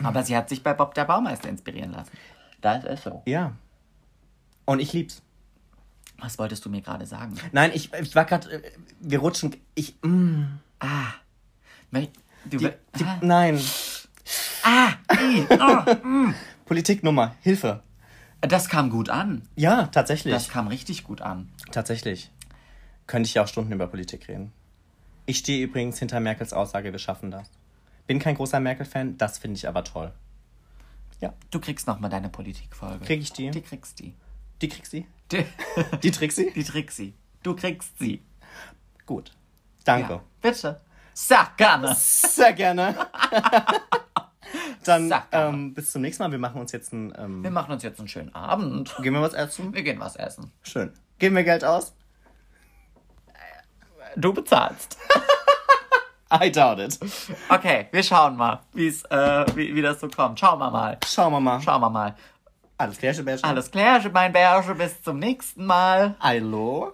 Aber 0.04 0.24
sie 0.24 0.36
hat 0.36 0.50
sich 0.50 0.64
bei 0.64 0.74
Bob 0.74 0.94
der 0.96 1.06
Baumeister 1.06 1.50
inspirieren 1.50 1.92
lassen. 1.92 2.12
Das 2.62 2.84
ist 2.86 3.04
so. 3.04 3.22
ja. 3.26 3.54
Und 4.66 4.80
ich 4.80 4.94
lieb's. 4.94 5.22
Was 6.20 6.38
wolltest 6.38 6.64
du 6.66 6.70
mir 6.70 6.82
gerade 6.82 7.06
sagen? 7.06 7.34
Nein, 7.52 7.72
ich, 7.74 7.92
ich 7.94 8.14
war 8.16 8.26
gerade, 8.26 8.62
wir 9.00 9.20
rutschen, 9.20 9.56
ich, 9.74 9.96
mm, 10.04 10.44
Ah. 10.80 11.14
Du 12.46 12.58
die, 12.58 12.70
die, 12.98 13.04
ah. 13.04 13.18
nein. 13.22 13.60
ah. 14.64 14.90
i, 15.20 15.46
oh. 15.50 16.32
Politiknummer, 16.66 17.36
Hilfe. 17.42 17.82
Das 18.42 18.70
kam 18.70 18.90
gut 18.90 19.10
an. 19.10 19.48
Ja, 19.56 19.88
tatsächlich. 19.88 20.34
Das 20.34 20.50
kam 20.50 20.68
richtig 20.68 21.04
gut 21.04 21.22
an. 21.22 21.50
Tatsächlich. 21.72 22.32
Könnte 23.08 23.28
ich 23.28 23.34
ja 23.34 23.44
auch 23.44 23.48
Stunden 23.48 23.72
über 23.72 23.88
Politik 23.88 24.28
reden. 24.28 24.54
Ich 25.26 25.40
stehe 25.40 25.64
übrigens 25.64 26.00
hinter 26.00 26.20
Merkels 26.20 26.54
Aussage, 26.54 26.92
wir 26.92 27.00
schaffen 27.00 27.32
das. 27.32 27.50
Bin 28.08 28.20
kein 28.20 28.36
großer 28.36 28.60
Merkel-Fan, 28.60 29.18
das 29.18 29.38
finde 29.38 29.58
ich 29.58 29.68
aber 29.68 29.84
toll. 29.84 30.14
Du 31.52 31.60
kriegst 31.60 31.88
nochmal 31.88 32.10
deine 32.10 32.30
Politikfolge. 32.30 33.04
Krieg 33.06 33.22
ich 33.22 33.34
die? 33.34 33.52
Die 33.52 33.62
kriegst 33.62 34.00
die. 34.00 34.14
Die 34.62 34.70
kriegst 34.70 34.94
du? 34.94 35.04
Die, 35.32 35.46
Die 36.04 36.12
Trixie? 36.12 36.52
die 36.52 36.64
Trixie. 36.64 37.14
Du 37.44 37.56
kriegst 37.56 37.98
sie. 37.98 38.22
Gut. 39.06 39.32
Danke. 39.84 40.14
Ja, 40.14 40.24
bitte. 40.42 40.82
Sag 41.14 41.58
gerne. 41.58 41.96
Sehr 41.96 42.54
gerne. 42.54 42.96
Dann 44.86 45.14
ähm, 45.32 45.74
bis 45.74 45.92
zum 45.92 46.02
nächsten 46.02 46.24
Mal. 46.24 46.32
Wir 46.32 46.40
machen 46.40 46.60
uns 46.62 46.72
jetzt 46.72 46.94
ein. 46.94 47.14
Ähm, 47.18 47.44
Wir 47.44 47.52
machen 47.52 47.72
uns 47.72 47.84
jetzt 47.84 48.00
einen 48.00 48.08
schönen 48.08 48.34
Abend. 48.34 48.96
gehen 49.02 49.14
wir 49.14 49.22
was 49.22 49.34
essen? 49.34 49.74
Wir 49.74 49.84
gehen 49.84 50.00
was 50.00 50.16
essen. 50.16 50.52
Schön. 50.64 50.94
Geben 51.18 51.36
wir 51.36 51.44
Geld 51.44 51.64
aus? 51.66 51.94
Du 54.16 54.34
bezahlst. 54.34 54.98
I 56.32 56.52
doubt 56.52 56.80
it. 56.80 57.00
Okay, 57.50 57.88
wir 57.92 58.04
schauen 58.04 58.38
mal, 58.38 58.62
wie's, 58.74 59.04
äh, 59.06 59.46
wie, 59.56 59.74
wie 59.76 59.82
das 59.82 60.00
so 60.00 60.08
kommt. 60.08 60.40
Schauen 60.40 60.60
wir 60.60 60.70
mal. 60.70 60.98
Schauen 61.06 61.34
wir 61.34 61.40
mal. 61.40 61.60
Schauen 61.62 61.82
wir 61.82 61.90
mal. 61.90 62.16
Alles 62.78 62.98
klärchen, 62.98 63.26
Bärchen. 63.26 63.46
Alles 63.46 63.70
klar, 63.72 64.00
mein 64.14 64.32
Bärche, 64.32 64.74
bis 64.76 65.02
zum 65.02 65.20
nächsten 65.20 65.66
Mal. 65.66 66.16
Hallo? 66.20 66.94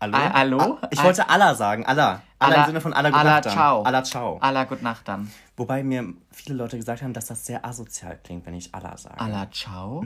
Hallo? 0.00 0.16
Hallo? 0.16 0.78
Ah, 0.80 0.88
ich 0.90 1.02
wollte 1.02 1.28
Allah 1.28 1.54
sagen. 1.54 1.84
Allah. 1.86 2.22
Allah, 2.38 2.60
im 2.60 2.66
Sinne 2.66 2.80
von 2.80 2.92
Allah 2.92 3.08
Gute 3.10 3.20
Allah, 3.20 3.32
Nacht 3.34 3.46
dann. 3.46 3.52
ciao. 3.52 3.82
Allah, 3.82 4.04
ciao. 4.04 4.38
Allah, 4.40 4.64
gut 4.64 4.80
Nacht 4.82 5.08
dann. 5.08 5.30
Wobei 5.56 5.82
mir 5.82 6.14
viele 6.30 6.56
Leute 6.56 6.76
gesagt 6.76 7.02
haben, 7.02 7.12
dass 7.12 7.26
das 7.26 7.44
sehr 7.44 7.64
asozial 7.64 8.16
klingt, 8.22 8.46
wenn 8.46 8.54
ich 8.54 8.72
Allah 8.72 8.96
sage. 8.96 9.18
Allah, 9.20 9.48
ciao. 9.50 10.04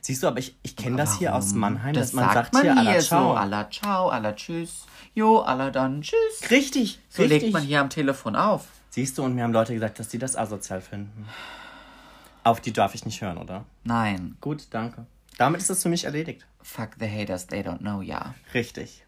Siehst 0.00 0.22
du, 0.22 0.28
aber 0.28 0.38
ich, 0.38 0.56
ich 0.62 0.76
kenne 0.76 0.96
das 0.96 1.18
hier 1.18 1.34
aus 1.34 1.54
Mannheim, 1.54 1.94
Das 1.94 2.08
dass 2.10 2.12
man 2.14 2.32
sagt, 2.32 2.52
man 2.54 2.62
hier 2.62 2.76
Allah, 2.76 2.98
ciao. 3.00 3.32
so. 3.32 3.36
Allah, 3.36 3.68
ciao, 3.70 4.08
Allah, 4.10 4.32
tschüss. 4.36 4.86
Jo, 5.14 5.40
Allah, 5.40 5.70
dann 5.70 6.02
tschüss. 6.02 6.50
Richtig, 6.50 7.00
So 7.08 7.22
richtig. 7.22 7.42
legt 7.42 7.52
man 7.52 7.62
hier 7.64 7.80
am 7.80 7.90
Telefon 7.90 8.36
auf. 8.36 8.66
Siehst 8.90 9.18
du, 9.18 9.24
und 9.24 9.34
mir 9.34 9.42
haben 9.42 9.52
Leute 9.52 9.74
gesagt, 9.74 9.98
dass 9.98 10.06
die 10.08 10.18
das 10.18 10.36
asozial 10.36 10.80
finden. 10.80 11.26
Auf 12.44 12.60
die 12.60 12.72
darf 12.72 12.94
ich 12.94 13.04
nicht 13.06 13.20
hören, 13.22 13.38
oder? 13.38 13.64
Nein. 13.84 14.36
Gut, 14.40 14.66
danke. 14.70 15.06
Damit 15.38 15.60
ist 15.60 15.70
es 15.70 15.82
für 15.82 15.88
mich 15.88 16.04
erledigt. 16.04 16.46
Fuck 16.62 16.90
the 16.98 17.08
haters, 17.08 17.46
they 17.46 17.60
don't 17.60 17.78
know, 17.78 18.00
ja. 18.02 18.34
Richtig. 18.54 19.04